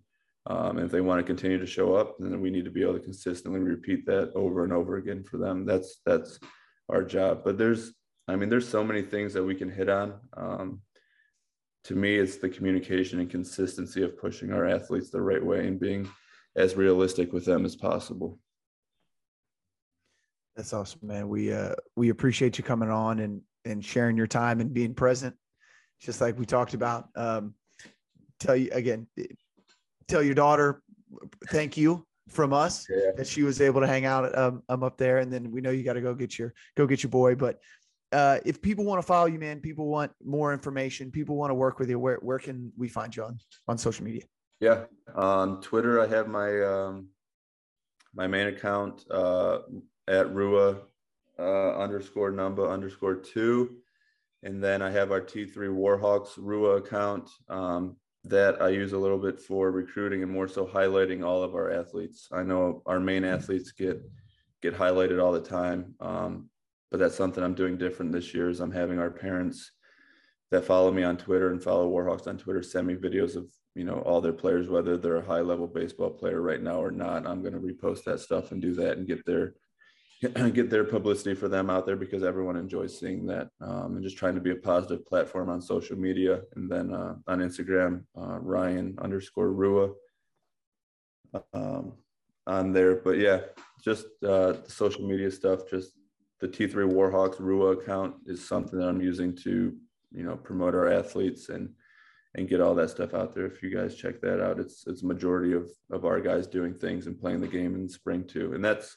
[0.47, 2.82] Um, and if they want to continue to show up, then we need to be
[2.82, 5.66] able to consistently repeat that over and over again for them.
[5.66, 6.39] That's that's
[6.89, 7.43] our job.
[7.44, 7.93] But there's,
[8.28, 10.14] I mean, there's so many things that we can hit on.
[10.36, 10.81] Um,
[11.85, 15.81] to me, it's the communication and consistency of pushing our athletes the right way and
[15.81, 16.09] being
[16.56, 18.39] as realistic with them as possible.
[20.57, 21.28] That's awesome, man.
[21.28, 25.35] We uh we appreciate you coming on and and sharing your time and being present.
[26.01, 27.09] Just like we talked about.
[27.15, 27.55] Um,
[28.41, 29.07] tell you again,
[30.09, 30.83] tell your daughter
[31.49, 33.12] thank you from us yeah.
[33.16, 35.19] that she was able to hang out um, um up there.
[35.19, 37.35] And then we know you got to go get your go get your boy.
[37.35, 37.59] But
[38.12, 41.55] uh, if people want to follow you, man, people want more information, people want to
[41.55, 43.39] work with you, where where can we find you on
[43.69, 44.23] on social media?
[44.61, 44.85] Yeah,
[45.15, 47.09] on Twitter, I have my um,
[48.15, 49.05] my main account.
[49.11, 49.59] Uh,
[50.09, 50.78] at Rua
[51.39, 53.77] uh, underscore number underscore two.
[54.43, 59.19] And then I have our T3 Warhawks Rua account um, that I use a little
[59.19, 62.28] bit for recruiting and more so highlighting all of our athletes.
[62.33, 64.03] I know our main athletes get
[64.62, 66.49] get highlighted all the time, um,
[66.91, 68.49] but that's something I'm doing different this year.
[68.49, 69.73] Is I'm having our parents
[70.51, 73.85] that follow me on Twitter and follow Warhawks on Twitter send me videos of you
[73.85, 77.27] know all their players, whether they're a high level baseball player right now or not.
[77.27, 79.55] I'm going to repost that stuff and do that and get their
[80.52, 84.16] get their publicity for them out there because everyone enjoys seeing that um, and just
[84.16, 88.38] trying to be a positive platform on social media and then uh, on instagram uh,
[88.38, 89.90] ryan underscore rua
[91.52, 91.93] um,
[92.47, 92.97] on there.
[92.97, 93.40] But yeah
[93.84, 95.93] just uh, the social media stuff just
[96.40, 99.74] the t3 warhawks rua account is something that i'm using to
[100.12, 101.70] you know promote our athletes and
[102.36, 103.47] and get all that stuff out there.
[103.47, 107.06] If you guys check that out it's it's majority of of our guys doing things
[107.06, 108.52] and playing the game in spring too.
[108.55, 108.97] And that's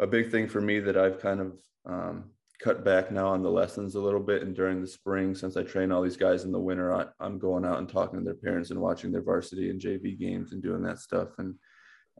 [0.00, 1.52] a big thing for me that I've kind of
[1.86, 2.24] um,
[2.58, 4.42] cut back now on the lessons a little bit.
[4.42, 7.38] And during the spring, since I train all these guys in the winter, I, am
[7.38, 10.62] going out and talking to their parents and watching their varsity and JV games and
[10.62, 11.54] doing that stuff and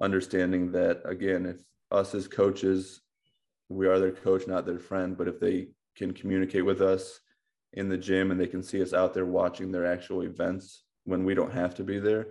[0.00, 1.56] understanding that again, if
[1.90, 3.00] us as coaches,
[3.68, 7.20] we are their coach, not their friend, but if they can communicate with us
[7.72, 11.24] in the gym and they can see us out there watching their actual events when
[11.24, 12.28] we don't have to be there,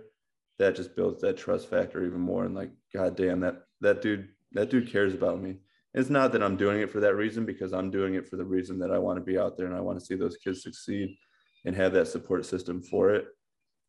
[0.58, 2.44] that just builds that trust factor even more.
[2.44, 5.56] And like, God damn, that that dude that dude cares about me.
[5.94, 8.44] It's not that I'm doing it for that reason because I'm doing it for the
[8.44, 10.62] reason that I want to be out there and I want to see those kids
[10.62, 11.16] succeed
[11.64, 13.26] and have that support system for it.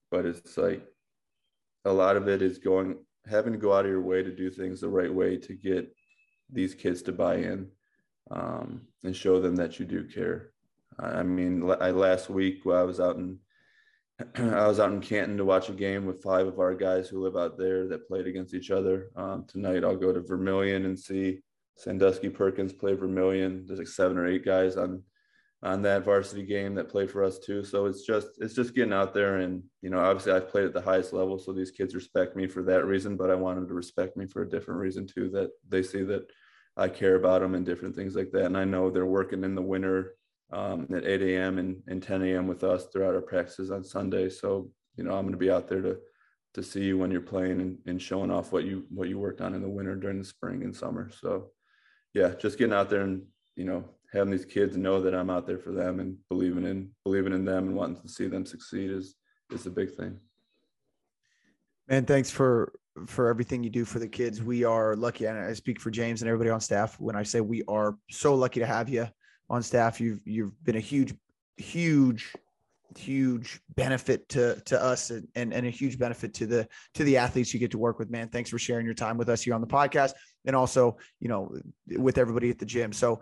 [0.10, 0.84] But it's like
[1.86, 2.98] a lot of it is going
[3.30, 5.96] having to go out of your way to do things the right way to get
[6.52, 7.68] these kids to buy in
[8.32, 10.52] um, and show them that you do care.
[11.00, 13.40] I mean, I, last week I was out in
[14.36, 17.24] I was out in Canton to watch a game with five of our guys who
[17.24, 19.12] live out there that played against each other.
[19.16, 21.40] Um, tonight, I'll go to Vermilion and see
[21.78, 23.66] Sandusky Perkins play Vermilion.
[23.66, 25.04] There's like seven or eight guys on
[25.64, 27.64] on that varsity game that play for us too.
[27.64, 30.74] So it's just it's just getting out there and you know obviously I've played at
[30.74, 33.16] the highest level, so these kids respect me for that reason.
[33.16, 35.30] But I want them to respect me for a different reason too.
[35.30, 36.24] That they see that
[36.78, 38.46] I care about them and different things like that.
[38.46, 40.16] And I know they're working in the winter
[40.52, 41.58] um, at 8 a.m.
[41.58, 42.48] And, and 10 a.m.
[42.48, 44.30] with us throughout our practices on Sunday.
[44.30, 45.98] So, you know, I'm going to be out there to
[46.54, 49.42] to see you when you're playing and, and showing off what you what you worked
[49.42, 51.10] on in the winter during the spring and summer.
[51.10, 51.52] So,
[52.14, 53.24] yeah, just getting out there and
[53.56, 56.90] you know having these kids know that I'm out there for them and believing in
[57.06, 59.16] believing in them and wanting to see them succeed is
[59.52, 60.20] is the big thing.
[61.88, 62.74] Man, thanks for
[63.08, 64.44] for everything you do for the kids.
[64.44, 67.40] We are lucky, and I speak for James and everybody on staff when I say
[67.40, 69.08] we are so lucky to have you
[69.52, 70.00] on staff.
[70.00, 71.14] You've you've been a huge,
[71.58, 72.34] huge,
[72.98, 77.18] huge benefit to to us and, and, and a huge benefit to the to the
[77.18, 78.10] athletes you get to work with.
[78.10, 80.14] Man, thanks for sharing your time with us here on the podcast
[80.46, 81.54] and also you know
[81.98, 82.94] with everybody at the gym.
[82.94, 83.22] So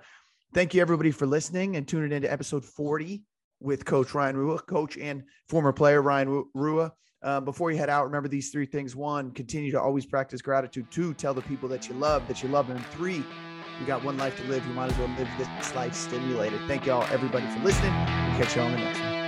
[0.53, 3.23] thank you everybody for listening and tuning into episode 40
[3.59, 6.93] with Coach Ryan Rua, coach and former player Ryan Rua.
[7.21, 8.95] Um, before you head out, remember these three things.
[8.95, 10.89] One, continue to always practice gratitude.
[10.89, 12.79] Two, tell the people that you love that you love them.
[12.91, 13.25] Three,
[13.79, 14.65] you got one life to live.
[14.65, 16.59] You might as well live this life stimulated.
[16.67, 17.93] Thank y'all, everybody, for listening.
[17.93, 19.18] We'll catch you on the next one.